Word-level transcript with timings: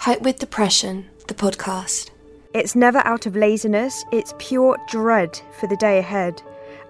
Hope 0.00 0.22
with 0.22 0.38
Depression, 0.38 1.10
the 1.28 1.34
podcast. 1.34 2.08
It's 2.54 2.74
never 2.74 3.00
out 3.04 3.26
of 3.26 3.36
laziness, 3.36 4.02
it's 4.10 4.32
pure 4.38 4.78
dread 4.88 5.38
for 5.60 5.66
the 5.66 5.76
day 5.76 5.98
ahead, 5.98 6.40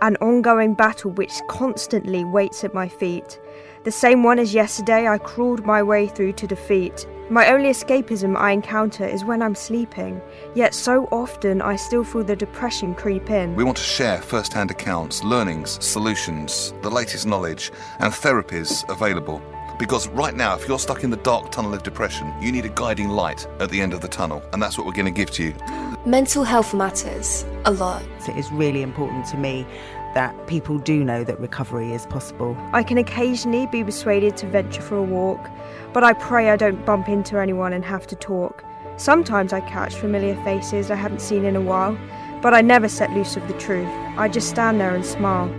an 0.01 0.17
ongoing 0.19 0.75
battle 0.75 1.11
which 1.11 1.33
constantly 1.49 2.25
waits 2.25 2.63
at 2.63 2.73
my 2.73 2.89
feet. 2.89 3.41
The 3.83 3.91
same 3.91 4.23
one 4.23 4.39
as 4.39 4.55
yesterday 4.55 5.09
I 5.09 5.19
crawled 5.19 5.67
my 5.67 5.83
way 5.83 6.07
through 6.07 6.35
to 6.35 6.47
defeat. 6.47 7.05
My 7.31 7.49
only 7.49 7.71
escapism 7.71 8.37
I 8.37 8.53
encounter 8.53 9.05
is 9.05 9.25
when 9.25 9.43
I'm 9.43 9.57
sleeping, 9.57 10.23
yet 10.55 10.73
so 10.73 11.09
often 11.11 11.63
I 11.63 11.75
still 11.75 12.05
feel 12.05 12.23
the 12.23 12.37
depression 12.37 12.95
creep 12.95 13.29
in. 13.29 13.57
We 13.57 13.65
want 13.65 13.79
to 13.79 13.83
share 13.83 14.23
first 14.23 14.53
hand 14.53 14.71
accounts, 14.71 15.25
learnings, 15.25 15.85
solutions, 15.85 16.75
the 16.83 16.91
latest 16.91 17.27
knowledge, 17.27 17.73
and 17.99 18.13
therapies 18.13 18.89
available. 18.89 19.43
Because 19.81 20.07
right 20.09 20.35
now, 20.35 20.55
if 20.55 20.69
you're 20.69 20.79
stuck 20.79 21.05
in 21.05 21.11
the 21.11 21.17
dark 21.17 21.51
tunnel 21.51 21.73
of 21.73 21.83
depression, 21.83 22.31
you 22.39 22.53
need 22.53 22.67
a 22.67 22.69
guiding 22.69 23.09
light 23.09 23.49
at 23.61 23.71
the 23.71 23.81
end 23.81 23.95
of 23.95 24.03
the 24.03 24.09
tunnel, 24.09 24.43
and 24.53 24.63
that's 24.63 24.77
what 24.77 24.87
we're 24.87 24.93
going 24.93 25.07
to 25.07 25.11
give 25.11 25.31
to 25.31 25.43
you. 25.43 25.55
Mental 26.05 26.45
health 26.45 26.75
matters 26.75 27.47
a 27.65 27.73
lot. 27.73 28.03
It 28.29 28.37
is 28.37 28.53
really 28.53 28.83
important 28.83 29.25
to 29.29 29.39
me 29.39 29.67
that 30.13 30.47
people 30.47 30.79
do 30.79 31.03
know 31.03 31.25
that 31.25 31.41
recovery 31.41 31.95
is 31.95 32.05
possible. 32.05 32.55
I 32.75 32.83
can 32.83 32.99
occasionally 32.99 33.69
be 33.69 33.83
persuaded 33.83 34.37
to 34.37 34.47
venture 34.49 34.83
for 34.83 34.97
a 34.99 35.03
walk, 35.03 35.49
but 35.95 36.05
I 36.05 36.13
pray 36.13 36.51
I 36.51 36.57
don't 36.57 36.85
bump 36.85 37.09
into 37.09 37.39
anyone 37.39 37.73
and 37.73 37.83
have 37.83 38.07
to 38.09 38.17
talk. 38.17 38.63
Sometimes 38.99 39.55
I 39.55 39.61
catch 39.61 39.95
familiar 39.95 40.35
faces 40.45 40.91
I 40.91 40.97
haven't 40.97 41.23
seen 41.23 41.47
in 41.47 41.57
a 41.57 41.61
while, 41.63 41.99
but 42.43 42.53
I 42.53 42.61
never 42.61 42.87
set 42.87 43.13
loose 43.13 43.35
of 43.35 43.49
the 43.49 43.55
truth. 43.55 43.89
I 44.19 44.29
just 44.29 44.51
stand 44.51 44.79
there 44.79 44.95
and 44.95 45.07
smile. 45.07 45.51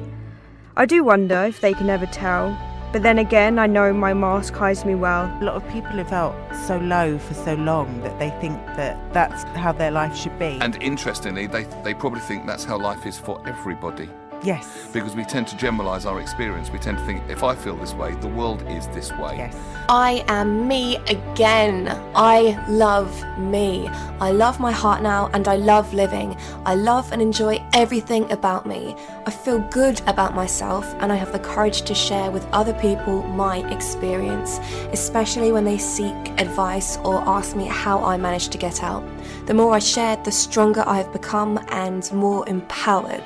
I 0.77 0.85
do 0.85 1.03
wonder 1.03 1.43
if 1.45 1.59
they 1.59 1.73
can 1.73 1.89
ever 1.89 2.05
tell, 2.05 2.55
but 2.91 3.03
then 3.03 3.19
again, 3.19 3.57
I 3.57 3.67
know 3.67 3.93
my 3.93 4.13
mask 4.13 4.53
hides 4.53 4.83
me 4.83 4.95
well. 4.95 5.25
A 5.41 5.43
lot 5.43 5.55
of 5.55 5.67
people 5.69 5.91
have 5.91 6.09
felt 6.09 6.35
so 6.67 6.77
low 6.77 7.17
for 7.17 7.33
so 7.33 7.53
long 7.55 8.01
that 8.01 8.19
they 8.19 8.29
think 8.41 8.57
that 8.75 9.13
that's 9.13 9.43
how 9.57 9.71
their 9.71 9.91
life 9.91 10.15
should 10.15 10.37
be. 10.37 10.57
And 10.59 10.81
interestingly, 10.81 11.47
they, 11.47 11.63
they 11.83 11.93
probably 11.93 12.19
think 12.21 12.45
that's 12.45 12.65
how 12.65 12.77
life 12.77 13.05
is 13.05 13.17
for 13.17 13.41
everybody. 13.47 14.09
Yes. 14.43 14.89
Because 14.91 15.15
we 15.15 15.23
tend 15.23 15.47
to 15.47 15.57
generalise 15.57 16.05
our 16.05 16.19
experience. 16.19 16.69
We 16.69 16.79
tend 16.79 16.97
to 16.97 17.05
think, 17.05 17.23
if 17.29 17.43
I 17.43 17.55
feel 17.55 17.75
this 17.77 17.93
way, 17.93 18.13
the 18.15 18.27
world 18.27 18.63
is 18.67 18.87
this 18.89 19.11
way. 19.13 19.37
Yes. 19.37 19.55
I 19.89 20.23
am 20.27 20.67
me 20.67 20.97
again. 21.07 21.87
I 22.15 22.63
love 22.69 23.11
me. 23.37 23.87
I 24.19 24.31
love 24.31 24.59
my 24.59 24.71
heart 24.71 25.01
now 25.01 25.29
and 25.33 25.47
I 25.47 25.55
love 25.55 25.93
living. 25.93 26.37
I 26.65 26.75
love 26.75 27.11
and 27.11 27.21
enjoy 27.21 27.63
everything 27.73 28.31
about 28.31 28.65
me. 28.65 28.95
I 29.25 29.31
feel 29.31 29.59
good 29.71 30.01
about 30.07 30.35
myself 30.35 30.85
and 30.99 31.11
I 31.11 31.15
have 31.15 31.31
the 31.31 31.39
courage 31.39 31.83
to 31.83 31.95
share 31.95 32.31
with 32.31 32.45
other 32.51 32.73
people 32.73 33.23
my 33.23 33.67
experience, 33.71 34.59
especially 34.91 35.51
when 35.51 35.65
they 35.65 35.77
seek 35.77 36.15
advice 36.39 36.97
or 36.97 37.15
ask 37.27 37.55
me 37.55 37.65
how 37.65 38.03
I 38.03 38.17
managed 38.17 38.51
to 38.53 38.57
get 38.57 38.83
out. 38.83 39.03
The 39.45 39.53
more 39.53 39.73
I 39.73 39.79
share, 39.79 40.15
the 40.17 40.31
stronger 40.31 40.83
I 40.85 40.97
have 40.97 41.11
become 41.11 41.59
and 41.69 42.11
more 42.11 42.47
empowered. 42.47 43.23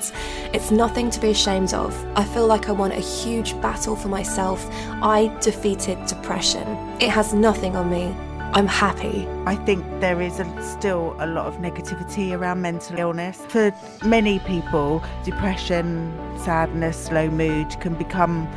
It's 0.53 0.71
nothing 0.71 1.09
to 1.11 1.19
be 1.19 1.29
ashamed 1.29 1.73
of. 1.73 1.93
I 2.15 2.23
feel 2.23 2.47
like 2.47 2.69
I 2.69 2.71
won 2.71 2.91
a 2.91 2.99
huge 2.99 3.59
battle 3.61 3.95
for 3.95 4.07
myself. 4.07 4.67
I 5.01 5.35
defeated 5.41 6.05
depression. 6.05 6.67
It 6.99 7.09
has 7.09 7.33
nothing 7.33 7.75
on 7.75 7.89
me. 7.89 8.15
I'm 8.53 8.67
happy. 8.67 9.27
I 9.45 9.55
think 9.55 9.83
there 9.99 10.21
is 10.21 10.39
a, 10.39 10.63
still 10.63 11.13
a 11.19 11.27
lot 11.27 11.45
of 11.47 11.55
negativity 11.55 12.37
around 12.37 12.61
mental 12.61 12.97
illness. 12.97 13.41
For 13.49 13.73
many 14.05 14.39
people, 14.39 15.03
depression, 15.25 16.17
sadness, 16.39 17.11
low 17.11 17.29
mood 17.29 17.77
can 17.81 17.95
become 17.95 18.47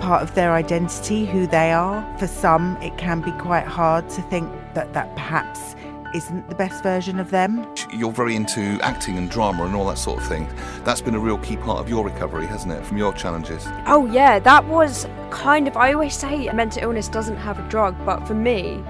part 0.00 0.22
of 0.22 0.34
their 0.34 0.52
identity, 0.52 1.26
who 1.26 1.46
they 1.46 1.70
are. 1.70 2.02
For 2.18 2.26
some, 2.26 2.76
it 2.82 2.96
can 2.96 3.20
be 3.20 3.30
quite 3.32 3.66
hard 3.66 4.08
to 4.10 4.22
think 4.22 4.50
that 4.74 4.92
that 4.94 5.14
perhaps 5.14 5.76
isn't 6.14 6.48
the 6.48 6.54
best 6.54 6.82
version 6.82 7.18
of 7.18 7.30
them. 7.30 7.66
You're 7.92 8.12
very 8.12 8.36
into 8.36 8.78
acting 8.82 9.18
and 9.18 9.30
drama 9.30 9.64
and 9.64 9.74
all 9.74 9.86
that 9.86 9.98
sort 9.98 10.20
of 10.20 10.26
thing. 10.28 10.48
That's 10.84 11.00
been 11.00 11.14
a 11.14 11.18
real 11.20 11.38
key 11.38 11.56
part 11.56 11.80
of 11.80 11.88
your 11.88 12.04
recovery, 12.04 12.46
hasn't 12.46 12.72
it, 12.72 12.84
from 12.84 12.96
your 12.98 13.12
challenges? 13.12 13.64
Oh, 13.86 14.06
yeah, 14.06 14.38
that 14.40 14.64
was 14.66 15.06
kind 15.30 15.66
of. 15.68 15.76
I 15.76 15.92
always 15.92 16.14
say 16.14 16.48
mental 16.52 16.82
illness 16.82 17.08
doesn't 17.08 17.36
have 17.36 17.58
a 17.58 17.68
drug, 17.68 17.96
but 18.04 18.26
for 18.26 18.34
me, 18.34 18.82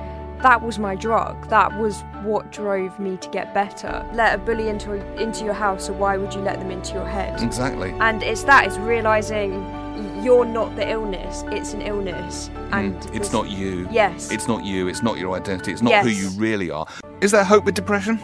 that 0.43 0.61
was 0.61 0.79
my 0.79 0.97
drug. 0.97 1.49
That 1.49 1.79
was 1.79 2.03
what 2.25 2.51
drove 2.51 2.99
me 2.99 3.17
to 3.19 3.29
get 3.31 3.55
better. 3.55 4.05
Let 4.13 4.35
a 4.35 4.39
bully 4.39 4.69
into 4.69 4.95
into 5.21 5.45
your 5.45 5.55
house, 5.55 5.87
so 5.87 5.93
why 5.93 6.17
would 6.17 6.35
you 6.35 6.41
let 6.41 6.59
them 6.59 6.71
into 6.71 6.95
your 6.95 7.07
head? 7.07 7.41
Exactly. 7.41 7.95
And 8.01 8.23
it's 8.23 8.43
that 8.45 8.67
it's 8.67 8.77
realizing 8.79 9.53
you're 10.25 10.45
not 10.45 10.75
the 10.75 10.89
illness; 10.91 11.45
it's 11.49 11.75
an 11.75 11.83
illness, 11.83 12.51
and 12.73 12.95
Mm, 12.97 13.15
it's 13.15 13.33
not 13.33 13.51
you. 13.51 13.87
Yes. 13.93 14.33
It's 14.33 14.49
not 14.49 14.65
you. 14.65 14.89
It's 14.89 15.03
not 15.03 15.17
your 15.19 15.37
identity. 15.37 15.73
It's 15.73 15.83
not 15.83 16.03
who 16.03 16.09
you 16.11 16.29
really 16.31 16.71
are. 16.71 16.87
Is 17.23 17.31
there 17.31 17.45
hope 17.45 17.65
with 17.65 17.77
depression? 17.77 18.19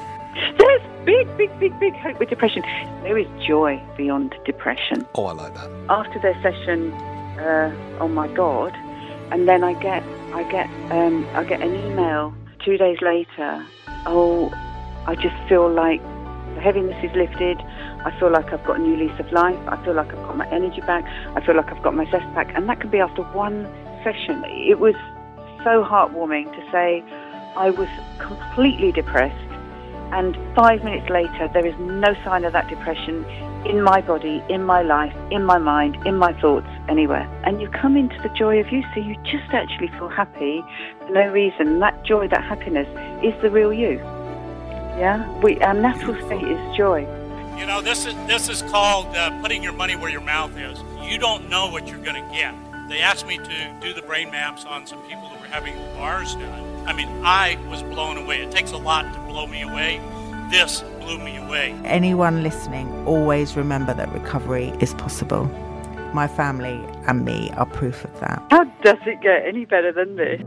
There's 0.58 0.82
big, 1.04 1.28
big, 1.36 1.56
big, 1.60 1.78
big 1.78 1.94
hope 1.94 2.18
with 2.18 2.30
depression. 2.30 2.62
There 3.04 3.16
is 3.16 3.28
joy 3.46 3.80
beyond 3.96 4.34
depression. 4.44 5.06
Oh, 5.14 5.26
I 5.26 5.32
like 5.34 5.54
that. 5.54 5.70
After 5.88 6.18
their 6.18 6.34
session, 6.42 6.92
uh, 7.38 7.72
oh 8.00 8.08
my 8.08 8.26
God, 8.26 8.74
and 9.30 9.48
then 9.48 9.62
I 9.62 9.74
get, 9.74 10.02
I 10.34 10.42
get, 10.50 10.66
um, 10.90 11.24
I 11.34 11.44
get 11.44 11.62
an 11.62 11.76
email 11.76 12.34
two 12.64 12.76
days 12.76 12.98
later. 13.00 13.64
Oh, 14.04 14.50
I 15.06 15.14
just 15.14 15.36
feel 15.48 15.70
like 15.72 16.02
the 16.56 16.60
heaviness 16.60 16.98
is 17.04 17.14
lifted. 17.14 17.56
I 18.04 18.12
feel 18.18 18.32
like 18.32 18.52
I've 18.52 18.64
got 18.64 18.80
a 18.80 18.82
new 18.82 18.96
lease 18.96 19.20
of 19.20 19.30
life. 19.30 19.60
I 19.68 19.80
feel 19.84 19.94
like 19.94 20.08
I've 20.08 20.26
got 20.26 20.36
my 20.36 20.50
energy 20.50 20.80
back. 20.80 21.04
I 21.36 21.46
feel 21.46 21.54
like 21.54 21.70
I've 21.70 21.84
got 21.84 21.94
my 21.94 22.10
zest 22.10 22.26
back, 22.34 22.50
and 22.56 22.68
that 22.68 22.80
can 22.80 22.90
be 22.90 22.98
after 22.98 23.22
one 23.22 23.62
session. 24.02 24.42
It 24.46 24.80
was 24.80 24.96
so 25.62 25.84
heartwarming 25.84 26.46
to 26.52 26.72
say 26.72 27.04
I 27.58 27.70
was 27.70 27.88
completely 28.18 28.92
depressed. 28.92 29.34
And 30.12 30.38
five 30.54 30.84
minutes 30.84 31.10
later, 31.10 31.50
there 31.52 31.66
is 31.66 31.74
no 31.80 32.14
sign 32.22 32.44
of 32.44 32.52
that 32.52 32.68
depression 32.68 33.24
in 33.66 33.82
my 33.82 34.00
body, 34.00 34.40
in 34.48 34.62
my 34.62 34.82
life, 34.82 35.12
in 35.32 35.44
my 35.44 35.58
mind, 35.58 35.98
in 36.06 36.16
my 36.16 36.32
thoughts, 36.40 36.68
anywhere. 36.88 37.28
And 37.44 37.60
you 37.60 37.68
come 37.68 37.96
into 37.96 38.16
the 38.22 38.28
joy 38.28 38.60
of 38.60 38.70
you, 38.70 38.84
so 38.94 39.00
you 39.00 39.16
just 39.24 39.52
actually 39.52 39.88
feel 39.98 40.08
happy 40.08 40.62
for 41.00 41.10
no 41.10 41.26
reason. 41.32 41.80
That 41.80 42.04
joy, 42.04 42.28
that 42.28 42.44
happiness 42.44 42.86
is 43.24 43.34
the 43.42 43.50
real 43.50 43.72
you. 43.72 43.98
Yeah? 44.96 45.28
We, 45.40 45.58
our 45.58 45.74
natural 45.74 46.14
state 46.26 46.46
is 46.46 46.76
joy. 46.76 47.00
You 47.58 47.66
know, 47.66 47.80
this 47.80 48.06
is 48.06 48.14
this 48.28 48.48
is 48.48 48.62
called 48.70 49.08
uh, 49.16 49.42
putting 49.42 49.64
your 49.64 49.72
money 49.72 49.96
where 49.96 50.10
your 50.10 50.20
mouth 50.20 50.56
is. 50.56 50.78
You 51.02 51.18
don't 51.18 51.50
know 51.50 51.68
what 51.68 51.88
you're 51.88 51.98
going 51.98 52.24
to 52.24 52.32
get. 52.32 52.54
They 52.88 53.00
asked 53.00 53.26
me 53.26 53.36
to 53.36 53.74
do 53.80 53.92
the 53.92 54.00
brain 54.00 54.30
maps 54.30 54.64
on 54.64 54.86
some 54.86 55.02
people 55.02 55.28
who 55.28 55.38
were 55.38 55.46
having 55.46 55.74
bars 55.94 56.34
done. 56.36 56.86
I 56.86 56.94
mean, 56.94 57.08
I 57.22 57.58
was 57.68 57.82
blown 57.82 58.16
away. 58.16 58.40
It 58.40 58.50
takes 58.50 58.72
a 58.72 58.78
lot 58.78 59.12
to 59.12 59.20
blow 59.30 59.46
me 59.46 59.60
away. 59.60 60.00
This 60.50 60.80
blew 60.98 61.18
me 61.18 61.36
away. 61.36 61.78
Anyone 61.84 62.42
listening, 62.42 62.90
always 63.06 63.58
remember 63.58 63.92
that 63.92 64.10
recovery 64.14 64.72
is 64.80 64.94
possible. 64.94 65.44
My 66.14 66.26
family 66.26 66.82
and 67.06 67.26
me 67.26 67.50
are 67.58 67.66
proof 67.66 68.04
of 68.04 68.20
that. 68.20 68.42
How 68.50 68.64
does 68.82 68.96
it 69.04 69.20
get 69.20 69.44
any 69.46 69.66
better 69.66 69.92
than 69.92 70.16
this? 70.16 70.40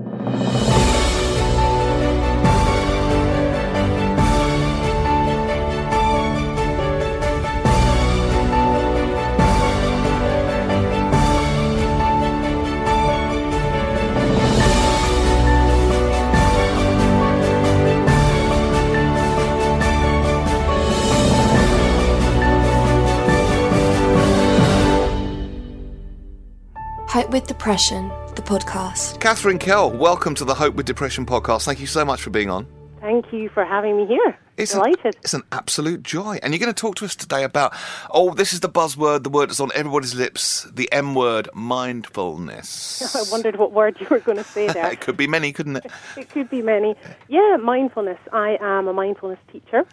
With 27.32 27.48
Depression, 27.48 28.10
the 28.36 28.42
podcast. 28.42 29.22
Catherine 29.22 29.58
Kell, 29.58 29.90
welcome 29.90 30.36
to 30.36 30.44
the 30.44 30.54
Hope 30.54 30.76
with 30.76 30.86
Depression 30.86 31.26
podcast. 31.26 31.64
Thank 31.64 31.80
you 31.80 31.88
so 31.88 32.04
much 32.04 32.22
for 32.22 32.30
being 32.30 32.50
on. 32.50 32.68
Thank 33.00 33.32
you 33.32 33.48
for 33.48 33.64
having 33.64 33.96
me 33.96 34.06
here. 34.06 34.38
It's 34.58 34.74
an, 34.74 34.82
Delighted. 34.82 35.16
it's 35.24 35.34
an 35.34 35.44
absolute 35.52 36.04
joy. 36.04 36.40
And 36.44 36.54
you're 36.54 36.60
going 36.60 36.74
to 36.74 36.80
talk 36.80 36.96
to 36.98 37.06
us 37.06 37.16
today 37.16 37.44
about, 37.44 37.74
oh, 38.12 38.34
this 38.34 38.52
is 38.54 38.60
the 38.60 38.70
buzzword, 38.70 39.24
the 39.24 39.30
word 39.30 39.50
that's 39.50 39.62
on 39.62 39.72
everybody's 39.74 40.14
lips, 40.14 40.70
the 40.74 40.92
M 40.92 41.16
word, 41.16 41.50
mindfulness. 41.54 43.16
I 43.16 43.32
wondered 43.32 43.56
what 43.56 43.72
word 43.72 43.98
you 44.00 44.08
were 44.12 44.20
going 44.20 44.38
to 44.38 44.44
say 44.44 44.68
there. 44.68 44.92
it 44.92 45.00
could 45.00 45.18
be 45.18 45.26
many, 45.26 45.54
couldn't 45.54 45.78
it? 45.78 45.86
it 46.18 46.30
could 46.30 46.50
be 46.50 46.62
many. 46.62 46.96
Yeah, 47.30 47.58
mindfulness. 47.62 48.20
I 48.34 48.58
am 48.60 48.88
a 48.88 48.94
mindfulness 48.94 49.40
teacher, 49.52 49.86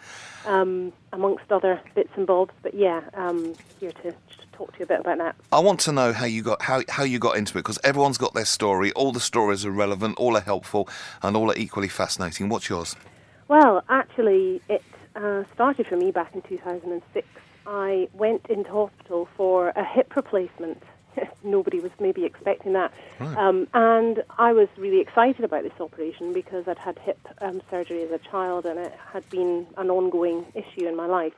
um, 0.45 0.93
amongst 1.13 1.51
other 1.51 1.81
bits 1.95 2.09
and 2.15 2.27
bobs. 2.27 2.53
But 2.61 2.73
yeah, 2.73 3.01
um, 3.13 3.53
here 3.79 3.91
to, 3.91 4.11
to 4.11 4.17
talk 4.53 4.73
to 4.73 4.79
you 4.79 4.85
a 4.85 4.87
bit 4.87 4.99
about 5.01 5.17
that. 5.19 5.35
I 5.51 5.59
want 5.59 5.79
to 5.81 5.91
know 5.91 6.13
how 6.13 6.25
you 6.25 6.41
got 6.43 6.61
how 6.61 6.83
how 6.89 7.03
you 7.03 7.19
got 7.19 7.37
into 7.37 7.57
it 7.57 7.61
because 7.61 7.79
everyone's 7.83 8.17
got 8.17 8.33
their 8.33 8.45
story. 8.45 8.91
All 8.93 9.11
the 9.11 9.19
stories 9.19 9.65
are 9.65 9.71
relevant, 9.71 10.17
all 10.17 10.37
are 10.37 10.41
helpful, 10.41 10.87
and 11.21 11.35
all 11.35 11.51
are 11.51 11.57
equally 11.57 11.89
fascinating. 11.89 12.49
What's 12.49 12.69
yours? 12.69 12.95
Well, 13.47 13.83
actually, 13.89 14.61
it 14.69 14.83
uh, 15.15 15.43
started 15.53 15.87
for 15.87 15.97
me 15.97 16.11
back 16.11 16.35
in 16.35 16.41
2006. 16.43 17.27
I 17.65 18.07
went 18.13 18.45
into 18.47 18.71
hospital 18.71 19.27
for 19.35 19.69
a 19.69 19.83
hip 19.83 20.15
replacement 20.15 20.81
nobody 21.43 21.79
was 21.79 21.91
maybe 21.99 22.25
expecting 22.25 22.73
that. 22.73 22.93
Right. 23.19 23.37
Um, 23.37 23.67
and 23.73 24.23
I 24.37 24.53
was 24.53 24.67
really 24.77 24.99
excited 24.99 25.43
about 25.43 25.63
this 25.63 25.79
operation 25.79 26.33
because 26.33 26.67
I'd 26.67 26.79
had 26.79 26.99
hip 26.99 27.19
um, 27.41 27.61
surgery 27.69 28.03
as 28.03 28.11
a 28.11 28.19
child 28.19 28.65
and 28.65 28.79
it 28.79 28.93
had 29.11 29.29
been 29.29 29.67
an 29.77 29.89
ongoing 29.89 30.45
issue 30.53 30.87
in 30.87 30.95
my 30.95 31.05
life. 31.05 31.33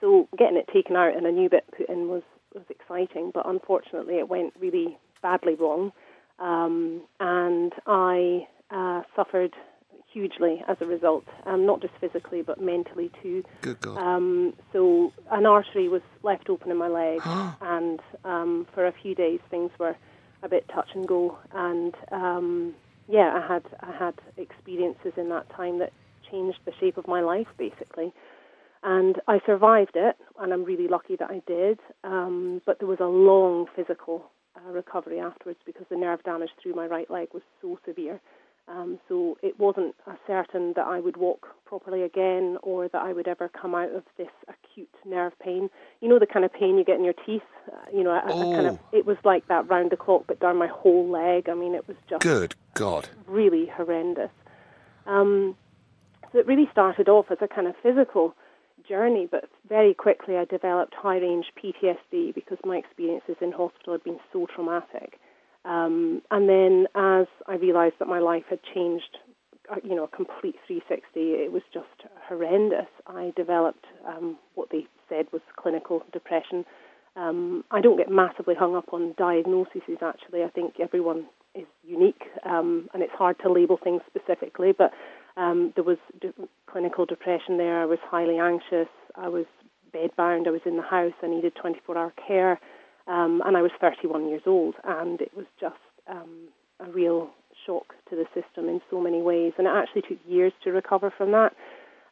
So 0.00 0.28
getting 0.36 0.56
it 0.56 0.68
taken 0.72 0.96
out 0.96 1.16
and 1.16 1.26
a 1.26 1.32
new 1.32 1.48
bit 1.48 1.64
put 1.76 1.88
in 1.88 2.08
was, 2.08 2.22
was 2.54 2.64
exciting, 2.70 3.30
but 3.34 3.48
unfortunately 3.48 4.18
it 4.18 4.28
went 4.28 4.54
really 4.58 4.96
badly 5.22 5.54
wrong. 5.54 5.92
Um, 6.38 7.02
and 7.18 7.72
I 7.86 8.46
uh, 8.70 9.02
suffered 9.16 9.54
hugely 10.12 10.62
as 10.68 10.76
a 10.80 10.86
result, 10.86 11.24
um, 11.46 11.66
not 11.66 11.80
just 11.80 11.94
physically 12.00 12.42
but 12.42 12.60
mentally 12.60 13.10
too. 13.22 13.44
Good 13.62 13.80
God. 13.80 13.98
Um, 13.98 14.54
so 14.72 15.12
an 15.30 15.46
artery 15.46 15.88
was 15.88 16.02
left 16.22 16.48
open 16.48 16.70
in 16.70 16.76
my 16.76 16.88
leg, 16.88 17.20
and 17.60 18.00
um, 18.24 18.66
for 18.74 18.86
a 18.86 18.92
few 18.92 19.14
days 19.14 19.40
things 19.50 19.70
were 19.78 19.96
a 20.42 20.48
bit 20.48 20.68
touch 20.68 20.88
and 20.94 21.06
go. 21.06 21.38
And 21.52 21.94
um, 22.12 22.74
yeah, 23.08 23.40
I 23.42 23.52
had 23.52 23.64
I 23.80 23.92
had 23.92 24.14
experiences 24.36 25.12
in 25.16 25.28
that 25.30 25.48
time 25.50 25.78
that 25.78 25.92
changed 26.30 26.58
the 26.64 26.72
shape 26.78 26.96
of 26.96 27.08
my 27.08 27.20
life 27.20 27.48
basically. 27.56 28.12
And 28.82 29.20
I 29.26 29.40
survived 29.44 29.96
it, 29.96 30.16
and 30.38 30.52
I'm 30.52 30.64
really 30.64 30.86
lucky 30.86 31.16
that 31.16 31.30
I 31.30 31.42
did. 31.46 31.80
Um, 32.04 32.62
but 32.64 32.78
there 32.78 32.86
was 32.86 33.00
a 33.00 33.06
long 33.06 33.66
physical 33.74 34.30
uh, 34.56 34.70
recovery 34.70 35.18
afterwards 35.18 35.58
because 35.66 35.86
the 35.90 35.96
nerve 35.96 36.22
damage 36.22 36.50
through 36.62 36.74
my 36.74 36.86
right 36.86 37.10
leg 37.10 37.28
was 37.32 37.42
so 37.60 37.78
severe. 37.84 38.20
Um, 38.70 38.98
so 39.08 39.38
it 39.42 39.58
wasn't 39.58 39.94
a 40.06 40.12
certain 40.26 40.74
that 40.76 40.86
I 40.86 41.00
would 41.00 41.16
walk 41.16 41.48
properly 41.64 42.02
again 42.02 42.58
or 42.62 42.86
that 42.88 43.00
I 43.02 43.14
would 43.14 43.26
ever 43.26 43.48
come 43.48 43.74
out 43.74 43.94
of 43.94 44.02
this 44.18 44.28
acute 44.46 44.90
nerve 45.06 45.32
pain. 45.38 45.70
You 46.02 46.08
know 46.08 46.18
the 46.18 46.26
kind 46.26 46.44
of 46.44 46.52
pain 46.52 46.76
you 46.76 46.84
get 46.84 46.96
in 46.98 47.04
your 47.04 47.14
teeth. 47.26 47.40
Uh, 47.72 47.76
you 47.96 48.04
know, 48.04 48.10
a, 48.10 48.18
a 48.18 48.54
kind 48.54 48.66
of 48.66 48.74
Oh. 48.74 48.78
it 48.98 49.06
was 49.06 49.16
like 49.24 49.48
that 49.48 49.68
round 49.70 49.90
the 49.90 49.96
clock, 49.96 50.24
but 50.26 50.38
down 50.40 50.58
my 50.58 50.66
whole 50.66 51.08
leg. 51.08 51.48
I 51.48 51.54
mean, 51.54 51.74
it 51.74 51.88
was 51.88 51.96
just 52.10 52.20
Good 52.22 52.54
God. 52.74 53.08
really 53.26 53.66
horrendous. 53.66 54.30
Um, 55.06 55.56
so 56.30 56.38
it 56.38 56.46
really 56.46 56.68
started 56.70 57.08
off 57.08 57.30
as 57.30 57.38
a 57.40 57.48
kind 57.48 57.66
of 57.66 57.74
physical 57.82 58.34
journey, 58.86 59.26
but 59.30 59.48
very 59.68 59.94
quickly 59.94 60.36
I 60.36 60.44
developed 60.44 60.94
high 60.94 61.18
range 61.18 61.46
PTSD 61.56 62.34
because 62.34 62.58
my 62.64 62.76
experiences 62.76 63.36
in 63.40 63.52
hospital 63.52 63.94
had 63.94 64.04
been 64.04 64.20
so 64.32 64.46
traumatic. 64.54 65.18
Um, 65.68 66.22
and 66.30 66.48
then 66.48 66.86
as 66.94 67.26
I 67.46 67.56
realised 67.56 67.96
that 67.98 68.08
my 68.08 68.20
life 68.20 68.44
had 68.48 68.60
changed, 68.74 69.18
uh, 69.70 69.76
you 69.84 69.94
know, 69.94 70.04
a 70.04 70.08
complete 70.08 70.56
360, 70.66 71.02
it 71.14 71.52
was 71.52 71.62
just 71.72 72.08
horrendous. 72.26 72.88
I 73.06 73.32
developed 73.36 73.84
um, 74.06 74.38
what 74.54 74.70
they 74.72 74.86
said 75.10 75.26
was 75.30 75.42
clinical 75.56 76.02
depression. 76.10 76.64
Um, 77.16 77.64
I 77.70 77.82
don't 77.82 77.98
get 77.98 78.10
massively 78.10 78.54
hung 78.54 78.76
up 78.76 78.92
on 78.92 79.14
diagnoses, 79.18 79.82
actually. 80.00 80.42
I 80.42 80.48
think 80.48 80.74
everyone 80.80 81.26
is 81.54 81.66
unique 81.86 82.22
um, 82.46 82.88
and 82.94 83.02
it's 83.02 83.12
hard 83.12 83.36
to 83.42 83.52
label 83.52 83.78
things 83.82 84.00
specifically, 84.06 84.72
but 84.72 84.92
um, 85.36 85.72
there 85.74 85.84
was 85.84 85.98
clinical 86.70 87.04
depression 87.04 87.58
there. 87.58 87.82
I 87.82 87.84
was 87.84 87.98
highly 88.02 88.38
anxious. 88.38 88.88
I 89.16 89.28
was 89.28 89.44
bedbound. 89.94 90.46
I 90.46 90.50
was 90.50 90.60
in 90.64 90.76
the 90.76 90.82
house. 90.82 91.12
I 91.22 91.26
needed 91.26 91.54
24 91.60 91.98
hour 91.98 92.12
care. 92.26 92.58
Um, 93.08 93.42
and 93.44 93.56
I 93.56 93.62
was 93.62 93.70
31 93.80 94.28
years 94.28 94.42
old, 94.46 94.74
and 94.84 95.20
it 95.20 95.32
was 95.34 95.46
just 95.58 95.76
um, 96.08 96.48
a 96.78 96.90
real 96.90 97.30
shock 97.66 97.94
to 98.10 98.16
the 98.16 98.26
system 98.34 98.68
in 98.68 98.80
so 98.90 99.00
many 99.00 99.22
ways. 99.22 99.54
And 99.58 99.66
it 99.66 99.72
actually 99.74 100.02
took 100.02 100.18
years 100.26 100.52
to 100.64 100.70
recover 100.70 101.12
from 101.16 101.32
that. 101.32 101.52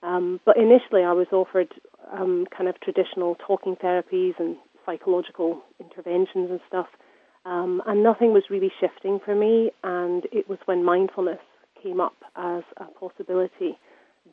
Um, 0.02 0.40
but 0.44 0.56
initially, 0.56 1.02
I 1.02 1.12
was 1.12 1.26
offered 1.32 1.68
um, 2.12 2.46
kind 2.56 2.68
of 2.68 2.80
traditional 2.80 3.36
talking 3.46 3.76
therapies 3.76 4.34
and 4.38 4.56
psychological 4.84 5.62
interventions 5.80 6.50
and 6.50 6.60
stuff, 6.66 6.86
um, 7.44 7.82
and 7.86 8.02
nothing 8.02 8.32
was 8.32 8.44
really 8.50 8.72
shifting 8.80 9.18
for 9.24 9.34
me. 9.34 9.72
And 9.84 10.24
it 10.32 10.48
was 10.48 10.58
when 10.64 10.84
mindfulness 10.84 11.40
came 11.82 12.00
up 12.00 12.16
as 12.36 12.62
a 12.78 12.84
possibility 12.98 13.78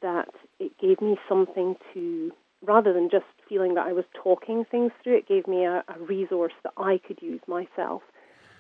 that 0.02 0.30
it 0.60 0.72
gave 0.80 1.02
me 1.02 1.18
something 1.28 1.76
to, 1.94 2.32
rather 2.66 2.94
than 2.94 3.10
just 3.10 3.26
feeling 3.54 3.76
that 3.76 3.86
I 3.86 3.94
was 3.94 4.06
talking 4.16 4.66
things 4.66 4.92
through, 5.04 5.18
it 5.18 5.28
gave 5.28 5.48
me 5.48 5.64
a, 5.64 5.84
a 5.88 6.00
resource 6.00 6.54
that 6.64 6.74
I 6.76 7.00
could 7.06 7.22
use 7.22 7.42
myself 7.48 8.02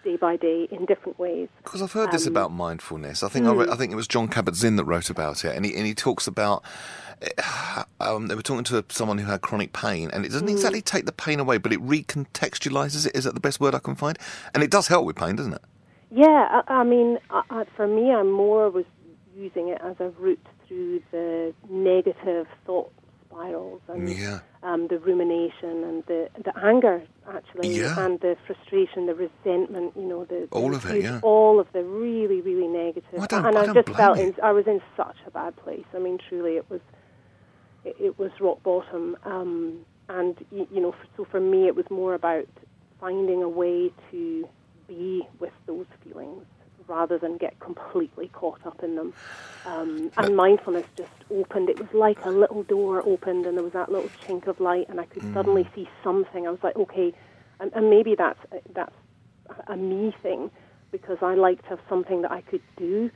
day 0.03 0.17
by 0.17 0.35
day 0.35 0.67
in 0.69 0.85
different 0.85 1.17
ways. 1.17 1.47
Because 1.63 1.81
I've 1.81 1.93
heard 1.93 2.11
this 2.11 2.27
Um, 2.27 2.33
about 2.33 2.51
mindfulness. 2.51 3.23
I 3.23 3.29
think 3.29 3.47
I, 3.47 3.53
re- 3.53 3.69
I 3.71 3.75
think 3.75 3.91
it 3.91 3.95
was 3.95 4.07
Jon 4.07 4.27
Kabat-Zinn 4.27 4.75
that 4.75 4.83
wrote 4.83 5.09
about 5.09 5.43
it, 5.45 5.55
and 5.55 5.65
he 5.65 5.75
and 5.75 5.87
he 5.87 5.95
talks 5.95 6.27
about. 6.27 6.63
eh, 7.21 7.83
Um, 7.99 8.27
they 8.27 8.35
were 8.35 8.41
talking 8.43 8.65
to 8.65 8.85
someone 8.89 9.17
who 9.17 9.25
had 9.25 9.41
chronic 9.41 9.71
pain, 9.73 10.11
and 10.13 10.25
it 10.25 10.31
doesn't 10.31 10.49
exactly 10.49 10.81
take 10.81 11.05
the 11.05 11.13
pain 11.13 11.39
away, 11.39 11.57
but 11.57 11.71
it 11.73 11.81
recontextualizes 11.81 13.07
it. 13.07 13.15
Is 13.15 13.23
that 13.23 13.33
the 13.33 13.39
best 13.39 13.59
word 13.59 13.73
I 13.73 13.79
can 13.79 13.95
find? 13.95 14.19
And 14.53 14.61
it 14.61 14.69
does 14.69 14.89
help 14.89 15.05
with 15.05 15.15
pain, 15.15 15.35
doesn't 15.37 15.53
it? 15.53 15.61
Yeah, 16.11 16.61
I, 16.67 16.81
I 16.81 16.83
mean, 16.83 17.17
I, 17.31 17.63
for 17.75 17.87
me, 17.87 18.11
I 18.11 18.21
more 18.23 18.69
was 18.69 18.85
using 19.35 19.69
it 19.69 19.79
as 19.81 19.95
a 19.99 20.09
route 20.19 20.45
through 20.67 21.01
the 21.11 21.53
negative 21.69 22.45
thought 22.65 22.91
spirals 23.33 23.81
and 23.87 24.09
Yeah. 24.09 24.39
um, 24.63 24.87
the 24.87 24.99
rumination 24.99 25.83
and 25.83 26.03
the 26.05 26.29
the 26.43 26.53
anger, 26.63 27.01
actually, 27.27 27.69
Yeah. 27.79 27.99
and 28.03 28.19
the 28.19 28.37
frustration, 28.45 29.05
the 29.07 29.15
resentment. 29.15 29.93
You 29.95 30.03
know, 30.03 30.23
the, 30.25 30.47
the 30.49 30.55
All 30.55 30.73
of 30.75 30.85
it, 30.85 31.03
yeah. 31.03 31.19
all 31.21 31.59
of 31.59 31.67
the 31.73 31.83
really, 31.83 32.41
really 32.41 32.67
negative. 32.67 33.13
Well, 33.13 33.27
I 33.31 33.37
and 33.47 33.57
I 33.57 33.61
I, 33.61 33.73
just 33.73 33.89
felt 33.89 34.17
in, 34.19 34.35
I 34.41 34.51
was 34.51 34.67
in 34.67 34.81
such 34.95 35.17
a 35.27 35.31
bad 35.31 35.55
place. 35.57 35.85
I 35.95 35.99
mean, 35.99 36.17
truly, 36.29 36.57
it 36.57 36.65
was 36.69 36.81
it, 37.85 37.95
it 37.99 38.19
was 38.19 38.31
rock 38.39 38.61
bottom. 38.63 39.17
Um, 39.25 39.85
and 40.09 40.35
y- 40.51 40.67
you 40.71 40.81
know, 40.81 40.89
f 40.91 41.07
so 41.17 41.25
for 41.25 41.39
me, 41.39 41.67
it 41.67 41.75
was 41.75 41.85
more 41.89 42.13
about 42.13 42.47
finding 42.99 43.41
a 43.43 43.49
way 43.49 43.91
to 44.11 44.47
be 44.87 45.27
with 45.39 45.53
those 45.65 45.85
feelings 46.03 46.45
rather 46.87 47.17
than 47.17 47.37
get 47.37 47.59
completely 47.59 48.29
caught 48.29 48.65
up 48.65 48.83
in 48.83 48.95
them. 48.95 49.13
Um, 49.65 50.11
and 50.17 50.35
mindfulness 50.35 50.85
just 50.97 51.09
opened. 51.31 51.69
It 51.69 51.77
was 51.77 51.87
like 51.93 52.23
a 52.25 52.29
little 52.29 52.63
door 52.63 53.01
opened, 53.05 53.45
and 53.45 53.55
there 53.57 53.63
was 53.63 53.73
that 53.73 53.89
little 53.91 54.09
chink 54.27 54.47
of 54.47 54.59
light, 54.59 54.87
and 54.89 54.99
I 54.99 55.05
could 55.05 55.23
suddenly 55.33 55.67
see 55.73 55.87
something. 56.03 56.45
I 56.45 56.51
was 56.51 56.59
like, 56.63 56.75
okay, 56.75 57.13
and, 57.59 57.71
and 57.73 57.89
maybe 57.89 58.15
that's 58.15 58.39
that's 58.73 58.95
a 59.67 59.77
me 59.77 60.13
thing 60.21 60.51
because 60.91 61.17
I 61.21 61.35
like 61.35 61.61
to 61.63 61.69
have 61.69 61.79
something 61.87 62.21
that 62.23 62.31
I 62.31 62.41
could 62.41 62.61
do, 62.77 63.09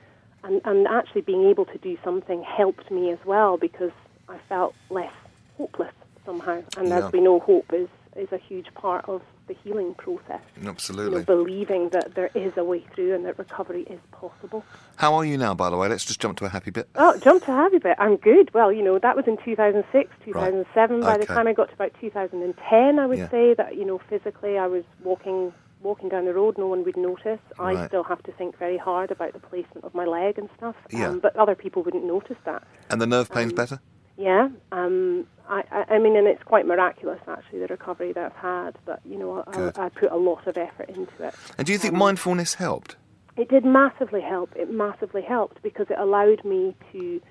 and 0.43 0.61
and 0.63 0.87
actually 0.87 1.21
being 1.21 1.43
able 1.45 1.65
to 1.65 1.77
do 1.79 1.97
something 2.03 2.43
helped 2.43 2.89
me 2.91 3.11
as 3.11 3.19
well 3.25 3.57
because 3.57 3.91
I 4.29 4.37
felt 4.47 4.73
less 4.89 5.13
hopeless 5.57 5.93
somehow. 6.25 6.63
And 6.77 6.89
Yeah. 6.89 7.07
as 7.07 7.11
we 7.11 7.19
know, 7.19 7.39
hope 7.39 7.73
is 7.73 7.89
is 8.15 8.31
a 8.31 8.37
huge 8.37 8.73
part 8.73 9.05
of 9.09 9.21
the 9.47 9.55
healing 9.63 9.93
process. 9.95 10.41
You 10.57 10.63
know, 10.63 10.69
Absolutely. 10.71 11.23
believing 11.23 11.89
that 11.89 12.15
there 12.15 12.29
is 12.35 12.53
a 12.57 12.63
way 12.63 12.85
through 12.93 13.15
and 13.15 13.25
that 13.25 13.37
recovery 13.39 13.83
is 13.83 13.99
possible. 14.11 14.63
How 14.97 15.13
are 15.15 15.25
you 15.25 15.37
now, 15.37 15.53
by 15.53 15.69
the 15.69 15.77
way? 15.77 15.87
Let's 15.87 16.05
just 16.05 16.19
jump 16.19 16.37
to 16.39 16.45
a 16.45 16.49
happy 16.49 16.71
bit. 16.71 16.87
Oh, 16.95 17.17
jump 17.17 17.45
to 17.45 17.51
a 17.51 17.55
happy 17.55 17.79
bit. 17.79 17.95
I'm 17.99 18.17
good. 18.17 18.53
Well, 18.53 18.71
you 18.71 18.83
know, 18.83 18.99
that 18.99 19.15
was 19.15 19.25
in 19.27 19.37
2006, 19.37 20.09
2007. 20.25 21.01
By 21.01 21.17
the 21.17 21.25
time 21.25 21.47
I 21.47 21.53
got 21.53 21.69
to 21.69 21.73
about 21.73 21.91
2010, 21.99 22.99
I 22.99 23.05
would 23.05 23.17
Yeah. 23.17 23.29
say 23.29 23.53
that, 23.53 23.75
you 23.75 23.85
know, 23.85 23.99
physically 24.09 24.57
I 24.57 24.67
was 24.67 24.83
walking 25.03 25.53
walking 25.83 26.09
down 26.09 26.25
the 26.25 26.33
road, 26.33 26.57
no 26.57 26.65
one 26.65 26.83
would 26.83 26.97
notice. 26.97 27.39
I 27.59 27.73
Right. 27.75 27.87
still 27.87 28.03
have 28.03 28.21
to 28.23 28.31
think 28.31 28.57
very 28.57 28.77
hard 28.77 29.11
about 29.11 29.33
the 29.33 29.39
placement 29.39 29.85
of 29.85 29.93
my 29.93 30.05
leg 30.05 30.39
and 30.39 30.49
stuff. 30.57 30.75
Yeah. 30.89 31.09
Um, 31.09 31.19
but 31.19 31.35
other 31.35 31.53
people 31.53 31.83
wouldn't 31.83 32.03
notice 32.03 32.35
that. 32.45 32.63
And 32.89 32.99
the 32.99 33.05
nerve 33.05 33.29
pain's 33.29 33.51
Um, 33.51 33.55
better? 33.55 33.79
Yeah, 34.17 34.49
um, 34.71 35.27
I, 35.47 35.63
I, 35.71 35.95
I 35.95 35.99
mean, 35.99 36.15
and 36.17 36.27
it's 36.27 36.43
quite 36.43 36.65
miraculous 36.65 37.19
actually 37.27 37.59
the 37.59 37.67
recovery 37.67 38.13
that 38.13 38.25
I've 38.25 38.41
had. 38.41 38.77
But 38.85 38.99
you 39.05 39.17
know, 39.17 39.43
I, 39.45 39.85
I 39.85 39.89
put 39.89 40.11
a 40.11 40.17
lot 40.17 40.47
of 40.47 40.57
effort 40.57 40.89
into 40.89 41.23
it. 41.23 41.35
And 41.57 41.67
do 41.67 41.71
you 41.71 41.77
think 41.77 41.93
um, 41.93 41.99
mindfulness 41.99 42.55
helped? 42.55 42.95
It 43.37 43.49
did 43.49 43.63
massively 43.63 44.21
help. 44.21 44.51
It 44.55 44.71
massively 44.71 45.21
helped 45.21 45.61
because 45.61 45.87
it 45.91 45.99
allowed 45.99 46.43
me 46.43 46.75
to 46.91 47.21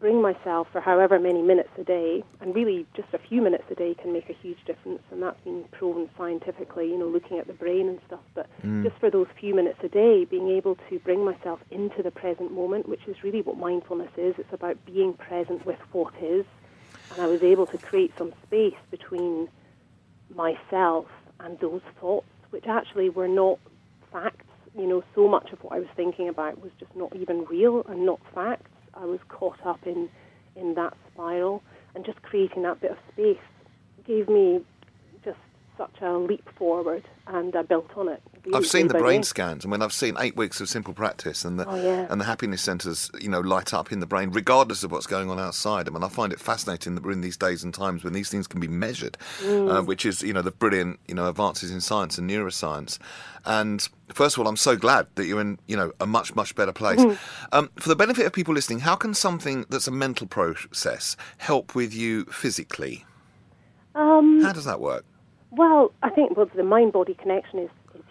bring 0.00 0.22
myself 0.22 0.66
for 0.72 0.80
however 0.80 1.18
many 1.18 1.42
minutes 1.42 1.68
a 1.78 1.84
day, 1.84 2.24
and 2.40 2.54
really 2.54 2.86
just 2.96 3.08
a 3.12 3.18
few 3.18 3.42
minutes 3.42 3.64
a 3.70 3.74
day 3.74 3.94
can 3.94 4.12
make 4.12 4.30
a 4.30 4.32
huge 4.32 4.58
difference, 4.64 5.02
and 5.10 5.22
that's 5.22 5.40
been 5.44 5.64
proven 5.72 6.08
scientifically, 6.16 6.88
you 6.88 6.98
know, 6.98 7.06
looking 7.06 7.38
at 7.38 7.46
the 7.46 7.52
brain 7.52 7.86
and 7.88 8.00
stuff. 8.06 8.20
But 8.34 8.48
mm. 8.64 8.82
just 8.82 8.96
for 8.98 9.10
those 9.10 9.26
few 9.38 9.54
minutes 9.54 9.78
a 9.82 9.88
day, 9.88 10.24
being 10.24 10.48
able 10.48 10.76
to 10.88 10.98
bring 11.00 11.24
myself 11.24 11.60
into 11.70 12.02
the 12.02 12.10
present 12.10 12.50
moment, 12.50 12.88
which 12.88 13.06
is 13.06 13.22
really 13.22 13.42
what 13.42 13.58
mindfulness 13.58 14.10
is, 14.16 14.34
it's 14.38 14.52
about 14.52 14.78
being 14.86 15.12
present 15.12 15.66
with 15.66 15.78
what 15.92 16.14
is. 16.22 16.46
And 17.12 17.20
I 17.20 17.26
was 17.26 17.42
able 17.42 17.66
to 17.66 17.78
create 17.78 18.12
some 18.16 18.32
space 18.46 18.80
between 18.90 19.48
myself 20.34 21.06
and 21.40 21.58
those 21.60 21.82
thoughts, 22.00 22.26
which 22.50 22.66
actually 22.66 23.10
were 23.10 23.28
not 23.28 23.58
facts. 24.10 24.46
You 24.78 24.86
know, 24.86 25.02
so 25.14 25.28
much 25.28 25.52
of 25.52 25.62
what 25.64 25.74
I 25.74 25.80
was 25.80 25.88
thinking 25.96 26.28
about 26.28 26.62
was 26.62 26.70
just 26.78 26.94
not 26.94 27.14
even 27.16 27.44
real 27.44 27.84
and 27.88 28.06
not 28.06 28.20
facts. 28.32 28.69
I 28.94 29.04
was 29.04 29.20
caught 29.28 29.64
up 29.64 29.80
in, 29.86 30.08
in 30.56 30.74
that 30.74 30.94
spiral, 31.12 31.62
and 31.94 32.04
just 32.04 32.22
creating 32.22 32.62
that 32.62 32.80
bit 32.80 32.92
of 32.92 32.98
space 33.12 33.38
gave 34.06 34.28
me 34.28 34.64
just 35.24 35.38
such 35.76 36.00
a 36.02 36.12
leap 36.12 36.48
forward, 36.56 37.04
and 37.26 37.54
I 37.54 37.62
built 37.62 37.90
on 37.96 38.08
it. 38.08 38.22
I've 38.54 38.66
seen 38.66 38.88
the 38.88 38.94
brain 38.94 39.22
scans. 39.22 39.64
I 39.64 39.68
mean, 39.68 39.82
I've 39.82 39.92
seen 39.92 40.16
eight 40.18 40.36
weeks 40.36 40.60
of 40.60 40.68
simple 40.68 40.94
practice, 40.94 41.44
and 41.44 41.58
the 41.58 41.68
Oh, 41.68 41.74
yeah. 41.76 42.06
and 42.10 42.20
the 42.20 42.24
happiness 42.24 42.62
centres, 42.62 43.10
you 43.20 43.28
know, 43.28 43.40
light 43.40 43.72
up 43.74 43.92
in 43.92 44.00
the 44.00 44.06
brain, 44.06 44.30
regardless 44.30 44.82
of 44.82 44.90
what's 44.92 45.06
going 45.06 45.30
on 45.30 45.38
outside. 45.38 45.88
I 45.88 45.90
mean, 45.90 46.02
I 46.02 46.08
find 46.08 46.32
it 46.32 46.40
fascinating 46.40 46.94
that 46.94 47.04
we're 47.04 47.12
in 47.12 47.20
these 47.20 47.36
days 47.36 47.62
and 47.64 47.72
times 47.74 48.02
when 48.04 48.12
these 48.12 48.28
things 48.30 48.46
can 48.46 48.60
be 48.60 48.68
measured, 48.68 49.16
Mm. 49.42 49.78
uh, 49.78 49.82
which 49.82 50.04
is, 50.06 50.22
you 50.22 50.32
know, 50.32 50.42
the 50.42 50.50
brilliant, 50.50 50.98
you 51.06 51.14
know, 51.14 51.28
advances 51.28 51.70
in 51.70 51.80
science 51.80 52.18
and 52.18 52.28
neuroscience. 52.30 52.98
And 53.44 53.88
first 54.12 54.36
of 54.36 54.40
all, 54.42 54.48
I'm 54.48 54.56
so 54.56 54.76
glad 54.76 55.06
that 55.14 55.26
you're 55.26 55.40
in, 55.40 55.58
you 55.66 55.76
know, 55.76 55.92
a 56.00 56.06
much 56.06 56.34
much 56.34 56.54
better 56.54 56.72
place. 56.72 57.00
Mm. 57.00 57.18
Um, 57.52 57.70
for 57.76 57.88
the 57.88 57.96
benefit 57.96 58.26
of 58.26 58.32
people 58.32 58.54
listening, 58.54 58.80
how 58.80 58.96
can 58.96 59.14
something 59.14 59.64
that's 59.70 59.86
a 59.88 59.90
mental 59.92 60.26
process 60.26 61.16
help 61.38 61.74
with 61.74 61.94
you 61.94 62.24
physically? 62.26 63.04
Um, 63.94 64.40
How 64.42 64.52
does 64.52 64.64
that 64.66 64.80
work? 64.80 65.04
Well, 65.50 65.92
I 66.02 66.10
think 66.10 66.36
well, 66.36 66.48
the 66.54 66.62
mind-body 66.62 67.14
connection 67.14 67.58
is, 67.58 67.70
is 67.70 67.70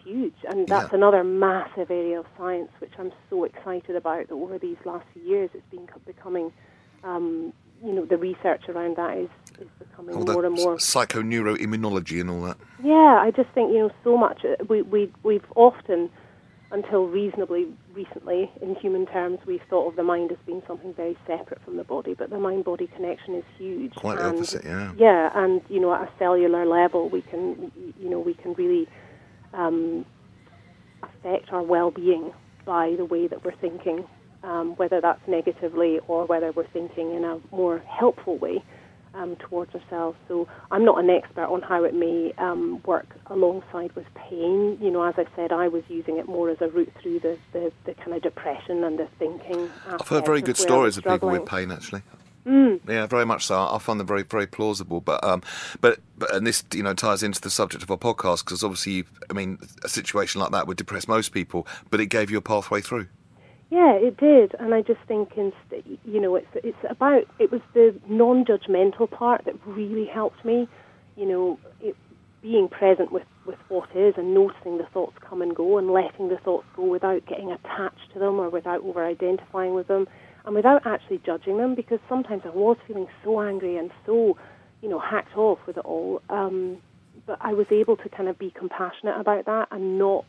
huge, 0.09 0.33
and 0.49 0.67
that's 0.67 0.91
Yeah. 0.91 0.97
another 0.97 1.23
massive 1.23 1.89
area 1.91 2.19
of 2.19 2.25
science 2.37 2.71
which 2.79 2.91
I'm 2.97 3.11
so 3.29 3.43
excited 3.43 3.95
about. 3.95 4.27
That 4.27 4.33
over 4.33 4.57
these 4.57 4.77
last 4.85 5.05
few 5.13 5.21
years, 5.23 5.49
it's 5.53 5.69
been 5.69 5.87
becoming, 6.05 6.51
um, 7.03 7.53
you 7.83 7.93
know, 7.93 8.05
the 8.05 8.17
research 8.17 8.67
around 8.69 8.97
that 8.97 9.17
is, 9.17 9.29
is 9.59 9.67
becoming 9.77 10.15
All 10.15 10.25
more 10.25 10.45
and 10.45 10.55
more. 10.55 10.75
psychoneuroimmunology 10.77 12.19
and 12.21 12.29
all 12.29 12.41
that. 12.41 12.57
Yeah, 12.83 13.19
I 13.21 13.31
just 13.31 13.49
think 13.51 13.71
you 13.71 13.79
know 13.79 13.91
so 14.03 14.17
much. 14.17 14.43
uh, 14.45 14.55
We 14.67 14.81
we 14.81 15.11
we've 15.23 15.45
often, 15.55 16.09
until 16.71 17.07
reasonably 17.07 17.67
recently, 17.93 18.51
in 18.61 18.75
human 18.75 19.05
terms, 19.05 19.39
we've 19.45 19.61
thought 19.69 19.87
of 19.89 19.95
the 19.95 20.03
mind 20.03 20.31
as 20.31 20.37
being 20.45 20.61
something 20.67 20.93
very 20.93 21.17
separate 21.27 21.61
from 21.63 21.77
the 21.77 21.83
body. 21.83 22.13
But 22.13 22.29
the 22.29 22.39
mind-body 22.39 22.87
connection 22.95 23.35
is 23.35 23.43
huge. 23.57 23.95
Quite 23.95 24.17
the 24.17 24.27
and- 24.29 24.37
opposite, 24.37 24.63
yeah. 24.65 24.91
Yeah, 24.97 25.31
and 25.35 25.61
you 25.69 25.79
know, 25.79 25.93
at 25.93 26.01
a 26.03 26.09
cellular 26.19 26.65
level, 26.65 27.09
we 27.09 27.21
can 27.21 27.71
you 27.99 28.09
know 28.09 28.19
we 28.19 28.33
can 28.33 28.53
really 28.53 28.87
um, 29.53 30.05
affect 31.03 31.51
our 31.51 31.63
well-being 31.63 32.33
by 32.65 32.95
the 32.97 33.05
way 33.05 33.27
that 33.27 33.43
we're 33.43 33.55
thinking, 33.55 34.05
um, 34.43 34.75
whether 34.75 35.01
that's 35.01 35.21
negatively 35.27 35.99
or 36.07 36.25
whether 36.25 36.51
we're 36.51 36.67
thinking 36.67 37.15
in 37.15 37.23
a 37.23 37.39
more 37.51 37.79
helpful 37.79 38.37
way 38.37 38.63
um, 39.13 39.35
towards 39.37 39.73
ourselves. 39.73 40.17
So 40.27 40.47
I'm 40.71 40.85
not 40.85 41.03
an 41.03 41.09
expert 41.09 41.45
on 41.45 41.61
how 41.61 41.83
it 41.83 41.93
may 41.93 42.33
um, 42.37 42.81
work 42.85 43.07
alongside 43.27 43.91
with 43.95 44.05
pain. 44.13 44.77
You 44.81 44.91
know, 44.91 45.03
as 45.03 45.15
I 45.17 45.25
said, 45.35 45.51
I 45.51 45.67
was 45.67 45.83
using 45.87 46.17
it 46.17 46.27
more 46.27 46.49
as 46.49 46.57
a 46.61 46.67
route 46.67 46.93
through 47.01 47.19
the, 47.21 47.37
the, 47.53 47.71
the 47.85 47.93
kind 47.95 48.13
of 48.13 48.21
depression 48.21 48.83
and 48.83 48.99
the 48.99 49.07
thinking. 49.17 49.69
I've 49.87 50.07
heard 50.07 50.25
very 50.25 50.41
good 50.41 50.57
stories 50.57 50.97
of 50.97 51.03
people 51.03 51.29
with 51.29 51.45
pain, 51.45 51.71
actually. 51.71 52.03
Mm. 52.45 52.79
Yeah, 52.87 53.05
very 53.05 53.25
much 53.25 53.45
so. 53.45 53.59
I 53.59 53.77
find 53.79 53.99
them 53.99 54.07
very, 54.07 54.23
very 54.23 54.47
plausible. 54.47 55.01
But, 55.01 55.23
um, 55.23 55.41
but, 55.81 55.99
but, 56.17 56.33
and 56.33 56.47
this, 56.47 56.63
you 56.73 56.83
know, 56.83 56.93
ties 56.93 57.23
into 57.23 57.41
the 57.41 57.49
subject 57.49 57.83
of 57.83 57.91
our 57.91 57.97
podcast 57.97 58.45
because 58.45 58.63
obviously, 58.63 58.93
you, 58.93 59.03
I 59.29 59.33
mean, 59.33 59.59
a 59.83 59.89
situation 59.89 60.41
like 60.41 60.51
that 60.51 60.67
would 60.67 60.77
depress 60.77 61.07
most 61.07 61.29
people, 61.29 61.67
but 61.89 61.99
it 61.99 62.07
gave 62.07 62.31
you 62.31 62.37
a 62.37 62.41
pathway 62.41 62.81
through. 62.81 63.07
Yeah, 63.69 63.93
it 63.93 64.17
did, 64.17 64.55
and 64.59 64.73
I 64.73 64.81
just 64.81 64.99
think, 65.07 65.33
inst- 65.37 65.85
you 66.03 66.19
know, 66.19 66.35
it's 66.35 66.47
it's 66.55 66.77
about 66.89 67.25
it 67.37 67.51
was 67.51 67.61
the 67.75 67.93
non-judgmental 68.07 69.11
part 69.11 69.45
that 69.45 69.53
really 69.67 70.05
helped 70.05 70.43
me. 70.43 70.67
You 71.15 71.27
know, 71.27 71.59
it, 71.79 71.95
being 72.41 72.67
present 72.67 73.11
with 73.11 73.25
with 73.45 73.59
what 73.67 73.89
is 73.95 74.15
and 74.17 74.33
noticing 74.33 74.77
the 74.77 74.85
thoughts 74.85 75.17
come 75.21 75.41
and 75.41 75.55
go 75.55 75.77
and 75.77 75.91
letting 75.91 76.29
the 76.29 76.37
thoughts 76.37 76.65
go 76.75 76.83
without 76.83 77.25
getting 77.25 77.51
attached 77.51 78.11
to 78.13 78.19
them 78.19 78.39
or 78.39 78.49
without 78.49 78.81
over-identifying 78.81 79.73
with 79.73 79.87
them 79.87 80.07
and 80.45 80.55
without 80.55 80.85
actually 80.85 81.19
judging 81.25 81.57
them. 81.57 81.75
Because 81.75 81.99
sometimes 82.07 82.43
I 82.45 82.49
was 82.49 82.77
feeling 82.87 83.07
so 83.23 83.41
angry 83.41 83.77
and 83.77 83.91
so, 84.05 84.37
you 84.81 84.89
know, 84.89 84.99
hacked 84.99 85.37
off 85.37 85.59
with 85.67 85.77
it 85.77 85.85
all. 85.85 86.21
Um, 86.29 86.77
but 87.25 87.37
I 87.41 87.53
was 87.53 87.67
able 87.71 87.97
to 87.97 88.09
kind 88.09 88.29
of 88.29 88.37
be 88.39 88.51
compassionate 88.51 89.19
about 89.19 89.45
that 89.45 89.67
and 89.71 89.99
not 89.99 90.25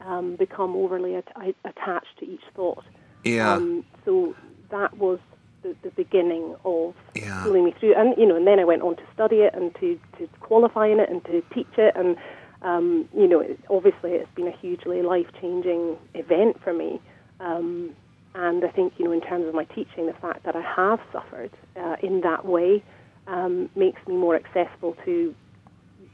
um, 0.00 0.36
become 0.36 0.76
overly 0.76 1.16
at- 1.16 1.54
attached 1.64 2.18
to 2.20 2.26
each 2.26 2.44
thought. 2.54 2.84
Yeah. 3.24 3.54
Um, 3.54 3.84
so 4.04 4.34
that 4.70 4.96
was 4.98 5.18
the, 5.62 5.74
the 5.82 5.90
beginning 5.90 6.54
of 6.64 6.94
Yeah. 7.14 7.42
pulling 7.42 7.64
me 7.64 7.74
through, 7.78 7.94
and 7.94 8.14
you 8.16 8.26
know, 8.26 8.36
and 8.36 8.46
then 8.46 8.58
I 8.60 8.64
went 8.64 8.82
on 8.82 8.96
to 8.96 9.02
study 9.12 9.36
it 9.36 9.54
and 9.54 9.74
to, 9.76 9.98
to 10.18 10.28
qualify 10.40 10.86
in 10.86 11.00
it 11.00 11.10
and 11.10 11.24
to 11.24 11.42
teach 11.52 11.66
it, 11.76 11.94
and 11.96 12.16
um, 12.62 13.08
you 13.16 13.28
know, 13.28 13.40
it, 13.40 13.58
obviously 13.70 14.12
it's 14.12 14.30
been 14.34 14.48
a 14.48 14.56
hugely 14.56 15.02
life 15.02 15.26
changing 15.40 15.96
event 16.14 16.60
for 16.62 16.72
me. 16.72 17.00
Um, 17.40 17.90
and 18.34 18.64
I 18.64 18.68
think 18.68 18.94
you 18.98 19.04
know, 19.06 19.12
in 19.12 19.20
terms 19.20 19.46
of 19.46 19.54
my 19.54 19.64
teaching, 19.64 20.06
the 20.06 20.12
fact 20.14 20.44
that 20.44 20.54
I 20.56 20.62
have 20.62 21.00
suffered 21.12 21.50
uh, 21.76 21.96
in 22.02 22.20
that 22.22 22.44
way 22.44 22.82
um, 23.26 23.68
makes 23.76 24.00
me 24.06 24.16
more 24.16 24.36
accessible 24.36 24.96
to 25.04 25.34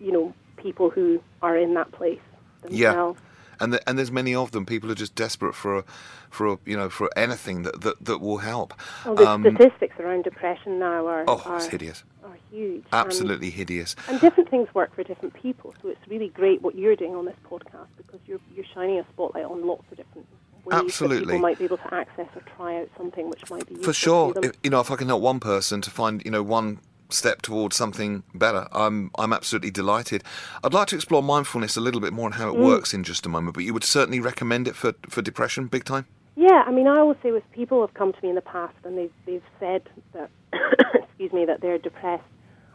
you 0.00 0.12
know 0.12 0.32
people 0.56 0.90
who 0.90 1.20
are 1.42 1.56
in 1.56 1.74
that 1.74 1.92
place 1.92 2.20
Yeah. 2.68 3.12
And 3.60 3.72
the, 3.72 3.88
and 3.88 3.96
there's 3.96 4.10
many 4.10 4.34
of 4.34 4.50
them. 4.50 4.66
People 4.66 4.90
are 4.90 4.96
just 4.96 5.14
desperate 5.14 5.54
for 5.54 5.78
a, 5.78 5.84
for 6.28 6.48
a, 6.48 6.58
you 6.66 6.76
know 6.76 6.90
for 6.90 7.08
anything 7.16 7.62
that 7.62 7.82
that, 7.82 8.04
that 8.04 8.18
will 8.18 8.38
help. 8.38 8.74
Well, 9.06 9.14
the 9.14 9.28
Um, 9.28 9.42
statistics 9.42 10.00
around 10.00 10.24
depression 10.24 10.80
now 10.80 11.06
are 11.06 11.24
oh, 11.28 11.40
are, 11.44 11.56
it's 11.56 11.66
hideous. 11.66 12.02
are 12.24 12.36
huge. 12.50 12.82
and- 12.90 13.06
Absolutely 13.06 13.50
hideous. 13.50 13.94
And 14.08 14.20
different 14.20 14.50
things 14.50 14.68
work 14.74 14.92
for 14.96 15.04
different 15.04 15.34
people, 15.34 15.72
so 15.80 15.88
it's 15.88 16.00
really 16.08 16.28
great 16.30 16.62
what 16.62 16.74
you're 16.74 16.96
doing 16.96 17.14
on 17.14 17.26
this 17.26 17.36
podcast 17.48 17.86
because 17.96 18.18
you're 18.26 18.40
you're 18.56 18.66
shining 18.74 18.98
a 18.98 19.04
spotlight 19.12 19.44
on 19.44 19.64
lots 19.64 19.84
of 19.92 19.98
different 19.98 20.26
Absolutely. 20.72 21.26
people 21.26 21.38
might 21.40 21.58
be 21.58 21.64
able 21.64 21.76
to 21.78 21.94
access 21.94 22.28
or 22.34 22.42
try 22.56 22.80
out 22.80 22.88
something 22.96 23.28
which 23.30 23.48
might 23.50 23.66
be 23.66 23.74
useful 23.74 23.84
For 23.84 23.92
sure, 23.92 24.32
if, 24.42 24.52
you 24.62 24.70
know, 24.70 24.80
if 24.80 24.90
I 24.90 24.96
can 24.96 25.08
help 25.08 25.22
one 25.22 25.40
person 25.40 25.80
to 25.82 25.90
find, 25.90 26.22
you 26.24 26.30
know, 26.30 26.42
one 26.42 26.78
step 27.10 27.42
towards 27.42 27.76
something 27.76 28.22
better, 28.34 28.66
I'm 28.72 29.10
I'm 29.18 29.32
absolutely 29.32 29.70
delighted. 29.70 30.24
I'd 30.64 30.72
like 30.74 30.88
to 30.88 30.96
explore 30.96 31.22
mindfulness 31.22 31.76
a 31.76 31.80
little 31.80 32.00
bit 32.00 32.12
more 32.12 32.26
and 32.26 32.34
how 32.34 32.48
it 32.48 32.54
Mm. 32.56 32.64
works 32.64 32.94
in 32.94 33.04
just 33.04 33.26
a 33.26 33.28
moment. 33.28 33.54
But 33.54 33.64
you 33.64 33.72
would 33.74 33.84
certainly 33.84 34.20
recommend 34.20 34.66
it 34.66 34.74
for 34.74 34.94
for 35.08 35.22
depression, 35.22 35.66
big 35.66 35.84
time. 35.84 36.06
Yeah, 36.36 36.64
I 36.66 36.72
mean, 36.72 36.88
I 36.88 36.98
always 36.98 37.18
say 37.22 37.30
with 37.30 37.48
people 37.52 37.78
who 37.78 37.82
have 37.82 37.94
come 37.94 38.12
to 38.12 38.18
me 38.22 38.28
in 38.30 38.34
the 38.34 38.40
past 38.40 38.74
and 38.84 38.98
they've 38.98 39.12
they've 39.26 39.42
said 39.60 39.82
that, 40.14 40.30
excuse 40.94 41.32
me, 41.32 41.44
that 41.44 41.60
they're 41.60 41.78
depressed. 41.78 42.24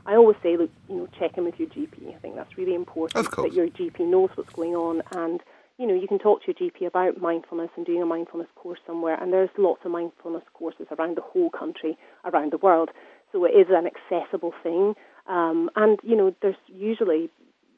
I 0.05 0.15
always 0.15 0.37
say, 0.41 0.55
look, 0.57 0.71
you 0.87 0.95
know, 0.95 1.07
check 1.19 1.37
in 1.37 1.43
with 1.43 1.59
your 1.59 1.67
GP. 1.69 2.15
I 2.15 2.17
think 2.19 2.35
that's 2.35 2.57
really 2.57 2.73
important 2.73 3.17
Of 3.19 3.29
course. 3.31 3.49
that 3.49 3.55
your 3.55 3.67
GP 3.67 3.99
knows 4.07 4.29
what's 4.35 4.53
going 4.53 4.75
on, 4.75 5.03
and 5.11 5.41
you 5.79 5.87
know, 5.87 5.93
you 5.95 6.07
can 6.07 6.19
talk 6.19 6.43
to 6.43 6.51
your 6.51 6.69
GP 6.71 6.85
about 6.85 7.21
mindfulness 7.21 7.69
and 7.77 7.85
doing 7.85 8.01
a 8.01 8.05
mindfulness 8.05 8.49
course 8.55 8.79
somewhere. 8.85 9.17
And 9.19 9.31
there's 9.31 9.49
lots 9.57 9.79
of 9.85 9.91
mindfulness 9.91 10.43
courses 10.53 10.87
around 10.91 11.15
the 11.15 11.21
whole 11.21 11.49
country, 11.49 11.97
around 12.25 12.51
the 12.51 12.57
world. 12.57 12.89
So 13.31 13.45
it 13.45 13.51
is 13.51 13.67
an 13.69 13.87
accessible 13.87 14.53
thing, 14.61 14.95
um, 15.27 15.69
and 15.75 15.99
you 16.03 16.15
know, 16.15 16.35
there's 16.41 16.55
usually 16.67 17.29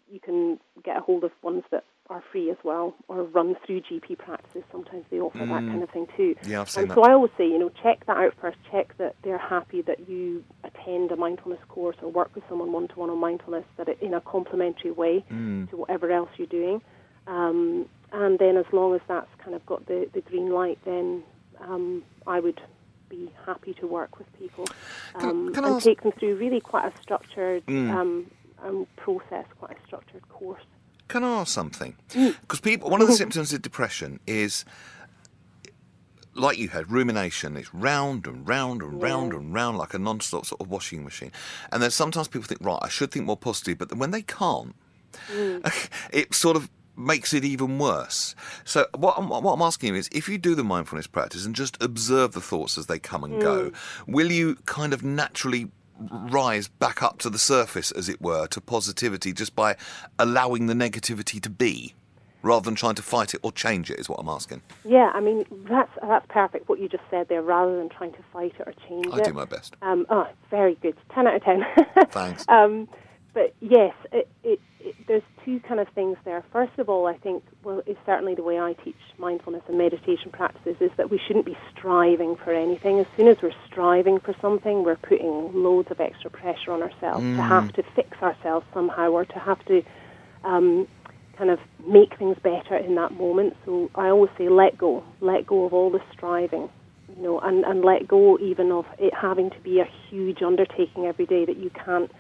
you 0.10 0.20
can 0.20 0.60
get 0.84 0.98
a 0.98 1.02
hold 1.02 1.24
of 1.26 1.32
ones 1.44 1.64
that 1.72 1.84
are 2.10 2.24
free 2.32 2.50
as 2.50 2.58
well, 2.64 2.94
or 3.08 3.24
run 3.24 3.56
through 3.66 3.82
GP 3.82 4.18
practices. 4.18 4.64
Sometimes 4.72 5.06
they 5.10 5.20
offer 5.20 5.38
that 5.40 5.48
Mm. 5.48 5.70
kind 5.72 5.84
of 5.84 5.90
thing 5.92 6.08
too. 6.18 6.36
Yeah, 6.46 6.62
I've 6.62 6.70
seen 6.70 6.84
and 6.84 6.92
that. 6.92 6.96
so 6.96 7.04
I 7.04 7.14
always 7.14 7.32
say, 7.38 7.48
you 7.48 7.58
know, 7.58 7.70
check 7.84 8.06
that 8.08 8.18
out 8.18 8.34
first. 8.42 8.58
Check 8.72 8.98
that 8.98 9.16
they're 9.24 9.38
happy 9.38 9.82
that 9.84 10.10
you 10.10 10.44
attend 10.64 11.12
a 11.12 11.16
mindfulness 11.16 11.60
course 11.70 11.96
or 12.02 12.10
work 12.10 12.34
with 12.34 12.44
someone 12.50 12.72
one 12.74 12.88
to 12.90 12.96
one 13.00 13.10
on 13.10 13.18
mindfulness, 13.20 13.66
that 13.78 13.88
it 13.88 13.98
in 14.02 14.14
a 14.14 14.22
complementary 14.22 14.92
way 14.92 15.24
Mm. 15.32 15.70
to 15.70 15.78
whatever 15.78 16.12
else 16.12 16.30
you're 16.38 16.48
doing. 16.48 16.82
Um, 17.28 17.88
and 18.12 18.40
then, 18.40 18.58
as 18.58 18.66
long 18.72 18.94
as 18.96 19.02
that's 19.08 19.30
kind 19.44 19.56
of 19.56 19.66
got 19.66 19.86
the, 19.88 20.10
the 20.14 20.22
green 20.22 20.50
light, 20.52 20.80
then 20.86 21.24
um, 21.62 22.04
I 22.28 22.40
would 22.40 22.60
be 23.10 23.30
happy 23.46 23.74
to 23.76 23.88
work 23.88 24.18
with 24.18 24.28
people 24.40 24.66
um, 25.16 25.54
can 25.54 25.66
I 25.66 25.68
and 25.68 25.76
ask- 25.78 25.86
take 25.86 26.02
them 26.02 26.14
through 26.14 26.36
really 26.36 26.62
quite 26.62 26.86
a 26.94 27.02
structured 27.02 27.66
Mm. 27.66 27.92
um, 27.94 28.32
um, 28.64 28.88
process, 28.96 29.46
quite 29.60 29.78
a 29.78 29.86
structured 29.86 30.28
course. 30.30 30.62
Can 31.10 31.24
I 31.26 31.40
ask 31.42 31.54
something? 31.54 31.96
Mm. 32.12 32.40
Because 32.42 32.62
people, 32.62 32.90
one 32.90 33.02
of 33.02 33.08
the 33.08 33.14
symptoms 33.24 33.52
of 33.54 33.62
depression 33.62 34.20
is, 34.28 34.64
like 36.34 36.58
you 36.58 36.70
had, 36.70 36.90
rumination. 36.90 37.58
It's 37.58 37.74
round 37.74 38.28
and 38.28 38.48
round 38.48 38.82
and 38.82 39.02
round 39.02 39.34
and 39.34 39.54
round 39.54 39.78
like 39.78 39.94
a 39.94 40.00
non-stop 40.00 40.46
sort 40.46 40.62
of 40.62 40.70
washing 40.70 41.04
machine. 41.04 41.32
And 41.72 41.84
then 41.84 41.92
sometimes 41.92 42.28
people 42.30 42.48
think, 42.48 42.62
right, 42.64 42.80
I 42.82 42.88
should 42.88 43.12
think 43.12 43.26
more 43.26 43.36
positive, 43.38 43.78
but 43.78 43.90
then 43.90 44.00
when 44.00 44.12
they 44.12 44.22
can't, 44.22 44.74
it 46.14 46.34
sort 46.34 46.56
of 46.56 46.70
makes 46.96 47.34
it 47.34 47.44
even 47.44 47.80
worse. 47.80 48.36
So 48.64 48.88
what 48.96 49.18
I'm, 49.18 49.30
what 49.30 49.54
I'm 49.54 49.62
asking 49.62 49.94
you 49.94 50.00
is, 50.00 50.10
if 50.12 50.28
you 50.30 50.38
do 50.38 50.56
the 50.56 50.64
mindfulness 50.64 51.08
practice 51.08 51.46
and 51.46 51.56
just 51.56 51.82
observe 51.82 52.34
the 52.34 52.42
thoughts 52.42 52.78
as 52.78 52.88
they 52.88 53.00
come 53.00 53.24
and 53.24 53.42
go, 53.42 53.72
will 54.08 54.32
you 54.32 54.56
kind 54.66 54.94
of 54.94 55.04
naturally 55.04 55.70
rise 56.10 56.68
back 56.68 57.04
up 57.04 57.20
to 57.20 57.30
the 57.30 57.40
surface, 57.40 57.92
as 57.92 58.10
it 58.10 58.22
were, 58.22 58.48
to 58.48 58.62
positivity 58.62 59.34
just 59.34 59.56
by 59.56 59.76
allowing 60.20 60.68
the 60.68 60.74
negativity 60.74 61.42
to 61.42 61.50
be, 61.50 61.94
rather 62.42 62.66
than 62.66 62.76
trying 62.76 62.96
to 62.96 63.04
fight 63.04 63.34
it 63.34 63.40
or 63.44 63.52
change 63.52 63.92
it? 63.92 64.00
Is 64.00 64.10
what 64.10 64.20
I'm 64.20 64.30
asking. 64.30 64.62
Yeah, 64.84 65.12
I 65.14 65.20
mean 65.20 65.46
that's 65.70 65.92
that's 66.02 66.26
perfect 66.30 66.70
what 66.70 66.80
you 66.80 66.90
just 66.90 67.04
said 67.10 67.28
there. 67.30 67.42
Rather 67.42 67.78
than 67.78 67.90
trying 67.90 68.14
to 68.14 68.24
fight 68.34 68.54
it 68.60 68.68
or 68.68 68.74
change 68.88 69.08
I 69.08 69.18
it, 69.18 69.22
I 69.22 69.24
do 69.24 69.34
my 69.34 69.46
best. 69.46 69.76
Um, 69.82 70.06
oh, 70.10 70.28
very 70.50 70.76
good. 70.76 70.96
10 71.14 71.28
out 71.28 71.36
of 71.36 71.44
10. 71.44 71.66
Thanks. 72.10 72.46
um, 72.48 72.88
but 73.34 73.54
yes, 73.62 73.94
it, 74.12 74.28
it, 74.44 74.60
it, 74.84 74.96
there's 75.08 75.24
two 75.46 75.60
kind 75.62 75.80
of 75.80 75.88
things 75.90 76.18
there. 76.26 76.44
First 76.52 76.78
of 76.78 76.90
all, 76.90 77.08
I 77.08 77.18
think, 77.18 77.44
well, 77.64 77.82
it's 77.86 78.00
certainly 78.06 78.36
the 78.36 78.44
way 78.44 78.60
I 78.60 78.74
teach 78.74 78.96
mindfulness 79.18 79.64
and 79.68 79.78
meditation 79.78 80.32
practices 80.32 80.76
is 80.80 80.92
that 80.98 81.10
we 81.10 81.20
shouldn't 81.28 81.46
be 81.46 81.58
striving 81.72 82.36
for 82.36 82.54
anything. 82.54 83.00
As 83.00 83.08
soon 83.18 83.28
as 83.28 83.38
we're 83.42 83.54
striving 83.68 84.20
for 84.20 84.36
something, 84.42 84.84
we're 84.84 84.96
putting 84.98 85.52
loads 85.54 85.90
of 85.92 86.00
extra 86.00 86.30
pressure 86.30 86.72
on 86.72 86.82
ourselves 86.82 87.24
to 87.24 87.42
have 87.42 87.74
to 87.74 87.84
fix 87.96 88.22
ourselves 88.22 88.66
somehow 88.74 89.12
or 89.12 89.26
to 89.26 89.40
have 89.40 89.64
to 89.66 89.84
um, 90.44 90.88
kind 91.38 91.42
kind 91.42 91.50
of 91.50 91.60
make 91.88 92.18
things 92.20 92.38
better 92.44 92.78
in 92.78 92.94
that 92.96 93.12
moment. 93.14 93.56
So 93.66 93.90
I 93.96 94.10
always 94.10 94.30
say, 94.38 94.48
let 94.48 94.78
go, 94.78 95.04
let 95.22 95.48
go 95.48 95.66
of 95.66 95.74
all 95.74 95.90
the 95.90 96.00
striving, 96.14 96.70
you 97.16 97.24
know, 97.24 97.40
and, 97.40 97.66
and 97.66 97.84
let 97.84 98.08
go 98.08 98.38
even 98.38 98.72
of 98.72 98.86
it 99.00 99.12
having 99.14 99.50
to 99.50 99.60
be 99.62 99.80
a 99.80 99.90
huge 100.08 100.44
undertaking 100.44 101.06
every 101.06 101.26
day 101.26 101.46
that 101.46 101.58
you 101.58 101.72
can't 101.72 102.12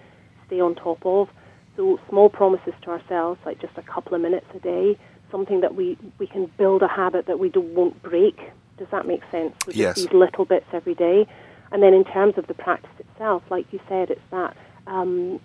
stay 0.47 0.59
on 0.59 0.73
top 0.73 1.05
of. 1.05 1.29
So 1.75 1.99
small 2.09 2.29
promises 2.29 2.73
to 2.83 2.91
ourselves, 2.91 3.39
like 3.45 3.59
just 3.59 3.77
a 3.77 3.81
couple 3.81 4.13
of 4.13 4.21
minutes 4.21 4.47
a 4.53 4.59
day, 4.59 4.97
something 5.31 5.61
that 5.61 5.75
we, 5.75 5.97
we 6.17 6.27
can 6.27 6.51
build 6.57 6.81
a 6.81 6.87
habit 6.87 7.25
that 7.27 7.39
we 7.39 7.49
don't, 7.49 7.73
won't 7.73 8.01
break. 8.03 8.37
Does 8.77 8.87
that 8.91 9.07
make 9.07 9.21
sense? 9.31 9.55
So 9.65 9.71
Yes. 9.73 9.95
These 9.95 10.11
little 10.11 10.45
bits 10.45 10.65
every 10.73 10.95
day. 10.95 11.27
And 11.71 11.81
then 11.81 11.93
in 11.93 12.03
terms 12.03 12.37
of 12.37 12.47
the 12.47 12.53
practice 12.53 12.91
itself, 12.99 13.43
like 13.49 13.71
you 13.71 13.79
said, 13.87 14.09
it's 14.09 14.21
that 14.31 14.57
um, 14.87 15.39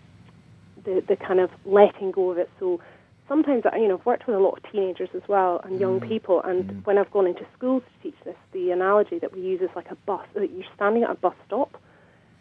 the, 0.85 1.02
the 1.06 1.16
kind 1.16 1.38
of 1.38 1.50
letting 1.64 2.11
go 2.11 2.33
of 2.33 2.38
it. 2.38 2.50
So 2.59 2.80
sometimes, 3.28 3.64
you 3.75 3.88
know, 3.88 3.99
I've 3.99 4.06
worked 4.06 4.26
with 4.26 4.37
a 4.37 4.40
lot 4.40 4.59
of 4.59 4.73
teenagers 4.73 5.11
as 5.14 5.23
well 5.28 5.61
and 5.64 5.78
young 5.80 6.00
people, 6.00 6.42
and 6.42 6.85
when 6.85 6.99
I've 6.99 7.11
gone 7.11 7.26
into 7.26 7.47
schools 7.56 7.83
to 7.85 8.02
teach 8.11 8.18
this, 8.25 8.37
the 8.52 8.71
analogy 8.71 9.18
that 9.18 9.33
we 9.33 9.40
use 9.40 9.61
is 9.61 9.71
like 9.76 9.90
a 9.90 9.97
bus. 10.06 10.26
That 10.35 10.50
you're 10.50 10.64
standing 10.75 11.04
at 11.04 11.11
a 11.11 11.14
bus 11.14 11.35
stop, 11.47 11.80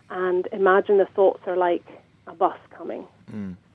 and 0.10 0.48
imagine 0.52 0.98
the 0.98 1.08
thoughts 1.16 1.42
are 1.48 1.58
like 1.58 1.86
a 2.28 2.34
bus 2.34 2.58
coming. 2.76 3.06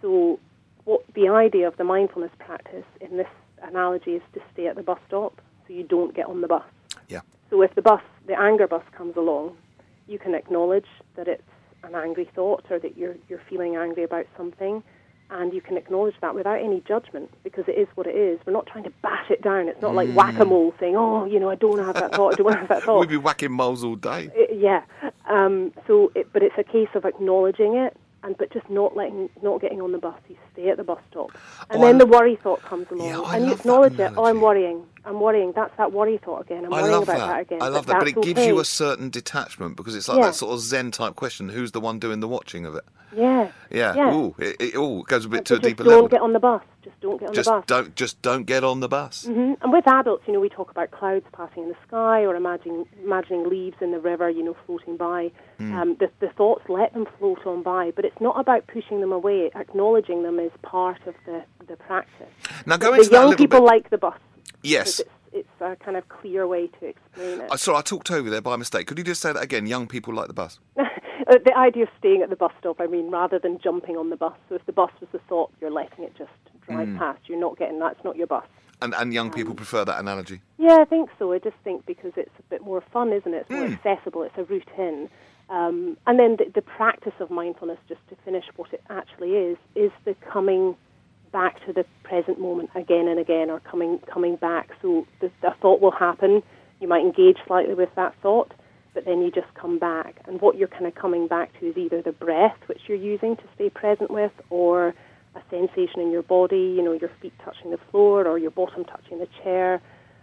So, 0.01 0.39
what 0.85 1.03
the 1.15 1.29
idea 1.29 1.67
of 1.69 1.77
the 1.77 1.85
mindfulness 1.85 2.31
practice 2.39 2.85
in 3.01 3.17
this 3.17 3.29
analogy 3.63 4.13
is 4.13 4.23
to 4.35 4.41
stay 4.53 4.67
at 4.67 4.77
the 4.77 4.83
bus 4.83 4.99
stop, 5.07 5.41
so 5.67 5.75
you 5.75 5.83
don't 5.83 6.15
get 6.15 6.27
on 6.27 6.41
the 6.41 6.49
bus. 6.49 6.63
Yeah. 7.09 7.21
So 7.51 7.61
if 7.63 7.75
the 7.75 7.83
bus, 7.83 8.01
the 8.27 8.39
anger 8.39 8.67
bus 8.67 8.83
comes 8.97 9.17
along, 9.17 9.57
you 10.09 10.19
can 10.19 10.35
acknowledge 10.35 10.87
that 11.17 11.29
it's 11.29 11.43
an 11.85 11.95
angry 11.95 12.29
thought 12.35 12.65
or 12.71 12.79
that 12.79 12.97
you're 12.97 13.17
you're 13.29 13.43
feeling 13.51 13.77
angry 13.77 14.05
about 14.05 14.27
something, 14.37 14.83
and 15.31 15.53
you 15.53 15.61
can 15.61 15.77
acknowledge 15.77 16.15
that 16.23 16.35
without 16.35 16.61
any 16.61 16.81
judgment 16.89 17.31
because 17.45 17.65
it 17.69 17.73
is 17.79 17.89
what 17.97 18.07
it 18.07 18.15
is. 18.17 18.39
We're 18.47 18.53
not 18.53 18.67
trying 18.67 18.85
to 18.85 18.93
bash 19.03 19.31
it 19.31 19.43
down. 19.43 19.69
It's 19.69 19.83
not 19.83 19.95
like 19.95 20.09
whack-a-mole 20.15 20.75
saying, 20.81 20.97
"Oh, 20.97 21.25
you 21.27 21.39
know, 21.39 21.51
I 21.51 21.57
don't 21.57 21.79
have 21.79 21.95
that 21.97 22.15
thought. 22.15 22.35
I 22.35 22.37
don't 22.37 22.55
have 22.57 22.69
that 22.69 22.83
thought." 22.87 23.01
We'd 23.01 23.09
be 23.11 23.17
whacking 23.19 23.53
moles 23.53 23.85
all 23.85 23.97
day. 23.97 24.31
I- 24.35 24.53
yeah. 24.55 24.83
Um, 25.29 25.73
so, 25.87 26.11
it, 26.15 26.33
but 26.33 26.43
it's 26.43 26.57
a 26.59 26.65
case 26.65 26.89
of 26.95 27.05
acknowledging 27.05 27.75
it, 27.77 27.97
and 28.23 28.37
but 28.39 28.51
just 28.53 28.69
not 28.71 28.97
letting, 28.97 29.31
not 29.43 29.61
getting 29.61 29.81
on 29.81 29.93
the 29.93 29.99
bus. 29.99 30.15
You 30.29 30.37
stay 30.53 30.69
at 30.69 30.77
the 30.77 30.85
bus 30.85 30.99
stop, 31.11 31.31
and 31.71 31.83
Oh, 31.83 31.87
then 31.87 31.97
I- 31.97 31.99
the 31.99 32.07
worry 32.07 32.37
thought 32.37 32.63
comes 32.63 32.87
along, 32.91 33.09
Yeah, 33.09 33.35
and 33.35 33.47
you 33.47 33.53
acknowledge 33.53 33.99
it. 33.99 34.13
Oh. 34.17 34.25
I'm 34.27 34.41
worrying. 34.41 34.85
I'm 35.05 35.21
worrying. 35.21 35.53
That's 35.55 35.75
that 35.79 35.93
worry 35.93 36.19
thought 36.19 36.43
again. 36.43 36.65
I'm 36.67 36.73
I 36.75 36.83
worrying 36.83 36.93
love 36.93 37.03
about 37.05 37.19
that. 37.19 37.27
that, 37.29 37.41
again. 37.41 37.63
I 37.63 37.69
love 37.69 37.87
that, 37.87 37.99
but 37.99 38.09
it 38.09 38.15
gives 38.23 38.41
okay. 38.41 38.47
you 38.49 38.59
a 38.61 38.65
certain 38.65 39.11
detachment 39.11 39.77
because 39.77 39.95
it's 39.95 40.09
like 40.09 40.19
Yeah. 40.19 40.27
that 40.27 40.35
sort 40.35 40.53
of 40.53 40.61
Zen 40.61 40.91
type 40.91 41.17
question: 41.17 41.49
Who's 41.49 41.73
the 41.73 41.81
one 41.81 41.99
doing 41.99 42.21
the 42.21 42.29
watching 42.29 42.67
of 42.67 42.75
it? 42.75 42.85
yeah. 43.17 43.51
Yeah. 43.71 43.95
Yeah. 43.95 44.15
Ooh, 44.15 44.35
it, 44.39 44.57
it 44.61 44.77
all 44.77 45.03
goes 45.03 45.25
a 45.25 45.29
bit 45.29 45.39
But 45.39 45.47
to 45.47 45.55
a 45.57 45.59
deeper 45.59 45.85
don't 45.85 45.93
level. 45.93 46.09
get 46.09 46.21
on 46.21 46.33
the 46.33 46.39
bus. 46.39 46.63
Just 46.83 46.99
don't 47.01 47.19
get 47.21 47.29
on 47.29 47.35
just 47.35 47.47
the 47.47 47.53
bus. 47.57 47.65
don't, 47.67 47.95
just 47.95 48.23
don't 48.23 48.45
get 48.45 48.65
on 48.65 48.81
the 48.81 48.89
bus. 48.89 49.25
hmm 49.27 49.53
And 49.63 49.73
with 49.73 49.87
adults, 49.87 50.23
you 50.27 50.33
know, 50.33 50.41
we 50.41 50.49
talk 50.49 50.71
about 50.71 50.91
clouds 50.93 51.27
passing 51.33 51.65
in 51.65 51.69
the 51.71 51.75
sky 51.87 52.21
or 52.25 52.35
imagining, 52.37 52.87
imagining 53.05 53.49
leaves 53.51 53.77
in 53.81 53.91
the 53.93 53.99
river, 54.01 54.31
you 54.31 54.43
know, 54.43 54.57
floating 54.67 54.97
by. 54.97 55.31
Hmm. 55.59 55.75
Um, 55.77 55.97
the, 56.01 56.11
the 56.21 56.29
thoughts, 56.31 56.63
let 56.69 56.95
them 56.95 57.07
float 57.19 57.45
on 57.47 57.63
by, 57.63 57.91
but 57.97 58.05
it's 58.05 58.21
not 58.21 58.39
about 58.41 58.67
pushing 58.67 59.01
them 59.01 59.13
away. 59.13 59.51
Acknowledging 59.55 60.23
them 60.23 60.39
is 60.39 60.53
part 60.63 61.07
of 61.07 61.15
the, 61.27 61.43
the 61.69 61.77
practice. 61.77 62.29
Now 62.65 62.77
go 62.77 62.93
the 62.93 62.99
into 62.99 63.11
that 63.11 63.17
a 63.17 63.27
young 63.29 63.37
people 63.37 63.61
bit. 63.61 63.67
like 63.67 63.91
the 63.91 63.99
bus. 63.99 64.15
Yes. 64.63 65.01
It's, 65.01 65.11
it's 65.33 65.61
a 65.61 65.77
kind 65.77 65.97
of 65.97 66.09
clear 66.09 66.47
way 66.47 66.67
to 66.81 66.87
explain 66.87 67.41
it. 67.41 67.49
I 67.51 67.57
sorry, 67.57 67.79
I 67.79 67.83
talked 67.83 68.11
over 68.11 68.29
there 68.31 68.41
by 68.41 68.57
mistake. 68.57 68.87
Could 68.87 68.99
you 68.99 69.05
just 69.05 69.21
say 69.21 69.33
that 69.33 69.43
again? 69.43 69.67
Young 69.67 69.87
people 69.87 70.15
like 70.15 70.29
the 70.29 70.35
bus. 70.35 70.59
Uh, 71.29 71.35
the 71.45 71.57
idea 71.57 71.83
of 71.83 71.89
staying 71.99 72.23
at 72.23 72.31
the 72.31 72.35
bus 72.35 72.51
stop, 72.59 72.81
I 72.81 72.87
mean, 72.87 73.11
rather 73.11 73.39
than 73.39 73.59
jumping 73.63 73.97
on 73.97 74.09
the 74.09 74.17
bus. 74.17 74.33
So 74.49 74.55
if 74.55 74.65
the 74.65 74.73
bus 74.73 74.91
was 75.01 75.09
the 75.13 75.19
thought, 75.29 75.53
you're 75.61 75.71
letting 75.71 76.03
it 76.03 76.15
just 76.17 76.31
drive 76.67 76.89
Hmm. 76.89 76.97
past. 76.97 77.21
You're 77.29 77.39
not 77.39 77.59
getting 77.59 77.79
that's 77.79 78.03
not 78.03 78.17
your 78.17 78.27
bus. 78.27 78.47
And 78.81 78.95
and 78.95 79.13
young 79.13 79.27
Um, 79.27 79.33
people 79.35 79.55
prefer 79.55 79.85
that 79.85 80.01
analogy. 80.01 80.41
Yeah, 80.57 80.79
I 80.81 80.87
think 80.87 81.11
so. 81.19 81.31
I 81.33 81.39
just 81.39 81.57
think 81.63 81.85
because 81.85 82.13
it's 82.17 82.33
a 82.39 82.43
bit 82.45 82.63
more 82.63 82.81
fun, 82.91 83.13
isn't 83.13 83.33
it? 83.35 83.43
It's 83.43 83.51
more 83.51 83.67
Hmm. 83.67 83.75
accessible. 83.75 84.23
It's 84.23 84.39
a 84.39 84.45
route 84.45 84.67
in. 84.79 85.11
Um, 85.51 85.99
and 86.07 86.19
then 86.19 86.37
the, 86.37 86.47
the 86.55 86.63
practice 86.63 87.13
of 87.21 87.31
mindfulness, 87.31 87.79
just 87.87 88.01
to 88.09 88.17
finish 88.25 88.47
what 88.57 88.73
it 88.73 88.83
actually 88.89 89.37
is, 89.37 89.59
is 89.77 89.93
the 90.07 90.15
coming 90.33 90.75
back 91.33 91.65
to 91.67 91.73
the 91.73 91.85
present 92.03 92.41
moment 92.41 92.71
again 92.75 93.09
and 93.09 93.19
again, 93.19 93.51
or 93.51 93.61
coming 93.61 94.01
coming 94.13 94.37
back. 94.37 94.71
So 94.83 95.07
the, 95.21 95.31
the 95.43 95.55
thought 95.61 95.81
will 95.81 95.91
happen. 95.93 96.43
You 96.81 96.89
might 96.89 97.03
engage 97.03 97.37
slightly 97.47 97.75
with 97.75 97.91
that 97.97 98.15
thought, 98.23 98.53
but 98.95 99.05
then 99.05 99.21
you 99.23 99.31
just 99.31 99.53
come 99.55 99.79
back. 99.79 100.21
And 100.27 100.41
what 100.41 100.57
you're 100.57 100.69
kind 100.69 100.87
of 100.87 100.95
coming 100.95 101.29
back 101.29 101.59
to 101.61 101.67
is 101.69 101.77
either 101.77 102.03
the 102.03 102.13
breath, 102.13 102.57
which 102.67 102.81
you're 102.87 102.99
using 102.99 103.37
to 103.37 103.43
stay 103.55 103.71
present 103.71 104.11
with, 104.11 104.33
or 104.49 104.95
a 105.35 105.43
sensation 105.51 106.01
in 106.01 106.11
your 106.11 106.23
body, 106.23 106.75
you 106.77 106.83
know, 106.83 106.93
your 106.93 107.11
feet 107.21 107.33
touching 107.45 107.71
the 107.71 107.79
floor 107.91 108.27
or 108.27 108.39
your 108.39 108.51
bottom 108.51 108.85
touching 108.85 109.19
the 109.19 109.29
chair, 109.43 109.81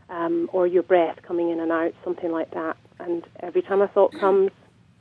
um, 0.10 0.50
or 0.52 0.68
your 0.68 0.84
breath 0.84 1.18
coming 1.22 1.50
in 1.50 1.60
and 1.60 1.72
out, 1.72 1.94
something 2.04 2.32
like 2.32 2.52
that. 2.52 2.78
And 3.00 3.24
every 3.42 3.62
time 3.62 3.82
a 3.82 3.88
thought 3.88 4.14
comes, 4.20 4.52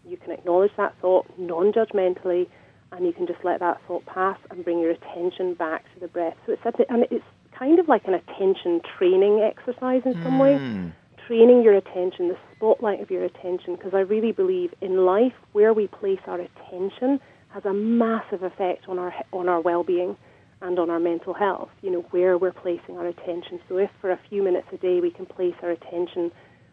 you 0.07 0.16
can 0.16 0.30
acknowledge 0.30 0.72
that 0.76 0.94
thought 1.00 1.26
non 1.38 1.72
judgmentally, 1.72 2.46
and 2.92 3.07
you 3.07 3.12
can 3.12 3.27
just 3.27 3.44
let 3.44 3.61
that 3.61 3.81
thought 3.87 4.05
pass 4.07 4.38
and 4.51 4.64
bring 4.64 4.79
your 4.79 4.90
attention 4.90 5.55
back 5.55 5.85
to 5.94 6.01
the 6.01 6.09
breath. 6.09 6.37
So 6.46 6.53
it's 6.53 6.62
a, 6.64 6.92
and 6.92 7.07
it's 7.11 7.25
kind 7.59 7.79
of 7.79 7.88
like 7.88 8.07
an 8.07 8.14
attention 8.14 8.81
training 8.99 9.40
exercise 9.40 10.03
in 10.05 10.14
some 10.22 10.38
way 10.38 10.59
hmm. 10.59 10.88
training 11.27 11.62
your 11.62 11.75
attention, 11.75 12.29
the 12.29 12.38
spotlight 12.55 13.01
of 13.01 13.11
your 13.11 13.25
attention, 13.25 13.77
because 13.77 13.94
I 13.94 14.01
really 14.01 14.33
believe 14.33 14.72
in 14.81 15.05
life 15.05 15.35
where 15.53 15.72
we 15.72 15.87
place 15.87 16.20
our 16.27 16.40
attention 16.40 17.20
has 17.49 17.64
a 17.64 17.72
massive 17.72 18.42
effect 18.42 18.88
on 18.88 18.99
our 18.99 19.14
on 19.33 19.49
our 19.49 19.61
well-being 19.61 20.16
and 20.61 20.79
on 20.79 20.90
our 20.90 21.01
mental 21.01 21.35
health. 21.35 21.70
You 21.83 21.90
know 21.90 22.05
where 22.11 22.38
we're 22.38 22.53
placing 22.53 22.96
our 22.96 23.07
attention. 23.07 23.61
So 23.68 23.79
if 23.79 23.90
for 24.01 24.11
a 24.11 24.20
few 24.29 24.42
minutes 24.42 24.68
a 24.72 24.77
day 24.77 25.01
we 25.01 25.11
can 25.11 25.27
place 25.27 25.55
our 25.62 25.70
attention 25.70 26.33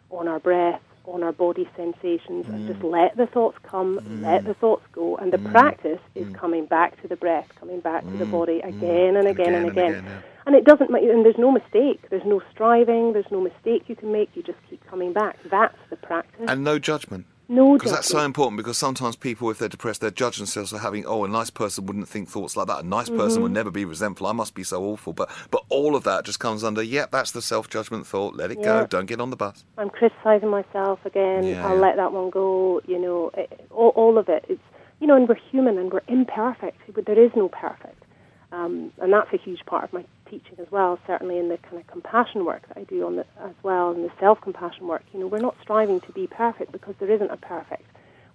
on 0.09 0.27
our 0.27 0.39
breath, 0.39 0.81
on 1.05 1.23
our 1.23 1.31
body 1.31 1.67
sensations, 1.75 2.47
and 2.47 2.67
just 2.67 2.79
mm. 2.79 2.91
let 2.91 3.15
the 3.17 3.27
thoughts 3.27 3.57
come, 3.63 3.99
mm. 3.99 4.21
let 4.21 4.45
the 4.45 4.53
thoughts 4.53 4.85
go, 4.91 5.17
and 5.17 5.31
the 5.31 5.37
mm. 5.37 5.51
practice 5.51 5.99
is 6.15 6.27
coming 6.35 6.65
back 6.65 7.01
to 7.01 7.07
the 7.07 7.15
breath, 7.15 7.47
coming 7.59 7.79
back 7.79 8.03
to 8.03 8.17
the 8.17 8.25
body 8.25 8.59
again 8.59 9.15
and 9.15 9.27
again 9.27 9.53
and 9.53 9.67
Again 9.67 9.69
again. 9.69 9.93
and 9.93 9.97
again, 9.97 10.03
yeah. 10.05 10.21
And 10.45 10.55
it 10.55 10.65
doesn't, 10.65 10.93
and 10.93 11.25
there's 11.25 11.37
no 11.37 11.51
mistake. 11.51 12.09
There's 12.09 12.25
no 12.25 12.41
striving. 12.51 13.13
There's 13.13 13.31
no 13.31 13.39
mistake 13.39 13.83
you 13.87 13.95
can 13.95 14.11
make. 14.11 14.29
You 14.35 14.43
just 14.43 14.59
keep 14.69 14.85
coming 14.87 15.13
back. 15.13 15.37
That's 15.49 15.77
the 15.89 15.95
practice. 15.95 16.45
And 16.47 16.63
no 16.63 16.79
judgment. 16.79 17.25
No 17.47 17.73
Because 17.73 17.91
that's 17.91 18.07
so 18.07 18.19
important. 18.19 18.57
Because 18.57 18.77
sometimes 18.77 19.15
people, 19.15 19.49
if 19.49 19.59
they're 19.59 19.69
depressed, 19.69 20.01
they 20.01 20.11
judge 20.11 20.37
themselves 20.37 20.71
for 20.71 20.77
having. 20.77 21.05
Oh, 21.05 21.23
a 21.23 21.27
nice 21.27 21.49
person 21.49 21.85
wouldn't 21.85 22.07
think 22.07 22.29
thoughts 22.29 22.55
like 22.55 22.67
that. 22.67 22.83
A 22.83 22.87
nice 22.87 23.09
person 23.09 23.41
would 23.43 23.51
never 23.51 23.71
be 23.71 23.85
resentful. 23.85 24.27
I 24.27 24.31
must 24.31 24.55
be 24.55 24.63
so 24.63 24.83
awful. 24.83 25.13
But 25.13 25.29
but 25.51 25.63
all 25.69 25.95
of 25.95 26.03
that 26.03 26.25
just 26.25 26.39
comes 26.39 26.63
under. 26.63 26.81
Yep, 26.81 27.11
that's 27.11 27.31
the 27.31 27.41
self 27.41 27.69
judgment 27.69 28.07
thought. 28.07 28.35
Let 28.35 28.51
it 28.51 28.61
go. 28.63 28.87
Don't 28.87 29.05
get 29.05 29.19
on 29.19 29.29
the 29.29 29.35
bus. 29.35 29.65
I'm 29.77 29.89
criticizing 29.89 30.49
myself 30.49 31.05
again. 31.05 31.43
Yeah, 31.43 31.67
I'll 31.67 31.75
yeah. 31.75 31.81
let 31.81 31.95
that 31.97 32.13
one 32.13 32.29
go. 32.29 32.81
You 32.87 32.99
know, 32.99 33.31
it, 33.35 33.67
all, 33.71 33.89
all 33.89 34.17
of 34.17 34.29
it. 34.29 34.45
It's 34.47 34.61
you 34.99 35.07
know, 35.07 35.15
and 35.15 35.27
we're 35.27 35.35
human 35.35 35.77
and 35.77 35.91
we're 35.91 36.01
imperfect. 36.07 36.79
But 36.93 37.05
there 37.05 37.19
is 37.19 37.31
no 37.35 37.49
perfect, 37.49 38.03
um, 38.51 38.91
and 39.01 39.11
that's 39.11 39.33
a 39.33 39.37
huge 39.37 39.65
part 39.65 39.83
of 39.83 39.93
my 39.93 40.05
teaching 40.33 40.59
as 40.59 40.71
well. 40.71 40.99
Certainly 41.05 41.37
in 41.37 41.49
the 41.49 41.57
kind 41.57 41.77
of 41.77 41.87
compassion 41.87 42.45
work 42.45 42.67
that 42.67 42.77
I 42.77 42.83
do 42.83 43.05
on 43.05 43.17
the 43.17 43.25
as 43.41 43.55
well, 43.61 43.91
and 43.91 44.03
the 44.03 44.11
self 44.19 44.41
compassion 44.41 44.87
work. 44.87 45.03
You 45.13 45.19
know, 45.19 45.27
we're 45.27 45.39
not 45.39 45.55
striving 45.61 45.99
to 46.01 46.11
be 46.11 46.27
perfect 46.27 46.71
because 46.71 46.95
there 46.99 47.11
isn't 47.11 47.31
a 47.31 47.37
perfect. 47.37 47.83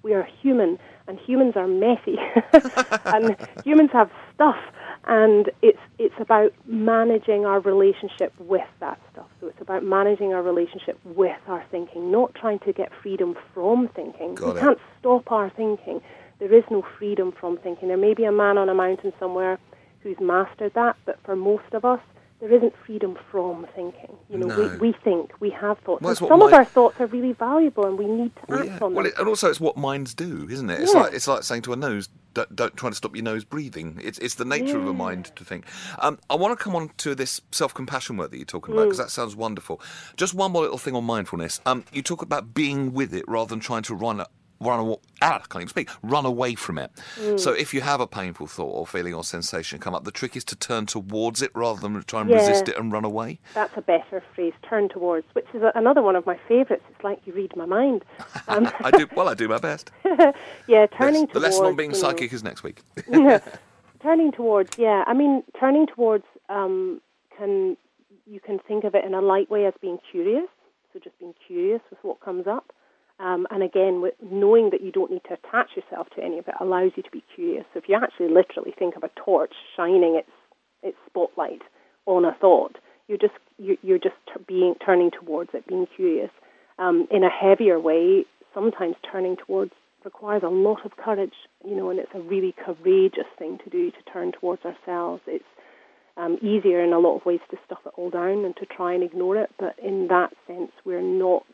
We 0.02 0.14
are 0.14 0.22
human, 0.40 0.78
and 1.08 1.18
humans 1.18 1.54
are 1.56 1.66
messy, 1.66 2.18
and 3.04 3.36
humans 3.64 3.90
have 3.92 4.10
stuff, 4.32 4.56
and 5.06 5.50
it's 5.60 5.80
it's 5.98 6.14
about 6.20 6.52
managing 6.66 7.44
our 7.44 7.58
relationship 7.60 8.32
with 8.38 8.68
that 8.80 9.00
stuff. 9.12 9.26
So 9.40 9.48
it's 9.48 9.60
about 9.60 9.82
managing 9.82 10.34
our 10.34 10.42
relationship 10.42 10.98
with 11.04 11.40
our 11.48 11.64
thinking, 11.70 12.12
not 12.12 12.34
trying 12.34 12.60
to 12.60 12.72
get 12.72 12.92
freedom 13.02 13.36
from 13.52 13.88
thinking. 13.88 14.36
Got 14.36 14.54
we 14.54 14.60
it. 14.60 14.62
can't 14.62 14.78
stop 15.00 15.32
our 15.32 15.50
thinking. 15.50 16.00
There 16.38 16.54
is 16.54 16.62
no 16.70 16.86
freedom 16.98 17.32
from 17.32 17.56
thinking. 17.56 17.88
There 17.88 17.96
may 17.96 18.14
be 18.14 18.22
a 18.22 18.30
man 18.30 18.56
on 18.56 18.68
a 18.68 18.74
mountain 18.74 19.12
somewhere 19.18 19.58
who's 20.08 20.20
mastered 20.26 20.74
that, 20.74 20.96
but 21.04 21.18
for 21.24 21.36
most 21.36 21.72
of 21.72 21.84
us, 21.84 22.00
there 22.40 22.52
isn't 22.52 22.72
freedom 22.86 23.18
from 23.32 23.66
thinking. 23.74 24.16
You 24.30 24.38
know, 24.38 24.46
No. 24.46 24.56
we, 24.80 24.90
we 24.90 24.92
think, 25.02 25.32
we 25.40 25.50
have 25.50 25.76
thoughts. 25.80 26.02
Well, 26.02 26.10
and 26.10 26.16
that's 26.16 26.20
what 26.20 26.28
some 26.28 26.42
of 26.42 26.52
our 26.52 26.64
thoughts 26.64 27.00
are 27.00 27.06
really 27.06 27.32
valuable, 27.32 27.84
and 27.84 27.98
we 27.98 28.06
need 28.06 28.34
to 28.36 28.42
Well, 28.48 28.58
act 28.60 28.68
yeah. 28.68 28.74
on 28.80 28.94
well 28.94 29.02
them. 29.04 29.12
it, 29.12 29.18
and 29.18 29.26
also 29.28 29.50
it's 29.50 29.58
what 29.60 29.76
minds 29.76 30.14
do, 30.14 30.46
isn't 30.48 30.70
it? 30.70 30.80
It's 30.80 30.94
Yeah. 30.94 31.00
like 31.02 31.14
it's 31.14 31.26
like 31.26 31.42
saying 31.42 31.62
to 31.62 31.72
a 31.72 31.76
nose, 31.76 32.08
don't, 32.34 32.54
don't 32.54 32.76
try 32.76 32.90
to 32.90 32.94
stop 32.94 33.16
your 33.16 33.24
nose 33.24 33.42
breathing. 33.44 33.98
It's 34.00 34.18
it's 34.20 34.36
the 34.36 34.44
nature 34.44 34.78
of 34.78 34.86
a 34.86 34.92
mind 34.92 35.32
to 35.34 35.44
think. 35.44 35.64
Um, 35.98 36.20
I 36.30 36.36
want 36.36 36.56
to 36.56 36.62
come 36.62 36.76
on 36.76 36.90
to 36.98 37.16
this 37.16 37.40
self 37.50 37.74
compassion 37.74 38.16
work 38.16 38.30
that 38.30 38.36
you're 38.36 38.46
talking 38.46 38.72
about 38.72 38.82
Mm. 38.82 38.90
because 38.90 38.98
that 38.98 39.10
sounds 39.10 39.34
wonderful. 39.34 39.80
Just 40.16 40.32
one 40.32 40.52
more 40.52 40.62
little 40.62 40.78
thing 40.78 40.94
on 40.94 41.02
mindfulness. 41.02 41.60
Um, 41.66 41.84
you 41.92 42.02
talk 42.02 42.22
about 42.22 42.54
being 42.54 42.92
with 42.92 43.12
it 43.12 43.24
rather 43.26 43.48
than 43.48 43.58
trying 43.58 43.82
to 43.82 43.94
run. 43.96 44.24
Run 44.60 44.80
away, 44.80 44.96
ah, 45.22 45.36
I 45.36 45.38
can't 45.38 45.56
even 45.62 45.68
speak. 45.68 45.88
Run 46.02 46.26
away 46.26 46.56
from 46.56 46.78
it. 46.78 46.90
Mm. 47.16 47.38
So, 47.38 47.52
if 47.52 47.72
you 47.72 47.80
have 47.80 48.00
a 48.00 48.06
painful 48.08 48.48
thought 48.48 48.70
or 48.72 48.86
feeling 48.88 49.14
or 49.14 49.22
sensation 49.22 49.78
come 49.78 49.94
up, 49.94 50.02
the 50.04 50.10
trick 50.10 50.34
is 50.36 50.42
to 50.46 50.56
turn 50.56 50.86
towards 50.86 51.42
it 51.42 51.52
rather 51.54 51.80
than 51.80 52.02
try 52.02 52.22
and 52.22 52.30
Yeah. 52.30 52.36
resist 52.36 52.68
it 52.68 52.76
and 52.76 52.90
run 52.92 53.04
away. 53.04 53.38
That's 53.54 53.76
a 53.76 53.82
better 53.82 54.22
phrase, 54.34 54.54
turn 54.68 54.88
towards, 54.88 55.26
which 55.34 55.46
is 55.54 55.62
a, 55.62 55.70
another 55.76 56.02
one 56.02 56.16
of 56.16 56.26
my 56.26 56.36
favourites. 56.48 56.82
It's 56.90 57.04
like 57.04 57.20
you 57.24 57.32
read 57.34 57.54
my 57.56 57.66
mind. 57.66 58.04
Um, 58.48 58.70
I 58.82 58.90
do 58.90 59.06
well. 59.14 59.28
I 59.28 59.34
do 59.34 59.46
my 59.46 59.58
best. 59.58 59.90
yeah, 60.66 60.86
turning 60.86 61.22
Yes, 61.22 61.28
the 61.34 61.40
towards. 61.40 61.42
lesson 61.42 61.64
on 61.66 61.76
being 61.76 61.90
know, 61.90 61.98
psychic 61.98 62.32
is 62.32 62.42
next 62.42 62.62
week. 62.62 62.80
turning 64.02 64.32
towards, 64.32 64.78
yeah. 64.78 65.04
I 65.06 65.12
mean, 65.14 65.42
turning 65.58 65.86
towards 65.86 66.24
um, 66.48 67.00
can 67.36 67.76
you 68.26 68.40
can 68.40 68.58
think 68.66 68.84
of 68.84 68.94
it 68.94 69.04
in 69.04 69.14
a 69.14 69.20
light 69.20 69.50
way 69.50 69.66
as 69.66 69.74
being 69.80 69.98
curious, 70.10 70.48
so 70.92 70.98
just 70.98 71.18
being 71.18 71.34
curious 71.46 71.80
with 71.90 71.98
what 72.02 72.20
comes 72.20 72.46
up. 72.46 72.72
Um, 73.20 73.46
and 73.50 73.62
again, 73.62 74.02
knowing 74.30 74.70
that 74.70 74.82
you 74.82 74.92
don't 74.92 75.10
need 75.10 75.24
to 75.28 75.34
attach 75.34 75.70
yourself 75.76 76.08
to 76.14 76.22
any 76.22 76.38
of 76.38 76.46
it 76.46 76.54
allows 76.60 76.92
you 76.96 77.02
to 77.02 77.10
be 77.10 77.24
curious. 77.34 77.64
So 77.72 77.78
if 77.78 77.88
you 77.88 77.96
actually 77.96 78.28
literally 78.28 78.72
think 78.78 78.96
of 78.96 79.02
a 79.02 79.10
torch 79.16 79.54
shining 79.76 80.16
its 80.16 80.30
its 80.80 80.96
spotlight 81.06 81.62
on 82.06 82.24
a 82.24 82.32
thought, 82.40 82.76
you're 83.08 83.18
just 83.18 83.34
you're 83.58 83.98
just 83.98 84.14
being 84.46 84.74
turning 84.84 85.10
towards 85.10 85.50
it, 85.52 85.66
being 85.66 85.86
curious. 85.96 86.30
Um, 86.78 87.08
in 87.10 87.24
a 87.24 87.30
heavier 87.30 87.80
way, 87.80 88.24
sometimes 88.54 88.94
turning 89.10 89.36
towards 89.36 89.72
requires 90.04 90.42
a 90.44 90.48
lot 90.48 90.84
of 90.84 90.96
courage, 90.96 91.34
you 91.66 91.74
know, 91.74 91.90
and 91.90 91.98
it's 91.98 92.14
a 92.14 92.20
really 92.20 92.54
courageous 92.64 93.26
thing 93.36 93.58
to 93.64 93.70
do 93.70 93.90
to 93.90 94.02
turn 94.12 94.30
towards 94.30 94.64
ourselves. 94.64 95.22
It's 95.26 95.44
um, 96.16 96.38
easier 96.40 96.82
in 96.82 96.92
a 96.92 96.98
lot 96.98 97.16
of 97.16 97.26
ways 97.26 97.40
to 97.50 97.56
stuff 97.66 97.78
it 97.84 97.92
all 97.96 98.10
down 98.10 98.44
and 98.44 98.56
to 98.56 98.66
try 98.66 98.94
and 98.94 99.02
ignore 99.02 99.36
it, 99.36 99.50
but 99.58 99.76
in 99.82 100.06
that 100.08 100.32
sense, 100.46 100.70
we're 100.84 101.02
not 101.02 101.44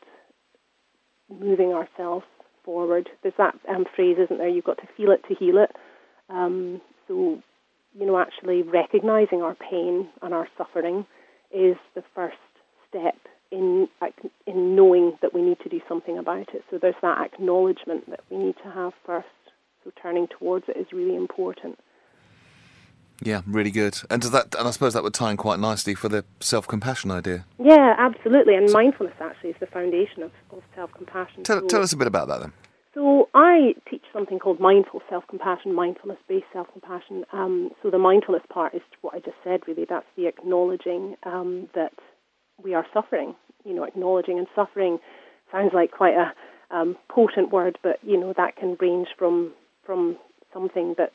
moving 1.28 1.72
ourselves 1.72 2.24
forward. 2.64 3.08
There's 3.22 3.34
that 3.38 3.54
um, 3.68 3.84
phrase, 3.94 4.16
isn't 4.22 4.38
there? 4.38 4.48
You've 4.48 4.64
got 4.64 4.78
to 4.78 4.88
feel 4.96 5.10
it 5.10 5.22
to 5.28 5.34
heal 5.34 5.58
it. 5.58 5.70
Um, 6.28 6.80
so, 7.06 7.38
you 7.98 8.06
know, 8.06 8.18
actually 8.18 8.62
recognizing 8.62 9.42
our 9.42 9.54
pain 9.54 10.08
and 10.22 10.34
our 10.34 10.48
suffering 10.56 11.06
is 11.52 11.76
the 11.94 12.02
first 12.14 12.36
step 12.88 13.16
in 13.50 13.88
in 14.46 14.74
knowing 14.74 15.16
that 15.22 15.34
we 15.34 15.42
need 15.42 15.58
to 15.62 15.68
do 15.68 15.80
something 15.88 16.18
about 16.18 16.54
it. 16.54 16.64
So 16.70 16.78
there's 16.80 16.94
that 17.02 17.24
acknowledgement 17.24 18.10
that 18.10 18.20
we 18.30 18.38
need 18.38 18.56
to 18.64 18.70
have 18.70 18.92
first. 19.06 19.26
So 19.84 19.92
turning 20.02 20.26
towards 20.28 20.64
it 20.68 20.76
is 20.76 20.86
really 20.92 21.14
important. 21.14 21.78
Yeah, 23.22 23.42
really 23.46 23.70
good. 23.70 23.98
And 24.10 24.20
does 24.20 24.32
that? 24.32 24.54
And 24.58 24.66
I 24.66 24.70
suppose 24.70 24.94
that 24.94 25.02
would 25.02 25.14
tie 25.14 25.30
in 25.30 25.36
quite 25.36 25.58
nicely 25.58 25.94
for 25.94 26.08
the 26.08 26.24
self-compassion 26.40 27.10
idea. 27.10 27.46
Yeah, 27.58 27.94
absolutely. 27.96 28.54
And 28.54 28.70
mindfulness 28.72 29.14
actually 29.20 29.50
is 29.50 29.56
the 29.60 29.66
foundation 29.66 30.22
of, 30.22 30.32
of 30.50 30.62
self-compassion. 30.74 31.44
Tell, 31.44 31.60
so, 31.60 31.66
tell 31.66 31.82
us 31.82 31.92
a 31.92 31.96
bit 31.96 32.06
about 32.06 32.28
that 32.28 32.40
then. 32.40 32.52
So 32.94 33.28
I 33.34 33.74
teach 33.90 34.04
something 34.12 34.38
called 34.38 34.60
mindful 34.60 35.02
self-compassion, 35.10 35.74
mindfulness-based 35.74 36.46
self-compassion. 36.52 37.24
Um, 37.32 37.70
so 37.82 37.90
the 37.90 37.98
mindfulness 37.98 38.44
part 38.48 38.72
is 38.72 38.82
what 39.00 39.14
I 39.14 39.18
just 39.18 39.36
said. 39.42 39.60
Really, 39.66 39.84
that's 39.88 40.06
the 40.16 40.26
acknowledging 40.26 41.16
um, 41.24 41.68
that 41.74 41.92
we 42.62 42.74
are 42.74 42.86
suffering. 42.92 43.34
You 43.64 43.74
know, 43.74 43.84
acknowledging 43.84 44.38
and 44.38 44.46
suffering 44.54 44.98
sounds 45.50 45.72
like 45.72 45.90
quite 45.90 46.14
a 46.14 46.32
um, 46.74 46.96
potent 47.08 47.52
word, 47.52 47.78
but 47.82 47.98
you 48.02 48.18
know 48.18 48.32
that 48.36 48.56
can 48.56 48.76
range 48.80 49.08
from 49.18 49.52
from 49.84 50.16
something 50.52 50.94
that 50.98 51.12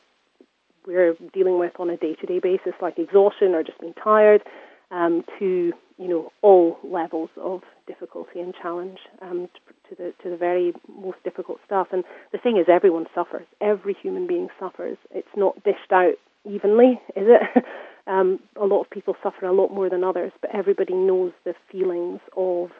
we're 0.86 1.14
dealing 1.32 1.58
with 1.58 1.72
on 1.78 1.90
a 1.90 1.96
day-to-day 1.96 2.40
basis, 2.40 2.72
like 2.80 2.98
exhaustion 2.98 3.54
or 3.54 3.62
just 3.62 3.80
being 3.80 3.94
tired, 3.94 4.42
um, 4.90 5.24
to 5.38 5.72
you 5.98 6.08
know 6.08 6.32
all 6.42 6.78
levels 6.82 7.30
of 7.36 7.62
difficulty 7.86 8.40
and 8.40 8.54
challenge, 8.60 8.98
um, 9.22 9.48
to 9.88 9.94
the 9.94 10.12
to 10.22 10.30
the 10.30 10.36
very 10.36 10.72
most 10.88 11.18
difficult 11.24 11.58
stuff. 11.66 11.88
And 11.92 12.04
the 12.32 12.38
thing 12.38 12.56
is, 12.56 12.66
everyone 12.68 13.06
suffers. 13.14 13.46
Every 13.60 13.94
human 13.94 14.26
being 14.26 14.48
suffers. 14.58 14.98
It's 15.10 15.28
not 15.36 15.62
dished 15.64 15.92
out 15.92 16.14
evenly, 16.44 17.00
is 17.16 17.26
it? 17.28 17.64
um, 18.06 18.40
a 18.60 18.64
lot 18.64 18.82
of 18.82 18.90
people 18.90 19.14
suffer 19.22 19.46
a 19.46 19.52
lot 19.52 19.72
more 19.72 19.90
than 19.90 20.04
others, 20.04 20.32
but 20.40 20.54
everybody 20.54 20.94
knows 20.94 21.32
the 21.44 21.54
feelings 21.70 22.20
of 22.36 22.70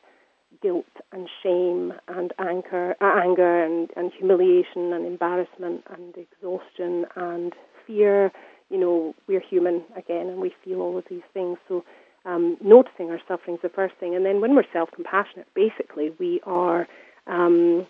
guilt 0.62 0.84
and 1.12 1.28
shame 1.42 1.92
and 2.08 2.32
anger, 2.38 2.94
uh, 3.00 3.20
anger 3.22 3.64
and, 3.64 3.90
and 3.96 4.12
humiliation 4.16 4.92
and 4.92 5.06
embarrassment 5.06 5.82
and 5.90 6.14
exhaustion 6.16 7.06
and 7.16 7.54
fear. 7.90 8.32
You 8.70 8.78
know, 8.78 9.14
we're 9.26 9.40
human 9.40 9.82
again, 9.96 10.28
and 10.28 10.38
we 10.38 10.52
feel 10.64 10.80
all 10.80 10.96
of 10.96 11.04
these 11.10 11.26
things. 11.34 11.58
So, 11.68 11.84
um, 12.24 12.56
noticing 12.62 13.10
our 13.10 13.20
suffering 13.26 13.56
is 13.56 13.62
the 13.62 13.68
first 13.68 13.94
thing, 13.98 14.14
and 14.14 14.24
then 14.24 14.40
when 14.40 14.54
we're 14.54 14.70
self-compassionate, 14.72 15.46
basically 15.54 16.12
we 16.18 16.40
are 16.44 16.86
um, 17.26 17.86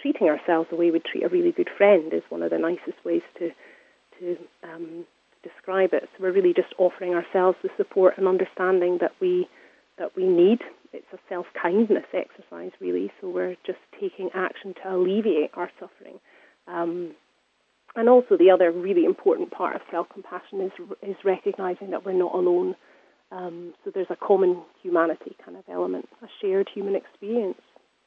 treating 0.00 0.28
ourselves 0.28 0.68
the 0.70 0.76
way 0.76 0.90
we 0.90 1.00
treat 1.00 1.24
a 1.24 1.28
really 1.28 1.52
good 1.52 1.70
friend. 1.76 2.12
Is 2.12 2.22
one 2.28 2.42
of 2.42 2.50
the 2.50 2.58
nicest 2.58 3.04
ways 3.04 3.22
to 3.38 3.50
to 4.18 4.36
um, 4.62 5.06
describe 5.42 5.94
it. 5.94 6.08
So 6.12 6.24
we're 6.24 6.32
really 6.32 6.52
just 6.52 6.74
offering 6.78 7.14
ourselves 7.14 7.56
the 7.62 7.70
support 7.76 8.18
and 8.18 8.28
understanding 8.28 8.98
that 9.00 9.12
we 9.20 9.48
that 9.98 10.14
we 10.16 10.26
need. 10.26 10.60
It's 10.92 11.06
a 11.12 11.18
self 11.28 11.46
kindness 11.60 12.06
exercise, 12.12 12.72
really. 12.80 13.12
So 13.20 13.28
we're 13.28 13.56
just 13.64 13.78
taking 14.00 14.30
action 14.34 14.74
to 14.82 14.94
alleviate 14.94 15.50
our 15.54 15.70
suffering. 15.78 16.18
And 17.96 18.08
also, 18.08 18.36
the 18.36 18.50
other 18.50 18.70
really 18.70 19.04
important 19.04 19.50
part 19.50 19.74
of 19.74 19.82
self 19.90 20.08
compassion 20.12 20.60
is 20.60 20.72
is 21.02 21.16
recognizing 21.24 21.90
that 21.90 22.04
we're 22.04 22.12
not 22.12 22.34
alone. 22.34 22.76
Um, 23.32 23.74
so 23.84 23.90
there's 23.92 24.10
a 24.10 24.16
common 24.16 24.62
humanity 24.82 25.36
kind 25.44 25.56
of 25.56 25.64
element, 25.70 26.08
a 26.22 26.26
shared 26.40 26.68
human 26.72 26.96
experience. 26.96 27.60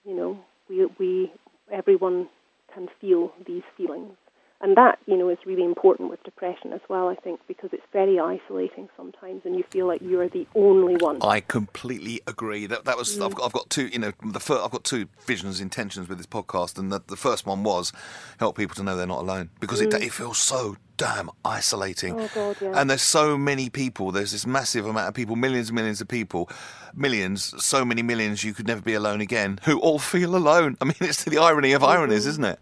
You 0.05 0.15
know, 0.15 0.39
we 0.69 0.87
we 0.99 1.31
everyone 1.71 2.29
can 2.73 2.87
feel 2.99 3.33
these 3.45 3.63
feelings 3.77 4.15
and 4.63 4.77
that 4.77 4.97
you 5.05 5.15
know 5.15 5.29
is 5.29 5.37
really 5.45 5.63
important 5.63 6.09
with 6.09 6.23
depression 6.23 6.73
as 6.73 6.81
well 6.89 7.09
i 7.09 7.15
think 7.15 7.39
because 7.47 7.69
it's 7.73 7.85
very 7.91 8.19
isolating 8.19 8.89
sometimes 8.97 9.41
and 9.45 9.55
you 9.55 9.63
feel 9.69 9.85
like 9.85 10.01
you 10.01 10.19
are 10.19 10.29
the 10.29 10.47
only 10.55 10.95
one 10.95 11.21
i 11.21 11.39
completely 11.39 12.21
agree 12.25 12.65
that 12.65 12.85
that 12.85 12.97
was 12.97 13.15
mm. 13.15 13.25
I've, 13.25 13.35
got, 13.35 13.45
I've 13.45 13.53
got 13.53 13.69
two 13.69 13.87
you 13.87 13.99
know 13.99 14.11
the 14.23 14.39
first, 14.39 14.63
i've 14.63 14.71
got 14.71 14.83
two 14.83 15.07
visions 15.27 15.61
intentions 15.61 16.09
with 16.09 16.17
this 16.17 16.25
podcast 16.25 16.79
and 16.79 16.91
the, 16.91 17.01
the 17.07 17.17
first 17.17 17.45
one 17.45 17.63
was 17.63 17.91
help 18.39 18.57
people 18.57 18.75
to 18.75 18.83
know 18.83 18.95
they're 18.95 19.05
not 19.05 19.21
alone 19.21 19.49
because 19.59 19.81
mm. 19.81 19.93
it, 19.93 20.01
it 20.01 20.11
feels 20.11 20.39
so 20.39 20.77
damn 20.95 21.29
isolating. 21.43 22.19
Oh 22.19 22.29
God, 22.33 22.57
yeah. 22.61 22.79
And 22.79 22.89
there's 22.89 23.01
so 23.01 23.37
many 23.37 23.69
people. 23.69 24.11
There's 24.11 24.31
this 24.31 24.45
massive 24.45 24.85
amount 24.85 25.07
of 25.07 25.13
people, 25.13 25.35
millions 25.35 25.69
and 25.69 25.75
millions 25.75 26.01
of 26.01 26.07
people, 26.07 26.49
millions, 26.95 27.53
so 27.63 27.83
many 27.83 28.01
millions. 28.01 28.43
You 28.43 28.53
could 28.53 28.67
never 28.67 28.81
be 28.81 28.93
alone 28.93 29.19
again. 29.19 29.59
Who 29.65 29.79
all 29.79 29.99
feel 29.99 30.35
alone. 30.35 30.77
I 30.81 30.85
mean, 30.85 30.95
it's 31.01 31.23
the 31.23 31.39
irony 31.39 31.73
of 31.73 31.81
mm-hmm. 31.81 31.91
ironies, 31.91 32.25
isn't 32.25 32.45
it? 32.45 32.59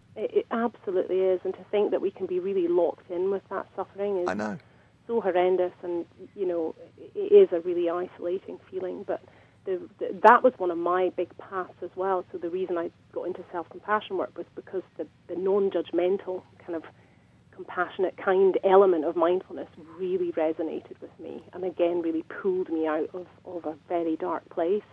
Absolutely 0.52 1.18
is. 1.20 1.42
And 1.44 1.54
to 1.54 1.64
think 1.72 1.92
that 1.92 2.02
we 2.02 2.12
can 2.12 2.26
be 2.26 2.40
really 2.40 2.68
locked 2.68 3.10
in 3.10 3.32
with 3.32 3.44
that 3.50 3.68
suffering 3.76 4.18
is 4.18 4.28
I 4.28 4.34
know. 4.34 4.58
so 5.08 5.22
horrendous. 5.22 5.74
And 5.84 6.06
you 6.36 6.46
know, 6.46 6.76
it 6.98 7.32
is 7.32 7.50
a 7.52 7.62
really 7.62 7.90
isolating 7.90 8.60
feeling. 8.70 9.04
But 9.04 9.22
the, 9.66 9.82
the, 10.00 10.20
that 10.24 10.44
was 10.44 10.54
one 10.58 10.72
of 10.72 10.78
my 10.78 11.12
big 11.16 11.36
paths 11.38 11.74
as 11.82 11.92
well. 11.96 12.26
So 12.32 12.38
the 12.38 12.50
reason 12.50 12.78
I 12.78 12.92
got 13.12 13.28
into 13.28 13.44
self-compassion 13.52 14.18
work 14.18 14.38
was 14.38 14.48
because 14.56 14.84
the, 14.98 15.08
the 15.28 15.36
non-judgmental 15.36 16.42
kind 16.66 16.76
of 16.76 16.84
compassionate, 17.54 18.18
kind 18.18 18.58
element 18.64 19.06
of 19.06 19.16
mindfulness 19.16 19.68
really 19.98 20.32
resonated 20.32 21.00
with 21.02 21.12
me 21.20 21.44
and 21.54 21.64
again 21.64 22.02
really 22.02 22.24
pulled 22.24 22.70
me 22.70 22.88
out 22.88 23.10
of, 23.14 23.28
of 23.46 23.66
a 23.66 23.76
very 23.88 24.16
dark 24.16 24.48
place. 24.50 24.84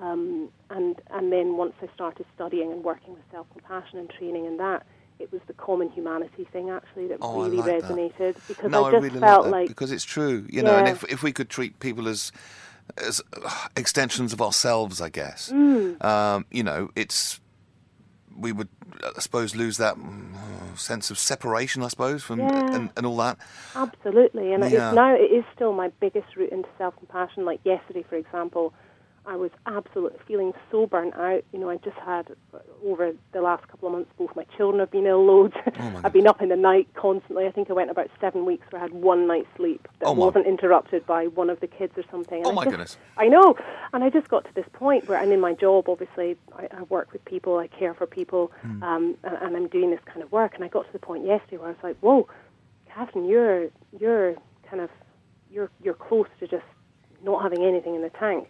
Um, 0.00 0.50
and, 0.70 1.00
and 1.10 1.32
then 1.32 1.56
once 1.56 1.72
I 1.82 1.88
started 1.94 2.26
studying 2.34 2.70
and 2.70 2.84
working 2.84 3.14
with 3.14 3.22
self 3.30 3.46
compassion 3.52 3.98
and 3.98 4.10
training 4.10 4.44
in 4.44 4.58
that, 4.58 4.84
it 5.18 5.32
was 5.32 5.40
the 5.46 5.54
common 5.54 5.90
humanity 5.90 6.46
thing 6.52 6.70
actually 6.70 7.08
that 7.08 7.18
oh, 7.22 7.42
really 7.42 7.56
like 7.56 7.82
resonated 7.82 8.34
that. 8.34 8.48
because 8.48 8.70
no, 8.70 8.84
I 8.84 8.92
just 8.92 9.02
I 9.02 9.06
really 9.06 9.20
felt 9.20 9.44
like, 9.44 9.52
like 9.52 9.68
because 9.68 9.90
it's 9.90 10.04
true, 10.04 10.46
you 10.50 10.62
know. 10.62 10.76
And 10.76 10.88
if 10.88 11.04
if 11.04 11.22
we 11.22 11.32
could 11.32 11.48
treat 11.48 11.78
people 11.80 12.08
as 12.08 12.32
as 12.98 13.22
extensions 13.76 14.32
of 14.32 14.42
ourselves, 14.42 15.00
I 15.00 15.08
guess, 15.08 15.50
mm. 15.50 16.02
um, 16.04 16.44
you 16.50 16.62
know, 16.62 16.90
it's 16.94 17.40
we 18.38 18.52
would, 18.52 18.68
I 19.02 19.20
suppose, 19.20 19.56
lose 19.56 19.78
that 19.78 19.96
mm, 19.96 20.78
sense 20.78 21.10
of 21.10 21.18
separation, 21.18 21.82
I 21.82 21.88
suppose, 21.88 22.22
from 22.22 22.40
yeah. 22.40 22.74
and, 22.74 22.90
and 22.96 23.06
all 23.06 23.16
that. 23.16 23.38
Absolutely, 23.74 24.52
and 24.52 24.62
yeah. 24.70 24.88
it's 24.88 24.94
now 24.94 25.14
it 25.14 25.32
is 25.32 25.44
still 25.54 25.72
my 25.72 25.88
biggest 26.00 26.36
route 26.36 26.52
into 26.52 26.68
self 26.78 26.94
compassion. 26.96 27.44
Like 27.44 27.60
yesterday, 27.64 28.04
for 28.08 28.16
example, 28.16 28.74
I 29.26 29.34
was 29.34 29.50
absolutely 29.66 30.20
feeling 30.26 30.52
so 30.70 30.86
burnt 30.86 31.16
out. 31.16 31.42
You 31.52 31.58
know, 31.58 31.68
I 31.68 31.78
just 31.78 31.96
had 31.96 32.28
over 32.84 33.12
the 33.32 33.40
last 33.40 33.66
couple 33.66 33.88
of 33.88 33.92
months, 33.92 34.10
both 34.16 34.34
my 34.36 34.44
children 34.56 34.78
have 34.78 34.90
been 34.90 35.06
ill 35.06 35.24
loads. 35.24 35.54
Oh 35.66 36.00
I've 36.04 36.12
been 36.12 36.28
up 36.28 36.40
in 36.40 36.48
the 36.48 36.56
night 36.56 36.86
constantly. 36.94 37.46
I 37.46 37.50
think 37.50 37.68
I 37.68 37.72
went 37.72 37.90
about 37.90 38.08
seven 38.20 38.44
weeks 38.44 38.66
where 38.70 38.80
I 38.80 38.84
had 38.84 38.92
one 38.92 39.26
night's 39.26 39.48
sleep 39.56 39.88
that 39.98 40.06
oh 40.06 40.12
wasn't 40.12 40.46
interrupted 40.46 41.04
by 41.06 41.26
one 41.26 41.50
of 41.50 41.58
the 41.58 41.66
kids 41.66 41.92
or 41.96 42.04
something. 42.10 42.38
And 42.38 42.46
oh 42.46 42.50
I 42.50 42.54
my 42.54 42.64
just, 42.64 42.70
goodness! 42.70 42.96
I 43.16 43.26
know, 43.26 43.56
and 43.92 44.04
I 44.04 44.10
just 44.10 44.28
got 44.28 44.44
to 44.44 44.54
this 44.54 44.66
point 44.72 45.08
where, 45.08 45.20
and 45.20 45.32
in 45.32 45.40
my 45.40 45.54
job, 45.54 45.88
obviously, 45.88 46.36
I, 46.56 46.68
I 46.70 46.82
work 46.84 47.12
with 47.12 47.24
people, 47.24 47.58
I 47.58 47.66
care 47.66 47.94
for 47.94 48.06
people, 48.06 48.52
mm. 48.64 48.82
um, 48.82 49.16
and, 49.24 49.36
and 49.42 49.56
I'm 49.56 49.68
doing 49.68 49.90
this 49.90 50.00
kind 50.06 50.22
of 50.22 50.30
work. 50.30 50.54
And 50.54 50.62
I 50.62 50.68
got 50.68 50.86
to 50.86 50.92
the 50.92 51.00
point 51.00 51.26
yesterday 51.26 51.56
where 51.56 51.68
I 51.68 51.72
was 51.72 51.82
like, 51.82 51.96
"Whoa, 51.98 52.28
Catherine, 52.88 53.24
you're 53.24 53.70
you're 53.98 54.36
kind 54.70 54.80
of 54.80 54.90
you're 55.50 55.70
you're 55.82 55.94
close 55.94 56.28
to 56.38 56.46
just 56.46 56.64
not 57.24 57.42
having 57.42 57.64
anything 57.64 57.96
in 57.96 58.02
the 58.02 58.10
tank." 58.10 58.48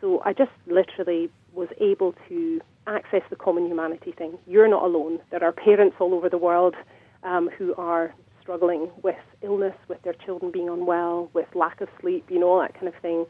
So 0.00 0.22
I 0.24 0.32
just 0.32 0.50
literally 0.66 1.30
was 1.52 1.68
able 1.80 2.14
to 2.28 2.60
access 2.86 3.22
the 3.30 3.36
common 3.36 3.66
humanity 3.66 4.12
thing. 4.12 4.38
You're 4.46 4.68
not 4.68 4.84
alone. 4.84 5.20
There 5.30 5.42
are 5.42 5.52
parents 5.52 5.96
all 5.98 6.14
over 6.14 6.28
the 6.28 6.38
world 6.38 6.74
um, 7.22 7.48
who 7.56 7.74
are 7.76 8.14
struggling 8.40 8.90
with 9.02 9.16
illness, 9.42 9.74
with 9.88 10.00
their 10.02 10.12
children 10.12 10.52
being 10.52 10.68
unwell, 10.68 11.30
with 11.32 11.46
lack 11.54 11.80
of 11.80 11.88
sleep, 12.00 12.26
you 12.28 12.38
know, 12.38 12.48
all 12.48 12.60
that 12.60 12.74
kind 12.74 12.86
of 12.86 12.94
thing. 13.02 13.26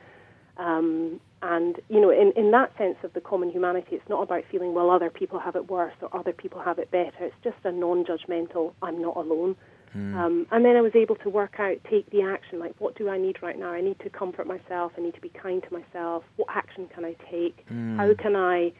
Um, 0.59 1.20
and, 1.42 1.76
you 1.88 2.00
know, 2.00 2.11
in, 2.11 2.33
in 2.37 2.50
that 2.50 2.76
sense 2.76 2.96
of 3.02 3.12
the 3.12 3.20
common 3.20 3.50
humanity, 3.50 3.88
it's 3.92 4.09
not 4.09 4.22
about 4.22 4.44
feeling, 4.50 4.74
well, 4.74 4.90
other 4.90 5.11
people 5.11 5.38
have 5.38 5.57
it 5.57 5.70
worse 5.70 5.94
or 6.02 6.14
other 6.14 6.33
people 6.33 6.61
have 6.61 6.79
it 6.79 6.90
better. 6.90 7.12
It's 7.20 7.35
just 7.44 7.57
a 7.64 7.72
non 7.72 8.05
judgmental, 8.05 8.72
I'm 8.83 9.00
not 9.00 9.16
alone. 9.16 9.57
Um, 9.96 10.46
and 10.50 10.64
then 10.64 10.76
I 10.76 10.80
was 10.80 10.94
able 10.94 11.16
to 11.16 11.28
work 11.30 11.56
out, 11.59 11.76
take 11.90 12.09
the 12.11 12.22
action, 12.22 12.59
like 12.59 12.74
what 12.78 12.96
do 12.96 13.09
I 13.09 13.18
need 13.18 13.42
right 13.42 13.59
now? 13.59 13.70
I 13.70 13.80
need 13.80 13.98
to 14.00 14.11
comfort 14.11 14.46
myself. 14.46 14.92
I 14.96 15.00
need 15.00 15.14
to 15.14 15.20
be 15.20 15.28
kind 15.30 15.62
to 15.62 15.72
myself. 15.72 16.24
What 16.37 16.48
action 16.54 16.88
can 16.94 17.04
I 17.04 17.14
take? 17.30 17.64
How 17.96 18.12
can 18.14 18.37
I 18.37 18.72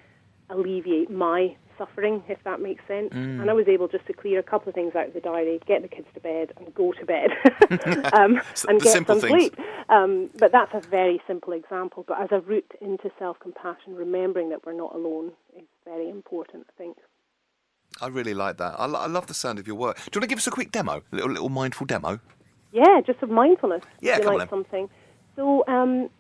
alleviate 0.50 1.11
my 1.11 1.57
suffering, 1.79 2.22
if 2.29 2.42
that 2.44 2.61
makes 2.61 2.83
sense? 2.87 3.11
And 3.40 3.50
I 3.50 3.52
was 3.52 3.68
able 3.68 3.88
just 3.88 4.07
to 4.07 4.12
clear 4.12 4.38
a 4.38 4.42
couple 4.42 4.68
of 4.68 4.74
things 4.74 4.94
out 4.94 5.09
of 5.09 5.14
the 5.14 5.20
diary, 5.20 5.61
get 5.66 5.83
the 5.83 5.88
kids 5.88 6.09
to 6.14 6.20
bed, 6.20 6.52
and 6.57 6.74
go 6.74 6.92
to 6.92 7.05
bed, 7.05 7.31
um, 8.14 8.40
and 8.68 8.81
get 8.81 8.92
some 8.92 9.05
things. 9.05 9.20
sleep. 9.20 9.59
Um, 9.88 10.31
but 10.38 10.52
that's 10.52 10.74
a 10.74 10.81
very 10.88 11.20
simple 11.26 11.52
example. 11.52 12.05
But 12.07 12.20
as 12.20 12.29
a 12.31 12.40
route 12.40 12.72
into 12.81 13.11
self-compassion, 13.18 13.94
remembering 13.94 14.50
that 14.50 14.64
we're 14.66 14.72
not 14.72 14.94
alone 14.94 15.33
is 15.57 15.64
very 15.85 16.09
important, 16.09 16.66
I 16.68 16.72
think. 16.79 16.96
I 18.00 18.09
really 18.09 18.35
like 18.35 18.59
that. 18.59 18.74
I, 18.78 18.87
lo- 18.87 19.00
I 19.00 19.06
love 19.06 19.26
the 19.26 19.35
sound 19.35 19.59
of 19.59 19.66
your 19.66 19.76
work. 19.76 19.96
Do 19.96 20.02
you 20.14 20.20
want 20.20 20.24
to 20.24 20.28
give 20.28 20.38
us 20.38 20.46
a 20.46 20.50
quick 20.50 20.72
demo? 20.72 21.02
A 21.12 21.14
little, 21.14 21.30
little 21.30 21.48
mindful 21.48 21.87
demo? 21.87 22.20
Yeah, 22.72 23.00
just 23.06 23.22
of 23.22 23.30
mindfulness. 23.30 23.82
Yeah, 24.00 24.12
if 24.12 24.18
you 24.18 24.24
come 24.24 24.32
on 24.35 24.38
like 24.38 24.50
then. 24.50 24.64
something. 24.64 24.90
So, 25.35 25.64
um, 25.66 26.11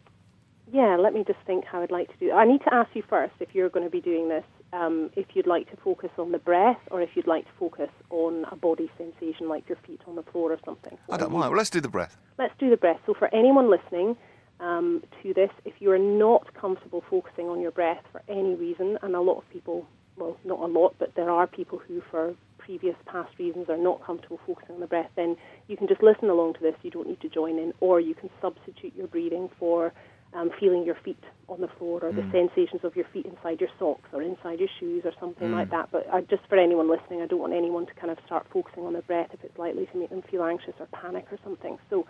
yeah, 0.72 0.96
let 0.96 1.12
me 1.14 1.24
just 1.26 1.38
think 1.46 1.64
how 1.64 1.82
I'd 1.82 1.90
like 1.90 2.08
to 2.08 2.18
do. 2.18 2.32
I 2.32 2.46
need 2.46 2.62
to 2.62 2.74
ask 2.74 2.90
you 2.94 3.02
first 3.08 3.34
if 3.40 3.54
you're 3.54 3.68
going 3.68 3.84
to 3.84 3.90
be 3.90 4.00
doing 4.00 4.28
this. 4.28 4.44
Um, 4.72 5.10
if 5.14 5.26
you'd 5.34 5.46
like 5.46 5.70
to 5.70 5.76
focus 5.76 6.10
on 6.18 6.32
the 6.32 6.38
breath, 6.38 6.80
or 6.90 7.00
if 7.00 7.10
you'd 7.14 7.26
like 7.26 7.44
to 7.44 7.52
focus 7.58 7.88
on 8.10 8.44
a 8.50 8.56
body 8.56 8.90
sensation 8.98 9.48
like 9.48 9.68
your 9.68 9.78
feet 9.86 10.00
on 10.06 10.16
the 10.16 10.24
floor 10.24 10.52
or 10.52 10.58
something. 10.64 10.98
I 11.10 11.16
don't 11.16 11.30
mind. 11.30 11.50
Well, 11.50 11.58
let's 11.58 11.70
do 11.70 11.80
the 11.80 11.88
breath. 11.88 12.16
Let's 12.36 12.52
do 12.58 12.68
the 12.68 12.76
breath. 12.76 13.00
So, 13.06 13.14
for 13.14 13.32
anyone 13.32 13.70
listening 13.70 14.16
um, 14.58 15.04
to 15.22 15.32
this, 15.32 15.50
if 15.64 15.74
you 15.78 15.92
are 15.92 15.98
not 15.98 16.52
comfortable 16.54 17.04
focusing 17.08 17.46
on 17.48 17.60
your 17.60 17.70
breath 17.70 18.02
for 18.10 18.22
any 18.28 18.54
reason, 18.54 18.98
and 19.02 19.14
a 19.14 19.20
lot 19.20 19.38
of 19.38 19.48
people, 19.50 19.86
well, 20.16 20.36
not 20.44 20.60
a 20.60 20.66
lot, 20.66 20.94
but 20.98 21.14
there 21.14 21.30
are 21.30 21.46
people 21.46 21.78
who, 21.86 22.02
for 22.10 22.34
previous 22.58 22.96
past 23.06 23.30
reasons, 23.38 23.68
are 23.68 23.76
not 23.76 24.04
comfortable 24.04 24.40
focusing 24.46 24.74
on 24.74 24.80
the 24.80 24.86
breath, 24.86 25.10
then 25.16 25.36
you 25.68 25.76
can 25.76 25.86
just 25.86 26.02
listen 26.02 26.28
along 26.30 26.54
to 26.54 26.60
this. 26.60 26.74
You 26.82 26.90
don't 26.90 27.08
need 27.08 27.20
to 27.20 27.28
join 27.28 27.58
in, 27.58 27.72
or 27.80 28.00
you 28.00 28.14
can 28.14 28.30
substitute 28.40 28.94
your 28.96 29.06
breathing 29.06 29.48
for 29.58 29.92
um, 30.34 30.50
feeling 30.58 30.84
your 30.84 30.96
feet 31.04 31.22
on 31.48 31.60
the 31.60 31.68
floor 31.78 32.00
or 32.02 32.12
the 32.12 32.22
sensations 32.32 32.82
of 32.82 32.96
your 32.96 33.04
feet 33.12 33.24
inside 33.24 33.60
your 33.60 33.70
socks 33.78 34.08
or 34.12 34.20
inside 34.22 34.58
your 34.58 34.68
shoes 34.80 35.02
or 35.04 35.12
something 35.20 35.52
like 35.52 35.70
that. 35.70 35.88
But 35.92 36.06
I, 36.12 36.20
just 36.22 36.42
for 36.48 36.58
anyone 36.58 36.90
listening, 36.90 37.22
I 37.22 37.26
don't 37.26 37.38
want 37.38 37.52
anyone 37.54 37.86
to 37.86 37.94
kind 37.94 38.10
of 38.10 38.18
start 38.26 38.46
focusing 38.52 38.84
on 38.84 38.92
their 38.92 39.02
breath 39.02 39.28
if 39.32 39.42
it's 39.44 39.56
likely 39.56 39.86
to 39.86 39.96
make 39.96 40.10
them 40.10 40.22
feel 40.28 40.42
anxious 40.42 40.74
or 40.80 40.86
panic 40.86 41.26
or 41.30 41.38
something. 41.44 41.78
So 41.88 42.06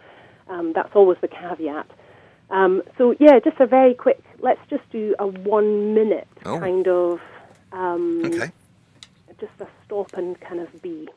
um, 0.48 0.72
that's 0.74 0.88
always 0.94 1.18
the 1.20 1.28
caveat. 1.28 1.86
Um, 2.50 2.82
so 2.96 3.14
yeah, 3.20 3.38
just 3.44 3.60
a 3.60 3.66
very 3.66 3.94
quick. 3.94 4.22
Let's 4.40 4.60
just 4.70 4.88
do 4.90 5.14
a 5.18 5.26
one 5.26 5.94
minute 5.94 6.28
Oh. 6.44 6.58
kind 6.58 6.88
of 6.88 7.20
um, 7.76 8.22
Okay. 8.26 8.50
just 9.40 9.52
a 9.60 9.66
stop 9.84 10.12
and 10.14 10.40
kind 10.40 10.60
of 10.60 10.82
be 10.82 11.08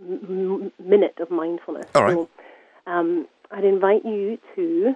m- 0.00 0.72
minute 0.78 1.16
of 1.20 1.30
mindfulness. 1.30 1.86
All 1.94 2.02
right. 2.02 2.12
So, 2.14 2.28
um, 2.86 3.28
I'd 3.50 3.64
invite 3.64 4.04
you 4.04 4.38
to 4.56 4.94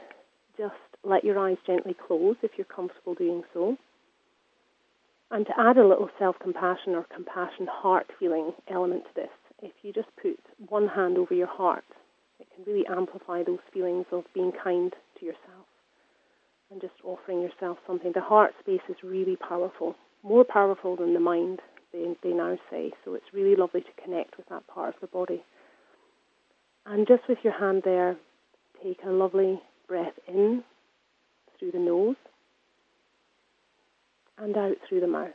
just 0.57 0.75
let 1.05 1.25
your 1.25 1.39
eyes 1.39 1.57
gently 1.67 1.95
close 1.95 2.37
if 2.43 2.53
you're 2.57 2.65
comfortable 2.65 3.15
doing 3.15 3.43
so. 3.55 3.77
And 5.31 5.47
to 5.47 5.53
add 5.59 5.79
a 5.79 5.87
little 5.87 6.11
self 6.19 6.37
compassion 6.41 6.95
or 6.95 7.05
compassion 7.15 7.67
heart 7.71 8.07
feeling 8.19 8.53
element 8.69 9.05
to 9.05 9.11
this, 9.15 9.31
if 9.63 9.73
you 9.83 9.93
just 9.93 10.09
put 10.21 10.39
one 10.69 10.89
hand 10.89 11.19
over 11.19 11.35
your 11.35 11.47
heart, 11.47 11.85
it 12.41 12.49
can 12.55 12.65
really 12.65 12.87
amplify 12.87 13.43
those 13.43 13.61
feelings 13.73 14.07
of 14.11 14.25
being 14.35 14.53
kind 14.53 14.93
to 15.19 15.25
yourself 15.25 15.67
and 16.71 16.81
just 16.81 16.95
offering 17.05 17.43
yourself 17.43 17.79
something. 17.87 18.13
The 18.13 18.21
heart 18.21 18.55
space 18.61 18.81
is 18.89 18.97
really 19.05 19.37
powerful, 19.37 19.95
more 20.23 20.45
powerful 20.45 20.97
than 20.97 21.15
the 21.15 21.21
mind, 21.21 21.61
they, 21.93 22.15
they 22.23 22.33
now 22.33 22.59
say. 22.71 22.93
So 23.05 23.15
it's 23.15 23.33
really 23.33 23.57
lovely 23.57 23.81
to 23.81 24.03
connect 24.03 24.37
with 24.37 24.49
that 24.49 24.67
part 24.67 24.95
of 24.95 25.01
the 25.01 25.07
body. 25.07 25.43
And 26.87 27.07
just 27.07 27.23
with 27.29 27.39
your 27.43 27.59
hand 27.59 27.83
there, 27.85 28.17
take 28.83 29.01
a 29.07 29.11
lovely 29.11 29.61
breath 29.89 30.15
in 30.27 30.65
through 31.59 31.73
the 31.73 31.79
nose 31.79 32.17
and 34.39 34.57
out 34.57 34.77
through 34.89 35.01
the 35.01 35.07
mouth. 35.07 35.31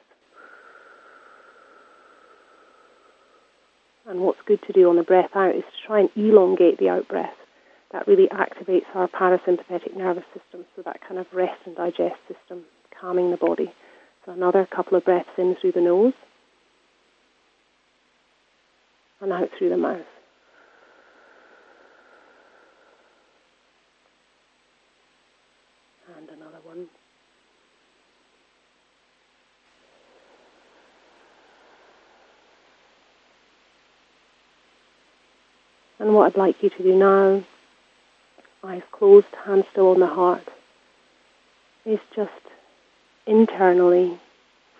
And 4.07 4.21
what's 4.21 4.39
good 4.45 4.59
to 4.67 4.73
do 4.73 4.89
on 4.89 4.97
the 4.97 5.03
breath 5.03 5.35
out 5.35 5.55
is 5.55 5.63
to 5.63 5.87
try 5.87 5.99
and 6.01 6.09
elongate 6.15 6.77
the 6.77 6.89
out 6.89 7.07
breath. 7.07 7.33
That 7.91 8.07
really 8.07 8.27
activates 8.27 8.85
our 8.93 9.07
parasympathetic 9.07 9.95
nervous 9.95 10.25
system, 10.33 10.65
so 10.75 10.81
that 10.83 10.99
kind 11.07 11.19
of 11.19 11.25
rest 11.33 11.61
and 11.65 11.75
digest 11.75 12.19
system, 12.27 12.63
calming 12.99 13.31
the 13.31 13.37
body. 13.37 13.73
So 14.25 14.31
another 14.31 14.65
couple 14.65 14.97
of 14.97 15.05
breaths 15.05 15.29
in 15.37 15.55
through 15.55 15.73
the 15.73 15.81
nose 15.81 16.13
and 19.21 19.31
out 19.31 19.51
through 19.55 19.69
the 19.69 19.77
mouth. 19.77 20.01
And 26.17 26.29
another 26.29 26.57
one. 26.63 26.87
And 35.99 36.15
what 36.15 36.25
I'd 36.25 36.37
like 36.37 36.63
you 36.63 36.71
to 36.71 36.83
do 36.83 36.95
now, 36.95 37.43
eyes 38.63 38.81
closed, 38.91 39.27
hands 39.45 39.65
still 39.71 39.89
on 39.89 39.99
the 39.99 40.07
heart, 40.07 40.47
is 41.85 41.99
just 42.15 42.31
internally 43.25 44.19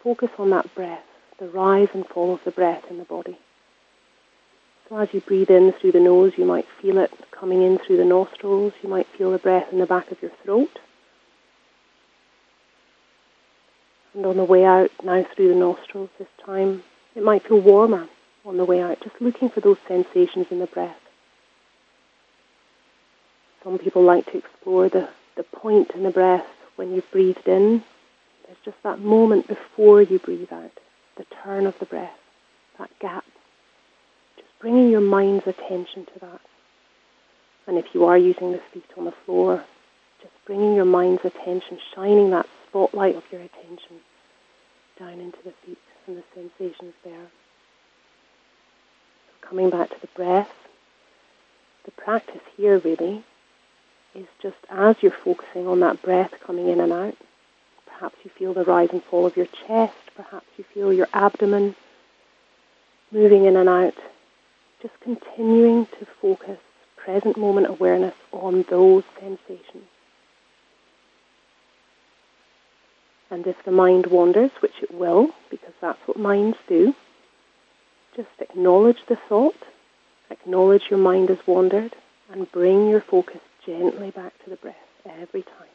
focus 0.03 0.29
on 0.37 0.51
that 0.51 0.73
breath, 0.75 1.03
the 1.39 1.47
rise 1.47 1.89
and 1.93 2.05
fall 2.05 2.33
of 2.33 2.43
the 2.43 2.51
breath 2.51 2.83
in 2.89 2.97
the 2.97 3.03
body. 3.03 3.37
So 4.87 4.97
as 4.97 5.13
you 5.13 5.21
breathe 5.21 5.49
in 5.49 5.73
through 5.73 5.93
the 5.93 5.99
nose, 5.99 6.33
you 6.37 6.45
might 6.45 6.67
feel 6.81 6.99
it 6.99 7.11
coming 7.31 7.63
in 7.63 7.79
through 7.79 7.97
the 7.97 8.05
nostrils. 8.05 8.73
You 8.83 8.89
might 8.89 9.07
feel 9.17 9.31
the 9.31 9.39
breath 9.39 9.71
in 9.71 9.79
the 9.79 9.87
back 9.87 10.11
of 10.11 10.21
your 10.21 10.31
throat. 10.43 10.79
And 14.13 14.25
on 14.25 14.37
the 14.37 14.43
way 14.43 14.63
out, 14.63 14.91
now 15.03 15.25
through 15.35 15.49
the 15.49 15.59
nostrils 15.59 16.09
this 16.19 16.27
time, 16.45 16.83
it 17.15 17.23
might 17.23 17.47
feel 17.47 17.59
warmer 17.59 18.07
on 18.45 18.57
the 18.57 18.65
way 18.65 18.81
out, 18.81 19.01
just 19.01 19.19
looking 19.19 19.49
for 19.49 19.59
those 19.59 19.77
sensations 19.87 20.47
in 20.51 20.59
the 20.59 20.67
breath. 20.67 20.95
Some 23.63 23.79
people 23.79 24.03
like 24.03 24.27
to 24.27 24.37
explore 24.37 24.87
the, 24.87 25.09
the 25.35 25.43
point 25.43 25.91
in 25.95 26.03
the 26.03 26.11
breath 26.11 26.45
when 26.75 26.93
you've 26.93 27.09
breathed 27.11 27.47
in. 27.47 27.83
There's 28.45 28.57
just 28.63 28.81
that 28.83 28.99
moment 28.99 29.47
before 29.47 30.01
you 30.01 30.19
breathe 30.19 30.53
out, 30.53 30.71
the 31.17 31.25
turn 31.43 31.65
of 31.65 31.77
the 31.79 31.85
breath, 31.85 32.17
that 32.77 32.91
gap. 32.99 33.25
Just 34.37 34.49
bringing 34.59 34.89
your 34.89 35.01
mind's 35.01 35.47
attention 35.47 36.05
to 36.05 36.19
that. 36.21 36.41
And 37.67 37.77
if 37.77 37.85
you 37.93 38.05
are 38.05 38.17
using 38.17 38.51
the 38.51 38.61
feet 38.71 38.85
on 38.97 39.05
the 39.05 39.13
floor, 39.25 39.63
just 40.21 40.33
bringing 40.45 40.75
your 40.75 40.85
mind's 40.85 41.25
attention, 41.25 41.79
shining 41.95 42.29
that 42.31 42.47
spotlight 42.67 43.15
of 43.15 43.23
your 43.31 43.41
attention 43.41 43.97
down 44.99 45.19
into 45.19 45.39
the 45.43 45.53
feet 45.65 45.77
and 46.07 46.17
the 46.17 46.23
sensations 46.33 46.93
there. 47.03 47.27
So 49.27 49.47
coming 49.47 49.69
back 49.69 49.89
to 49.89 49.99
the 50.01 50.07
breath, 50.15 50.51
the 51.85 51.91
practice 51.91 52.41
here 52.55 52.77
really 52.79 53.23
is 54.13 54.27
just 54.41 54.57
as 54.69 54.95
you're 55.01 55.11
focusing 55.11 55.67
on 55.67 55.79
that 55.81 56.01
breath 56.01 56.31
coming 56.45 56.69
in 56.69 56.79
and 56.79 56.93
out, 56.93 57.15
perhaps 57.97 58.17
you 58.23 58.31
feel 58.37 58.53
the 58.53 58.63
rise 58.63 58.89
and 58.91 59.03
fall 59.03 59.25
of 59.25 59.37
your 59.37 59.45
chest, 59.45 59.95
perhaps 60.15 60.45
you 60.57 60.65
feel 60.73 60.91
your 60.91 61.07
abdomen 61.13 61.75
moving 63.11 63.45
in 63.45 63.55
and 63.55 63.69
out, 63.69 63.95
just 64.81 64.93
continuing 64.99 65.85
to 65.85 66.05
focus 66.21 66.59
present 66.97 67.37
moment 67.37 67.67
awareness 67.67 68.15
on 68.31 68.65
those 68.69 69.03
sensations. 69.19 69.85
And 73.31 73.47
if 73.47 73.55
the 73.63 73.71
mind 73.71 74.07
wanders, 74.07 74.51
which 74.59 74.81
it 74.81 74.93
will, 74.93 75.29
because 75.49 75.73
that's 75.81 75.99
what 76.05 76.17
minds 76.17 76.57
do, 76.67 76.93
just 78.15 78.29
acknowledge 78.39 78.99
the 79.07 79.17
thought, 79.29 79.55
acknowledge 80.29 80.83
your 80.89 80.99
mind 80.99 81.29
has 81.29 81.39
wandered, 81.47 81.95
and 82.31 82.51
bring 82.51 82.87
your 82.89 83.01
focus 83.01 83.41
gently 83.65 84.11
back 84.11 84.33
to 84.43 84.49
the 84.49 84.55
breath 84.57 84.75
every 85.05 85.43
time. 85.43 85.74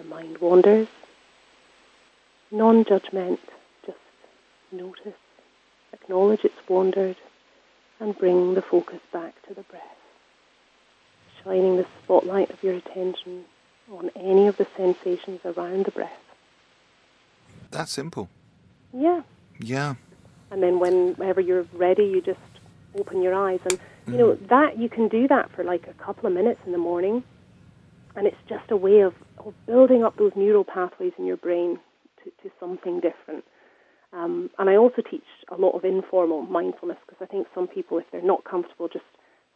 The 0.00 0.08
mind 0.08 0.38
wanders, 0.38 0.88
non 2.50 2.84
judgment, 2.84 3.40
just 3.84 3.98
notice, 4.72 5.20
acknowledge 5.92 6.40
it's 6.44 6.68
wandered, 6.68 7.16
and 7.98 8.16
bring 8.16 8.54
the 8.54 8.62
focus 8.62 9.00
back 9.12 9.34
to 9.48 9.54
the 9.54 9.62
breath 9.62 9.82
shining 11.44 11.76
the 11.76 11.86
spotlight 12.02 12.50
of 12.50 12.62
your 12.62 12.74
attention 12.74 13.44
on 13.90 14.10
any 14.16 14.46
of 14.46 14.56
the 14.56 14.66
sensations 14.76 15.40
around 15.44 15.86
the 15.86 15.90
breath. 15.90 16.12
That's 17.70 17.92
simple. 17.92 18.28
Yeah. 18.92 19.22
Yeah. 19.58 19.94
And 20.50 20.62
then 20.62 20.80
whenever 20.80 21.40
you're 21.40 21.66
ready, 21.72 22.04
you 22.04 22.20
just 22.20 22.40
open 22.98 23.22
your 23.22 23.34
eyes. 23.34 23.60
And, 23.64 23.78
you 24.06 24.16
know, 24.16 24.32
mm. 24.32 24.48
that 24.48 24.78
you 24.78 24.88
can 24.88 25.08
do 25.08 25.28
that 25.28 25.50
for 25.52 25.64
like 25.64 25.86
a 25.86 25.94
couple 25.94 26.26
of 26.26 26.32
minutes 26.32 26.60
in 26.66 26.72
the 26.72 26.78
morning. 26.78 27.22
And 28.20 28.26
it's 28.26 28.36
just 28.50 28.70
a 28.70 28.76
way 28.76 29.00
of, 29.00 29.14
of 29.38 29.54
building 29.66 30.04
up 30.04 30.18
those 30.18 30.32
neural 30.36 30.62
pathways 30.62 31.14
in 31.18 31.24
your 31.24 31.38
brain 31.38 31.78
to, 32.22 32.30
to 32.42 32.54
something 32.60 33.00
different. 33.00 33.44
Um, 34.12 34.50
and 34.58 34.68
I 34.68 34.76
also 34.76 35.00
teach 35.00 35.24
a 35.48 35.56
lot 35.56 35.70
of 35.70 35.86
informal 35.86 36.42
mindfulness 36.42 36.98
because 37.06 37.26
I 37.26 37.32
think 37.32 37.46
some 37.54 37.66
people, 37.66 37.96
if 37.96 38.04
they're 38.12 38.20
not 38.20 38.44
comfortable 38.44 38.88
just 38.88 39.06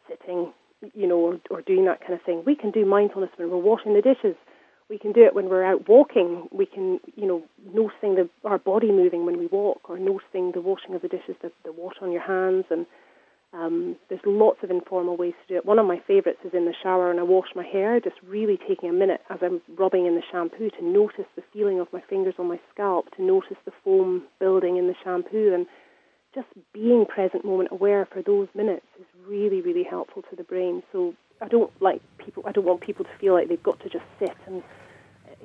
sitting, 0.08 0.50
you 0.94 1.06
know, 1.06 1.18
or, 1.18 1.40
or 1.50 1.60
doing 1.60 1.84
that 1.84 2.00
kind 2.00 2.14
of 2.14 2.22
thing, 2.22 2.42
we 2.46 2.56
can 2.56 2.70
do 2.70 2.86
mindfulness 2.86 3.28
when 3.36 3.50
we're 3.50 3.58
washing 3.58 3.92
the 3.92 4.00
dishes. 4.00 4.34
We 4.88 4.96
can 4.96 5.12
do 5.12 5.26
it 5.26 5.34
when 5.34 5.50
we're 5.50 5.62
out 5.62 5.86
walking. 5.86 6.48
We 6.50 6.64
can, 6.64 7.00
you 7.16 7.26
know, 7.26 7.42
noticing 7.74 8.14
the, 8.14 8.30
our 8.44 8.58
body 8.58 8.90
moving 8.90 9.26
when 9.26 9.36
we 9.36 9.46
walk, 9.46 9.90
or 9.90 9.98
noticing 9.98 10.52
the 10.52 10.62
washing 10.62 10.94
of 10.94 11.02
the 11.02 11.08
dishes, 11.08 11.36
the, 11.42 11.52
the 11.66 11.72
water 11.72 11.98
on 12.00 12.12
your 12.12 12.22
hands, 12.22 12.64
and 12.70 12.86
um, 13.54 13.96
there's 14.08 14.20
lots 14.26 14.58
of 14.62 14.70
informal 14.70 15.16
ways 15.16 15.34
to 15.42 15.54
do 15.54 15.56
it. 15.56 15.64
One 15.64 15.78
of 15.78 15.86
my 15.86 16.00
favourites 16.06 16.40
is 16.44 16.52
in 16.54 16.64
the 16.64 16.74
shower 16.82 17.10
and 17.10 17.20
I 17.20 17.22
wash 17.22 17.48
my 17.54 17.64
hair, 17.64 18.00
just 18.00 18.16
really 18.26 18.58
taking 18.68 18.88
a 18.88 18.92
minute 18.92 19.20
as 19.30 19.38
I'm 19.42 19.60
rubbing 19.78 20.06
in 20.06 20.16
the 20.16 20.22
shampoo 20.30 20.70
to 20.70 20.84
notice 20.84 21.26
the 21.36 21.42
feeling 21.52 21.78
of 21.78 21.86
my 21.92 22.02
fingers 22.10 22.34
on 22.38 22.48
my 22.48 22.58
scalp, 22.72 23.14
to 23.16 23.22
notice 23.22 23.56
the 23.64 23.72
foam 23.84 24.24
building 24.40 24.76
in 24.76 24.88
the 24.88 24.94
shampoo, 25.04 25.54
and 25.54 25.66
just 26.34 26.48
being 26.72 27.06
present 27.06 27.44
moment 27.44 27.68
aware 27.70 28.08
for 28.12 28.22
those 28.22 28.48
minutes 28.54 28.86
is 28.98 29.06
really, 29.26 29.60
really 29.60 29.84
helpful 29.84 30.22
to 30.30 30.36
the 30.36 30.42
brain. 30.42 30.82
So 30.90 31.14
I 31.40 31.46
don't 31.46 31.70
like 31.80 32.02
people. 32.18 32.42
I 32.46 32.52
don't 32.52 32.64
want 32.64 32.80
people 32.80 33.04
to 33.04 33.10
feel 33.20 33.34
like 33.34 33.48
they've 33.48 33.62
got 33.62 33.78
to 33.80 33.88
just 33.88 34.04
sit 34.18 34.34
and 34.46 34.62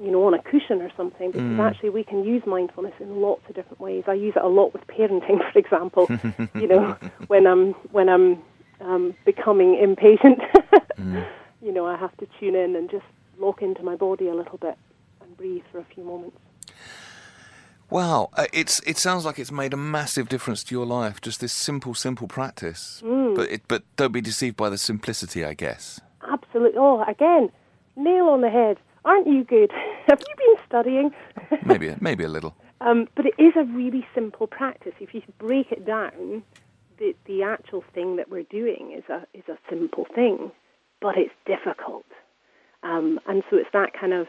you 0.02 0.12
know, 0.12 0.26
on 0.26 0.34
a 0.34 0.42
cushion 0.42 0.82
or 0.82 0.92
something, 0.96 1.32
because 1.32 1.46
mm. 1.46 1.60
actually 1.60 1.90
we 1.90 2.04
can 2.04 2.24
use 2.24 2.42
mindfulness 2.46 2.94
in 3.00 3.22
lots 3.22 3.42
of 3.50 3.56
different 3.56 3.80
ways. 3.80 4.04
I 4.08 4.14
use 4.14 4.34
it 4.36 4.44
a 4.44 4.48
lot 4.48 4.74
with 4.74 4.86
parenting, 4.88 5.40
for 5.52 5.60
example. 5.60 6.08
you 6.56 6.68
know, 6.68 6.98
when 7.28 7.46
I'm 7.46 7.74
when 7.92 8.10
I'm 8.10 8.42
um, 8.82 9.14
becoming 9.26 9.78
impatient, 9.78 10.40
mm. 10.98 11.28
you 11.62 11.74
know, 11.74 11.86
I 11.86 11.98
have 11.98 12.16
to 12.18 12.28
tune 12.40 12.56
in 12.56 12.76
and 12.76 12.90
just 12.90 13.06
lock 13.38 13.62
into 13.62 13.84
my 13.84 13.96
body 13.96 14.28
a 14.28 14.36
little 14.36 14.58
bit 14.58 14.78
and 15.22 15.38
breathe 15.38 15.64
for 15.72 15.80
a 15.80 15.86
few 15.94 16.04
moments. 16.04 16.38
Wow, 17.90 18.30
uh, 18.34 18.46
it's 18.54 18.80
it 18.86 18.98
sounds 18.98 19.26
like 19.26 19.40
it's 19.40 19.52
made 19.52 19.74
a 19.74 19.78
massive 19.78 20.30
difference 20.30 20.64
to 20.66 20.76
your 20.76 20.86
life. 20.86 21.20
Just 21.22 21.42
this 21.42 21.52
simple, 21.52 21.96
simple 21.96 22.28
practice. 22.28 23.02
Mm. 23.04 23.36
But 23.36 23.50
it, 23.50 23.62
but 23.68 23.84
don't 23.96 24.12
be 24.12 24.22
deceived 24.22 24.56
by 24.56 24.70
the 24.70 24.78
simplicity, 24.78 25.44
I 25.44 25.56
guess. 25.56 26.00
Absolutely. 26.32 26.78
Oh, 26.78 27.04
again, 27.08 27.50
nail 27.96 28.26
on 28.26 28.42
the 28.42 28.50
head. 28.50 28.78
Aren't 29.06 29.28
you 29.28 29.44
good? 29.44 29.72
Have 30.08 30.20
you 30.20 30.36
been 30.38 30.66
studying? 30.66 31.12
maybe, 31.66 31.96
maybe 32.00 32.24
a 32.24 32.30
little. 32.30 32.56
Um, 32.82 33.08
but 33.16 33.26
it 33.26 33.34
is 33.38 33.54
a 33.56 33.64
really 33.64 34.06
simple 34.16 34.48
practice. 34.48 34.94
If 35.00 35.14
you 35.14 35.22
break 35.38 35.72
it 35.72 35.86
down, 35.86 36.44
the, 36.98 37.16
the 37.26 37.44
actual 37.44 37.84
thing 37.94 38.16
that 38.18 38.30
we're 38.30 38.44
doing 38.44 38.94
is 38.98 39.04
a, 39.10 39.26
is 39.38 39.44
a 39.50 39.58
simple 39.70 40.06
thing, 40.16 40.52
but 41.02 41.18
it's 41.18 41.34
difficult. 41.46 42.06
Um, 42.84 43.20
and 43.28 43.44
so 43.50 43.58
it's 43.58 43.70
that 43.74 43.92
kind 44.00 44.14
of 44.14 44.28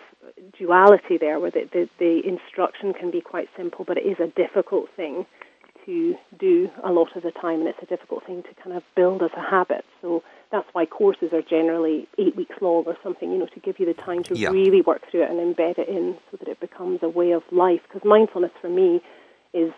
duality 0.58 1.18
there 1.18 1.38
where 1.38 1.52
the, 1.52 1.68
the, 1.72 1.88
the 1.98 2.20
instruction 2.26 2.92
can 2.92 3.10
be 3.10 3.20
quite 3.20 3.48
simple, 3.56 3.84
but 3.86 3.96
it 3.96 4.06
is 4.06 4.18
a 4.18 4.26
difficult 4.26 4.88
thing 4.96 5.26
to 5.86 6.14
do 6.38 6.68
a 6.84 6.90
lot 6.90 7.16
of 7.16 7.22
the 7.22 7.30
time, 7.30 7.60
and 7.60 7.68
it's 7.68 7.82
a 7.82 7.86
difficult 7.86 8.26
thing 8.26 8.42
to 8.42 8.62
kind 8.62 8.76
of 8.76 8.82
build 8.96 9.22
as 9.22 9.30
a 9.36 9.40
habit. 9.40 9.84
So 10.02 10.22
that's 10.52 10.68
why 10.72 10.84
courses 10.84 11.32
are 11.32 11.42
generally 11.42 12.08
eight 12.18 12.36
weeks 12.36 12.56
long 12.60 12.84
or 12.86 12.96
something, 13.02 13.30
you 13.30 13.38
know, 13.38 13.46
to 13.46 13.60
give 13.60 13.78
you 13.78 13.86
the 13.86 13.94
time 13.94 14.24
to 14.24 14.36
yeah. 14.36 14.50
really 14.50 14.82
work 14.82 15.02
through 15.10 15.22
it 15.22 15.30
and 15.30 15.38
embed 15.38 15.78
it 15.78 15.88
in 15.88 16.16
so 16.30 16.36
that 16.38 16.48
it 16.48 16.58
becomes 16.60 17.00
a 17.02 17.08
way 17.08 17.30
of 17.32 17.42
life. 17.52 17.80
Because 17.88 18.02
mindfulness 18.04 18.50
for 18.60 18.68
me 18.68 19.00
is, 19.52 19.72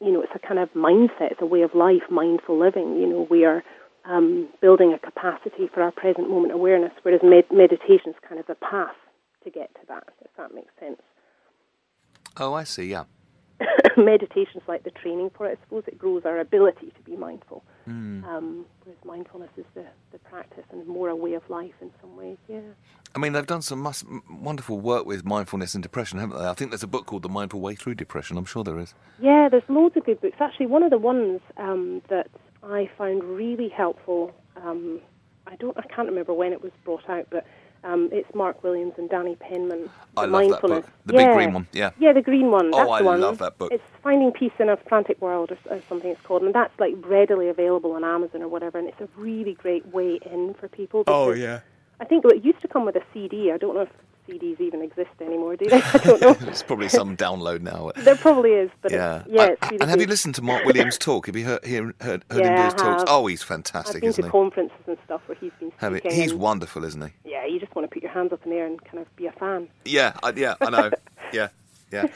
you 0.00 0.10
know, 0.10 0.22
it's 0.22 0.32
a 0.34 0.38
kind 0.38 0.58
of 0.58 0.72
mindset, 0.72 1.32
it's 1.32 1.42
a 1.42 1.46
way 1.46 1.62
of 1.62 1.74
life, 1.74 2.02
mindful 2.10 2.58
living. 2.58 2.96
You 2.96 3.06
know, 3.06 3.26
we 3.30 3.44
are 3.44 3.62
um, 4.06 4.48
building 4.60 4.94
a 4.94 4.98
capacity 4.98 5.68
for 5.72 5.82
our 5.82 5.92
present 5.92 6.30
moment 6.30 6.54
awareness, 6.54 6.92
whereas 7.02 7.20
med- 7.22 7.50
meditation 7.52 8.10
is 8.10 8.16
kind 8.26 8.40
of 8.40 8.48
a 8.48 8.54
path 8.54 8.96
to 9.44 9.50
get 9.50 9.74
to 9.74 9.80
that, 9.88 10.04
if 10.22 10.30
that 10.38 10.54
makes 10.54 10.72
sense. 10.80 11.00
Oh, 12.38 12.54
I 12.54 12.64
see, 12.64 12.86
yeah. 12.86 13.04
Meditation 13.96 14.56
is 14.56 14.68
like 14.68 14.82
the 14.84 14.90
training 14.90 15.30
for 15.36 15.46
it. 15.46 15.58
I 15.58 15.64
suppose 15.64 15.84
it 15.86 15.98
grows 15.98 16.22
our 16.24 16.38
ability 16.38 16.92
to 16.96 17.02
be 17.02 17.16
mindful. 17.16 17.62
Mm. 17.88 18.24
Um, 18.24 18.66
whereas 18.82 18.98
mindfulness 19.04 19.50
is 19.56 19.64
the, 19.74 19.84
the 20.12 20.18
practice 20.18 20.64
and 20.72 20.86
more 20.86 21.08
a 21.08 21.16
way 21.16 21.34
of 21.34 21.48
life 21.48 21.74
in 21.80 21.90
some 22.00 22.16
ways, 22.16 22.38
yeah. 22.48 22.60
I 23.14 23.20
mean, 23.20 23.32
they've 23.32 23.46
done 23.46 23.62
some 23.62 23.78
must, 23.78 24.04
wonderful 24.28 24.80
work 24.80 25.06
with 25.06 25.24
mindfulness 25.24 25.74
and 25.74 25.82
depression, 25.82 26.18
haven't 26.18 26.36
they? 26.38 26.46
I 26.48 26.54
think 26.54 26.72
there's 26.72 26.82
a 26.82 26.88
book 26.88 27.06
called 27.06 27.22
The 27.22 27.28
Mindful 27.28 27.60
Way 27.60 27.76
Through 27.76 27.94
Depression. 27.94 28.36
I'm 28.36 28.44
sure 28.44 28.64
there 28.64 28.78
is. 28.78 28.94
Yeah, 29.20 29.48
there's 29.48 29.62
loads 29.68 29.96
of 29.96 30.04
good 30.04 30.20
books. 30.20 30.36
Actually, 30.40 30.66
one 30.66 30.82
of 30.82 30.90
the 30.90 30.98
ones 30.98 31.40
um, 31.56 32.02
that 32.08 32.28
I 32.64 32.90
found 32.98 33.22
really 33.22 33.68
helpful, 33.68 34.34
um, 34.56 35.00
I 35.46 35.54
don't, 35.56 35.78
I 35.78 35.82
can't 35.82 36.08
remember 36.08 36.34
when 36.34 36.52
it 36.52 36.60
was 36.60 36.72
brought 36.82 37.08
out, 37.08 37.28
but 37.30 37.46
um, 37.84 38.08
it's 38.12 38.34
Mark 38.34 38.62
Williams 38.62 38.94
and 38.96 39.10
Danny 39.10 39.36
Penman. 39.36 39.90
I 40.16 40.24
love 40.24 40.50
that 40.50 40.62
book. 40.62 40.86
The 41.04 41.14
yeah. 41.14 41.26
big 41.26 41.34
green 41.34 41.52
one, 41.52 41.68
yeah. 41.72 41.90
Yeah, 41.98 42.12
the 42.12 42.22
green 42.22 42.50
one. 42.50 42.70
Oh, 42.72 42.78
that's 42.78 42.90
I 42.90 42.98
the 43.00 43.04
one. 43.04 43.20
love 43.20 43.38
that 43.38 43.58
book. 43.58 43.72
It's 43.72 43.84
Finding 44.02 44.32
Peace 44.32 44.52
in 44.58 44.70
a 44.70 44.76
Frantic 44.88 45.20
World 45.20 45.52
or, 45.52 45.58
or, 45.74 45.82
something 45.88 46.10
it's 46.10 46.20
called. 46.22 46.42
And 46.42 46.54
that's 46.54 46.72
like 46.80 46.94
readily 47.04 47.48
available 47.48 47.92
on 47.92 48.02
Amazon 48.02 48.42
or 48.42 48.48
whatever. 48.48 48.78
And 48.78 48.88
it's 48.88 49.00
a 49.00 49.08
really 49.16 49.54
great 49.54 49.86
way 49.92 50.18
in 50.24 50.54
for 50.54 50.68
people. 50.68 51.04
Oh, 51.06 51.32
yeah. 51.32 51.60
I 52.00 52.04
think 52.04 52.24
it 52.24 52.44
used 52.44 52.62
to 52.62 52.68
come 52.68 52.86
with 52.86 52.96
a 52.96 53.02
CD. 53.12 53.52
I 53.52 53.58
don't 53.58 53.74
know 53.74 53.82
if 53.82 53.90
CDs 54.28 54.60
even 54.60 54.82
exist 54.82 55.10
anymore, 55.20 55.56
do 55.56 55.66
they? 55.66 55.76
I 55.82 55.98
don't 55.98 56.20
know. 56.20 56.32
There's 56.40 56.62
probably 56.62 56.88
some 56.88 57.16
download 57.16 57.60
now. 57.60 57.92
There 57.96 58.16
probably 58.16 58.50
is, 58.52 58.70
but 58.82 58.92
yeah, 58.92 59.22
yeah. 59.28 59.54
It's 59.60 59.82
and 59.82 59.90
have 59.90 60.00
you 60.00 60.06
listened 60.06 60.34
to 60.36 60.42
Mark 60.42 60.64
Williams 60.64 60.96
talk? 60.98 61.26
Have 61.26 61.36
you 61.36 61.44
heard, 61.44 61.64
heard, 61.64 61.94
heard, 62.00 62.24
Yeah, 62.30 62.36
him 62.48 62.56
do 62.56 62.62
his 62.62 62.74
talks? 62.74 63.04
Oh, 63.06 63.26
he's 63.26 63.42
I've 63.42 63.48
fantastic, 63.48 64.00
been 64.00 64.10
isn't 64.10 64.22
to 64.22 64.28
he? 64.28 64.30
conferences 64.32 64.76
and 64.86 64.96
stuff 65.04 65.20
where 65.26 65.36
he's 65.40 65.52
been 65.60 65.72
speaking. 65.78 66.10
He's 66.10 66.34
wonderful, 66.34 66.84
isn't 66.84 67.02
he? 67.02 67.30
Yeah, 67.30 67.44
you 67.46 67.60
just 67.60 67.74
want 67.74 67.88
to 67.88 67.92
put 67.92 68.02
your 68.02 68.12
hands 68.12 68.32
up 68.32 68.40
in 68.44 68.50
the 68.50 68.56
air 68.56 68.66
and 68.66 68.82
kind 68.84 68.98
of 68.98 69.16
be 69.16 69.26
a 69.26 69.32
fan. 69.32 69.68
Yeah, 69.84 70.14
I, 70.22 70.30
yeah, 70.30 70.54
I 70.60 70.70
know. 70.70 70.90
yeah, 71.32 71.48
yeah. 71.92 72.06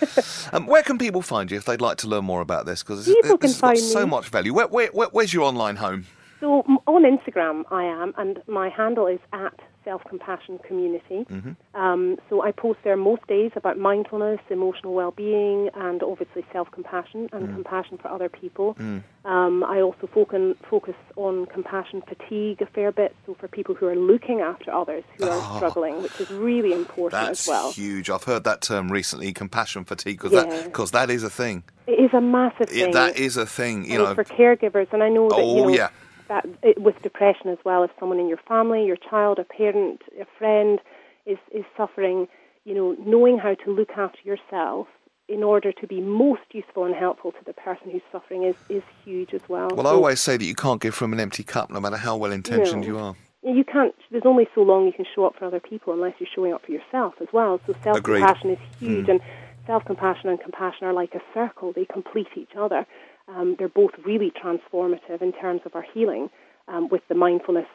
Um, 0.53 0.67
where 0.67 0.83
can 0.83 0.99
people 0.99 1.23
find 1.23 1.51
you 1.51 1.57
if 1.59 1.65
they'd 1.67 1.81
like 1.81 1.99
to 1.99 2.09
learn 2.09 2.25
more 2.25 2.41
about 2.41 2.67
this? 2.67 2.83
Because 2.83 3.05
People 3.07 3.37
this 3.37 3.39
can 3.39 3.49
has 3.49 3.61
got 3.61 3.67
find 3.69 3.79
so 3.79 4.05
me. 4.05 4.11
much 4.11 4.29
value. 4.29 4.55
Where, 4.55 4.67
where, 4.67 4.89
where, 4.89 5.09
where's 5.13 5.33
your 5.33 5.45
online 5.45 5.77
home? 5.77 6.07
So 6.41 6.61
on 6.87 7.03
Instagram, 7.03 7.65
I 7.71 7.85
am, 7.85 8.15
and 8.17 8.41
my 8.47 8.69
handle 8.69 9.07
is 9.09 9.19
at 9.33 9.59
Self 9.89 10.05
Compassion 10.05 10.59
Community. 10.69 11.21
Mm-hmm. 11.31 11.53
Um, 11.83 12.19
so 12.29 12.43
I 12.43 12.51
post 12.53 12.79
there 12.85 12.95
most 13.11 13.27
days 13.27 13.53
about 13.57 13.79
mindfulness, 13.79 14.39
emotional 14.51 14.93
well-being, 14.93 15.71
and 15.75 16.03
obviously 16.03 16.45
self-compassion 16.53 17.31
and 17.33 17.49
Mm. 17.49 17.55
compassion 17.55 17.97
for 18.03 18.09
other 18.09 18.29
people. 18.29 18.77
Um, 19.25 19.65
I 19.65 19.81
also 19.81 20.07
focus 20.19 20.57
focus 20.75 20.95
on 21.17 21.47
compassion 21.47 22.03
fatigue 22.03 22.61
a 22.61 22.67
fair 22.67 22.93
bit. 22.93 23.17
So 23.25 23.35
for 23.41 23.49
people 23.49 23.75
who 23.75 23.87
are 23.87 23.97
looking 24.13 24.41
after 24.43 24.69
others 24.83 25.05
who 25.17 25.25
are 25.27 25.41
Oh, 25.43 25.57
struggling, 25.57 26.03
which 26.03 26.21
is 26.21 26.29
really 26.31 26.73
important 26.83 27.23
That's 27.23 27.43
as 27.47 27.49
well. 27.53 27.73
huge. 27.73 28.11
I've 28.11 28.25
heard 28.25 28.45
that 28.45 28.61
term 28.61 28.93
recently, 28.93 29.33
compassion 29.33 29.85
fatigue, 29.85 30.19
because 30.19 30.33
Yeah. 30.33 30.45
that, 30.45 30.93
that 30.93 31.09
is 31.11 31.23
a 31.23 31.31
thing. 31.31 31.63
It 31.87 31.99
is 32.07 32.13
a 32.13 32.21
massive 32.21 32.69
It, 32.71 32.85
thing. 32.85 32.93
that 32.93 33.17
is 33.17 33.39
a 33.39 33.47
thing, 33.47 33.77
you 33.87 33.95
and 33.95 34.09
know. 34.09 34.15
for 34.15 34.25
caregivers, 34.25 34.89
and 34.93 35.03
I 35.03 35.09
know 35.09 35.29
that 35.31 35.39
Oh, 35.39 35.57
you 35.57 35.63
know 35.63 35.69
yeah. 35.83 35.89
That 36.29 36.47
it, 36.63 36.81
with 36.81 37.01
depression 37.03 37.49
as 37.49 37.59
well, 37.65 37.83
if 37.83 37.91
someone 37.99 38.19
in 38.21 38.29
your 38.29 38.41
family, 38.49 38.85
your 38.85 38.97
child, 38.97 39.39
a 39.39 39.45
parent, 39.45 40.03
a 40.21 40.27
friend 40.39 40.79
is 41.27 41.39
is 41.53 41.65
suffering, 41.77 42.29
you 42.65 42.75
know, 42.75 42.97
knowing 43.05 43.39
how 43.39 43.55
to 43.55 43.71
look 43.71 43.91
after 43.97 44.19
yourself 44.25 44.87
in 45.29 45.43
order 45.43 45.73
to 45.73 45.87
be 45.87 46.01
most 46.01 46.41
useful 46.53 46.85
and 46.85 46.95
helpful 46.95 47.33
to 47.33 47.45
the 47.45 47.53
person 47.53 47.91
who's 47.91 48.03
suffering 48.13 48.45
is 48.45 48.55
is 48.69 48.83
huge 49.05 49.35
as 49.35 49.43
well. 49.49 49.69
Well, 49.75 49.87
I 49.87 49.91
always 49.91 50.21
say 50.21 50.37
that 50.37 50.45
you 50.45 50.55
can't 50.55 50.81
give 50.81 50.95
from 50.95 51.13
an 51.13 51.21
empty 51.21 51.43
cup, 51.45 51.71
no 51.71 51.81
matter 51.81 51.97
how 51.97 52.17
well 52.17 52.33
intentioned 52.33 52.83
No. 52.83 52.89
you 52.89 52.99
are. 52.99 53.15
you 53.43 53.65
can't. 53.65 53.95
There's 54.11 54.27
only 54.27 54.49
so 54.55 54.63
long 54.63 54.87
you 54.87 54.93
can 54.93 55.07
show 55.15 55.25
up 55.27 55.35
for 55.39 55.45
other 55.45 55.61
people 55.61 55.93
unless 55.93 56.15
you're 56.19 56.29
showing 56.35 56.53
up 56.53 56.65
for 56.65 56.73
yourself 56.73 57.15
as 57.21 57.29
well. 57.33 57.61
So 57.67 57.75
self 57.85 58.03
compassion 58.03 58.51
is 58.51 58.59
huge, 58.79 59.05
Hmm. 59.07 59.11
and 59.13 59.21
self 59.67 59.85
compassion 59.85 60.29
and 60.31 60.41
compassion 60.41 60.87
are 60.87 60.93
like 60.93 61.15
a 61.15 61.21
circle; 61.35 61.73
they 61.73 61.85
complete 61.85 62.29
each 62.37 62.55
other. 62.57 62.87
Um, 63.29 63.57
they're 63.59 63.69
both 63.69 63.93
really 64.05 64.33
transformative 64.33 65.21
in 65.21 65.33
terms 65.33 65.61
of 65.67 65.75
our 65.75 65.85
healing, 65.95 66.31
um, 66.67 66.89
with 66.89 67.03
the 67.09 67.15
mindfulness 67.15 67.67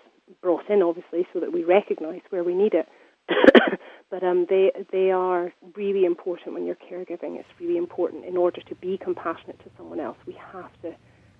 brought 0.41 0.69
in, 0.69 0.81
obviously, 0.81 1.27
so 1.33 1.39
that 1.39 1.51
we 1.51 1.63
recognise 1.63 2.21
where 2.29 2.43
we 2.43 2.55
need 2.55 2.73
it. 2.73 2.87
but 4.09 4.23
um, 4.23 4.45
they 4.49 4.71
they 4.91 5.11
are 5.11 5.53
really 5.75 6.05
important 6.05 6.53
when 6.53 6.65
you're 6.65 6.75
caregiving. 6.75 7.37
It's 7.39 7.47
really 7.59 7.77
important 7.77 8.25
in 8.25 8.35
order 8.35 8.61
to 8.61 8.75
be 8.75 8.97
compassionate 8.97 9.59
to 9.59 9.69
someone 9.77 9.99
else. 9.99 10.17
We 10.27 10.37
have 10.51 10.71
to 10.81 10.93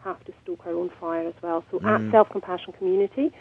have 0.03 0.23
to 0.25 0.33
stoke 0.43 0.61
our 0.65 0.73
own 0.73 0.89
fire 0.99 1.27
as 1.27 1.33
well. 1.41 1.63
So 1.71 1.79
at 1.85 2.01
Self 2.11 2.29
Compassion 2.29 2.73
Community 2.73 3.31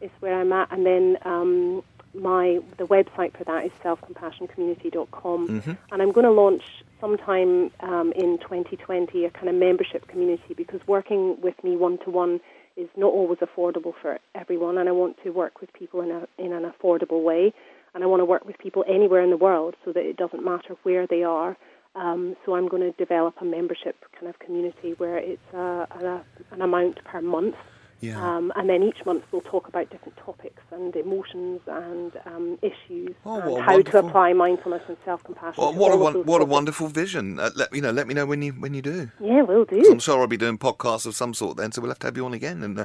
is 0.00 0.10
where 0.20 0.40
I'm 0.40 0.52
at, 0.52 0.70
and 0.72 0.86
then 0.86 1.16
um, 1.24 1.82
my 2.14 2.60
the 2.78 2.86
website 2.86 3.36
for 3.36 3.44
that 3.44 3.64
is 3.64 3.72
selfcompassioncommunity.com, 3.84 5.46
and 5.92 6.02
I'm 6.02 6.12
going 6.12 6.26
to 6.26 6.32
launch 6.32 6.62
sometime 7.00 7.70
um, 7.80 8.12
in 8.16 8.38
2020 8.38 9.24
a 9.24 9.30
kind 9.30 9.48
of 9.48 9.54
membership 9.54 10.06
community 10.08 10.54
because 10.54 10.80
working 10.86 11.40
with 11.40 11.62
me 11.62 11.76
one 11.76 11.98
to 12.04 12.10
one 12.10 12.40
is 12.76 12.88
not 12.96 13.12
always 13.12 13.38
affordable 13.38 13.92
for 14.00 14.18
everyone, 14.34 14.78
and 14.78 14.88
I 14.88 14.92
want 14.92 15.22
to 15.24 15.30
work 15.30 15.60
with 15.60 15.72
people 15.72 16.00
in 16.00 16.10
a 16.10 16.26
in 16.38 16.52
an 16.52 16.70
affordable 16.70 17.22
way, 17.22 17.52
and 17.94 18.02
I 18.02 18.06
want 18.06 18.20
to 18.20 18.24
work 18.24 18.44
with 18.44 18.58
people 18.58 18.84
anywhere 18.88 19.22
in 19.22 19.30
the 19.30 19.36
world 19.36 19.74
so 19.84 19.92
that 19.92 20.04
it 20.04 20.16
doesn't 20.16 20.44
matter 20.44 20.76
where 20.82 21.06
they 21.06 21.22
are. 21.22 21.56
Um, 21.96 22.36
so 22.46 22.54
I'm 22.54 22.68
going 22.68 22.82
to 22.82 22.92
develop 22.92 23.34
a 23.40 23.44
membership 23.44 23.96
kind 24.14 24.28
of 24.28 24.38
community 24.38 24.94
where 24.98 25.16
it's 25.16 25.42
uh, 25.52 25.86
an, 25.90 26.06
a, 26.06 26.24
an 26.52 26.62
amount 26.62 27.02
per 27.04 27.20
month 27.20 27.56
Yeah. 28.00 28.16
Um, 28.36 28.50
and 28.56 28.68
then 28.68 28.82
each 28.82 29.04
month 29.04 29.24
we'll 29.30 29.42
talk 29.42 29.68
about 29.68 29.90
different 29.90 30.16
topics 30.16 30.62
and 30.72 30.96
emotions 30.96 31.60
and 31.66 32.12
um, 32.26 32.58
issues 32.62 33.14
Oh, 33.26 33.56
and 33.56 33.62
how 33.64 33.72
wonderful- 33.74 34.00
to 34.02 34.06
apply 34.08 34.32
mindfulness 34.32 34.82
and 34.88 34.96
self-compassion. 35.04 35.62
Well, 35.62 35.74
what 35.74 35.90
a 35.92 35.94
all 35.96 36.06
of 36.08 36.14
won- 36.14 36.24
what 36.24 36.40
a 36.40 36.44
wonderful 36.46 36.88
vision. 36.88 37.38
Uh, 37.38 37.50
let 37.56 37.74
you 37.74 37.82
know. 37.82 37.90
Let 37.90 38.06
me 38.06 38.14
know 38.14 38.24
when 38.26 38.40
you 38.42 38.52
when 38.52 38.72
you 38.74 38.82
do. 38.82 39.10
Yeah, 39.20 39.42
we'll 39.42 39.66
'Cause 39.66 39.88
I'm 39.90 39.98
sure 39.98 40.18
I'll 40.20 40.26
be 40.26 40.36
doing 40.38 40.56
podcasts 40.58 41.04
of 41.06 41.14
some 41.14 41.34
sort 41.34 41.56
then, 41.58 41.72
so 41.72 41.82
we'll 41.82 41.90
have 41.90 41.98
to 42.00 42.06
have 42.06 42.16
you 42.16 42.24
on 42.24 42.32
again. 42.34 42.62
And 42.62 42.80
uh, 42.80 42.84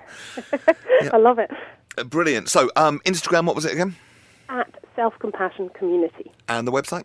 I 1.13 1.17
love 1.17 1.39
it. 1.39 1.49
uh, 1.97 2.03
brilliant. 2.03 2.49
So, 2.49 2.69
um, 2.75 2.99
Instagram, 3.05 3.45
what 3.45 3.55
was 3.55 3.65
it 3.65 3.71
again? 3.73 3.95
At 4.49 4.69
Self-Compassion 4.95 5.69
Community. 5.69 6.31
And 6.49 6.67
the 6.67 6.71
website? 6.71 7.03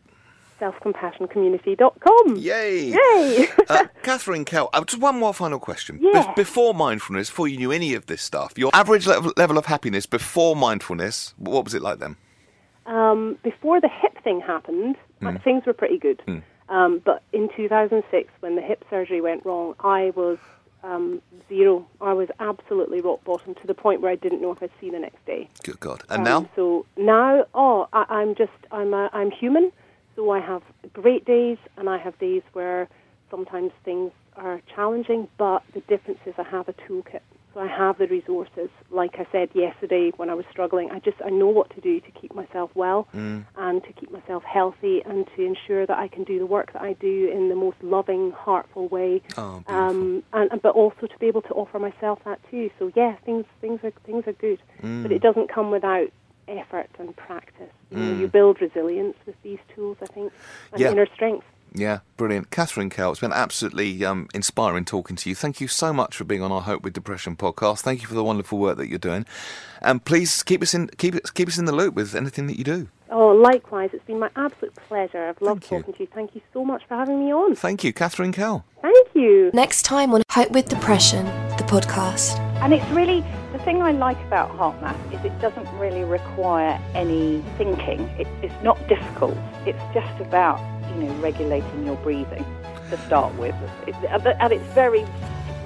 selfcompassioncommunity.com. 0.60 2.36
Yay! 2.36 2.92
Yay! 2.92 3.48
uh, 3.68 3.84
Catherine 4.02 4.44
Kell, 4.44 4.68
uh, 4.72 4.84
just 4.84 5.00
one 5.00 5.18
more 5.18 5.34
final 5.34 5.58
question. 5.58 5.98
Be- 5.98 6.24
before 6.36 6.74
mindfulness, 6.74 7.28
before 7.30 7.48
you 7.48 7.56
knew 7.58 7.72
any 7.72 7.94
of 7.94 8.06
this 8.06 8.22
stuff, 8.22 8.54
your 8.56 8.70
average 8.74 9.06
level, 9.06 9.32
level 9.36 9.58
of 9.58 9.66
happiness 9.66 10.06
before 10.06 10.54
mindfulness, 10.56 11.34
what 11.38 11.64
was 11.64 11.74
it 11.74 11.82
like 11.82 11.98
then? 11.98 12.16
um, 12.86 13.38
before 13.44 13.80
the 13.80 13.88
hip 13.88 14.22
thing 14.24 14.40
happened, 14.40 14.96
uh, 15.22 15.38
things 15.44 15.64
were 15.66 15.72
pretty 15.72 15.98
good. 15.98 16.20
Um, 16.68 17.00
but 17.04 17.22
in 17.32 17.48
2006, 17.56 18.32
when 18.40 18.56
the 18.56 18.62
hip 18.62 18.84
surgery 18.90 19.20
went 19.20 19.44
wrong, 19.44 19.74
I 19.80 20.12
was 20.16 20.38
um, 20.82 21.20
zero. 21.48 21.86
I 22.00 22.12
was 22.14 22.28
absolutely 22.40 23.00
rock 23.00 23.22
bottom 23.24 23.54
to 23.56 23.66
the 23.66 23.74
point 23.74 24.00
where 24.00 24.10
I 24.10 24.14
didn't 24.16 24.40
know 24.40 24.50
if 24.52 24.62
I'd 24.62 24.70
see 24.80 24.88
the 24.90 24.98
next 24.98 25.24
day. 25.26 25.48
Good 25.62 25.78
God. 25.78 26.02
And 26.08 26.20
Um, 26.20 26.24
now? 26.44 26.50
So 26.56 26.86
now, 26.96 27.44
oh, 27.54 27.86
I, 27.92 28.06
I'm 28.08 28.34
just, 28.34 28.52
I'm, 28.72 28.94
a, 28.94 29.10
I'm 29.12 29.30
human. 29.30 29.70
So 30.16 30.30
I 30.30 30.40
have 30.40 30.62
great 30.92 31.24
days, 31.24 31.58
and 31.76 31.88
I 31.88 31.98
have 31.98 32.18
days 32.18 32.42
where 32.52 32.88
sometimes 33.30 33.72
things 33.84 34.12
are 34.36 34.60
challenging. 34.74 35.28
But 35.38 35.62
the 35.74 35.80
difference 35.80 36.20
is, 36.26 36.34
I 36.38 36.42
have 36.44 36.68
a 36.68 36.72
toolkit. 36.72 37.20
So 37.54 37.58
I 37.60 37.66
have 37.66 37.98
the 37.98 38.06
resources. 38.06 38.68
Like 38.90 39.16
I 39.18 39.26
said 39.32 39.48
yesterday, 39.54 40.12
when 40.16 40.30
I 40.30 40.34
was 40.34 40.44
struggling, 40.52 40.90
I 40.92 41.00
just 41.00 41.16
I 41.24 41.30
know 41.30 41.48
what 41.48 41.74
to 41.74 41.80
do 41.80 41.98
to 41.98 42.10
keep 42.12 42.32
myself 42.32 42.70
well 42.76 43.08
Mm. 43.12 43.44
and 43.56 43.82
to 43.82 43.92
keep 43.92 44.12
myself 44.12 44.44
healthy 44.44 45.02
and 45.04 45.26
to 45.34 45.44
ensure 45.44 45.84
that 45.84 45.98
I 45.98 46.06
can 46.06 46.22
do 46.22 46.38
the 46.38 46.46
work 46.46 46.72
that 46.74 46.82
I 46.82 46.92
do 46.92 47.28
in 47.28 47.48
the 47.48 47.56
most 47.56 47.76
loving, 47.82 48.30
heartful 48.30 48.86
way. 48.86 49.20
Oh, 49.36 49.64
um, 49.66 50.22
and, 50.32 50.62
but 50.62 50.76
also 50.76 51.08
to 51.08 51.18
be 51.18 51.26
able 51.26 51.42
to 51.42 51.54
offer 51.54 51.80
myself 51.80 52.20
that 52.24 52.38
too. 52.52 52.70
So 52.78 52.92
yeah, 52.94 53.16
things 53.26 53.46
things 53.60 53.80
are 53.82 53.92
things 54.06 54.24
are 54.28 54.32
good, 54.34 54.60
Mm. 54.82 55.02
but 55.02 55.10
it 55.10 55.20
doesn't 55.20 55.48
come 55.52 55.72
without 55.72 56.08
effort 56.58 56.88
and 56.98 57.14
practice. 57.16 57.70
You, 57.90 57.98
know, 57.98 58.12
Mm. 58.14 58.20
you 58.20 58.28
build 58.28 58.60
resilience 58.60 59.16
with 59.26 59.36
these 59.42 59.58
tools, 59.74 59.96
I 60.02 60.06
think, 60.06 60.32
and 60.72 60.80
Yeah. 60.80 60.90
inner 60.92 61.06
strength. 61.14 61.46
Yeah, 61.72 62.00
brilliant. 62.16 62.50
Catherine 62.50 62.90
Kell, 62.90 63.12
it's 63.12 63.20
been 63.20 63.32
absolutely 63.32 64.04
um, 64.04 64.26
inspiring 64.34 64.84
talking 64.84 65.14
to 65.14 65.28
you. 65.28 65.36
Thank 65.36 65.60
you 65.60 65.68
so 65.68 65.92
much 65.92 66.16
for 66.16 66.24
being 66.24 66.42
on 66.42 66.50
our 66.50 66.62
Hope 66.62 66.82
with 66.82 66.94
Depression 66.94 67.36
podcast. 67.36 67.82
Thank 67.82 68.02
you 68.02 68.08
for 68.08 68.14
the 68.14 68.24
wonderful 68.24 68.58
work 68.58 68.76
that 68.78 68.88
you're 68.88 68.98
doing. 68.98 69.24
And 69.80 70.04
please 70.04 70.42
keep 70.42 70.62
us 70.62 70.74
in 70.74 70.88
keep 70.98 71.14
keep 71.34 71.46
us 71.46 71.58
in 71.58 71.66
the 71.66 71.72
loop 71.72 71.94
with 71.94 72.16
anything 72.16 72.48
that 72.48 72.58
you 72.58 72.64
do. 72.64 72.88
Oh, 73.12 73.28
likewise, 73.28 73.90
it's 73.92 74.04
been 74.04 74.18
my 74.18 74.30
absolute 74.34 74.74
pleasure. 74.88 75.28
I've 75.28 75.40
loved 75.40 75.62
Thank 75.62 75.70
you. 75.72 75.78
talking 75.78 75.94
to 75.94 76.00
you. 76.00 76.08
Thank 76.12 76.34
you 76.34 76.40
so 76.52 76.64
much 76.64 76.82
for 76.88 76.96
having 76.96 77.24
me 77.24 77.32
on. 77.32 77.54
Thank 77.54 77.84
you, 77.84 77.92
Catherine 77.92 78.32
Kell. 78.32 78.64
Thank 78.82 79.08
you. 79.14 79.50
Next 79.54 79.82
time 79.82 80.12
on 80.12 80.22
Hope 80.30 80.50
with 80.50 80.68
Depression, 80.68 81.24
the 81.56 81.64
podcast. 81.68 82.36
And 82.62 82.72
it's 82.74 82.86
really 82.90 83.20
the 83.20 83.39
thing 83.64 83.82
I 83.82 83.92
like 83.92 84.18
about 84.24 84.50
HeartMath 84.50 85.12
is 85.12 85.24
it 85.24 85.38
doesn't 85.40 85.66
really 85.78 86.04
require 86.04 86.80
any 86.94 87.44
thinking. 87.56 88.00
It, 88.18 88.26
it's 88.42 88.62
not 88.62 88.76
difficult. 88.88 89.36
It's 89.66 89.82
just 89.94 90.20
about 90.20 90.58
you 90.90 91.04
know 91.04 91.14
regulating 91.16 91.86
your 91.86 91.96
breathing 91.96 92.44
to 92.90 92.98
start 93.06 93.34
with. 93.36 93.54
It, 93.86 93.94
at, 94.04 94.52
its 94.52 94.64
very 94.74 95.06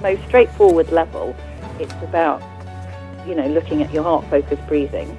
most 0.01 0.23
straightforward 0.27 0.91
level, 0.91 1.35
it's 1.79 1.93
about 2.03 2.41
you 3.27 3.35
know 3.35 3.47
looking 3.47 3.81
at 3.81 3.91
your 3.93 4.03
heart 4.03 4.25
focused 4.29 4.65
breathing 4.67 5.17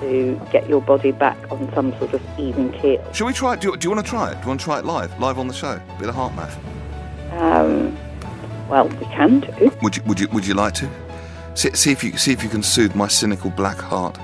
to 0.00 0.40
get 0.50 0.68
your 0.68 0.80
body 0.80 1.12
back 1.12 1.38
on 1.50 1.72
some 1.74 1.96
sort 1.98 2.12
of 2.12 2.22
even 2.38 2.72
keel. 2.72 3.04
Shall 3.12 3.26
we 3.26 3.32
try 3.32 3.54
it? 3.54 3.60
Do 3.60 3.68
you, 3.68 3.76
do 3.76 3.88
you 3.88 3.94
want 3.94 4.04
to 4.04 4.10
try 4.10 4.30
it? 4.30 4.34
Do 4.34 4.40
you 4.42 4.48
want 4.48 4.60
to 4.60 4.64
try 4.64 4.78
it 4.78 4.84
live? 4.84 5.18
Live 5.20 5.38
on 5.38 5.46
the 5.48 5.54
show? 5.54 5.80
Bit 5.98 6.08
of 6.08 6.14
HeartMath. 6.14 6.58
Um, 7.32 7.96
well, 8.68 8.88
we 8.88 9.06
can 9.06 9.40
do. 9.40 9.72
Would 9.82 9.96
you 9.96 10.02
would 10.04 10.20
you 10.20 10.28
would 10.28 10.46
you 10.46 10.54
like 10.54 10.74
to? 10.74 10.90
See, 11.54 11.72
see 11.74 11.92
if 11.92 12.02
you 12.02 12.16
see 12.16 12.32
if 12.32 12.42
you 12.42 12.48
can 12.48 12.62
soothe 12.62 12.94
my 12.94 13.08
cynical 13.08 13.50
black 13.50 13.78
heart. 13.78 14.16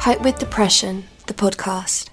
Hope 0.00 0.22
with 0.22 0.38
Depression, 0.38 1.04
the 1.26 1.34
podcast. 1.34 2.10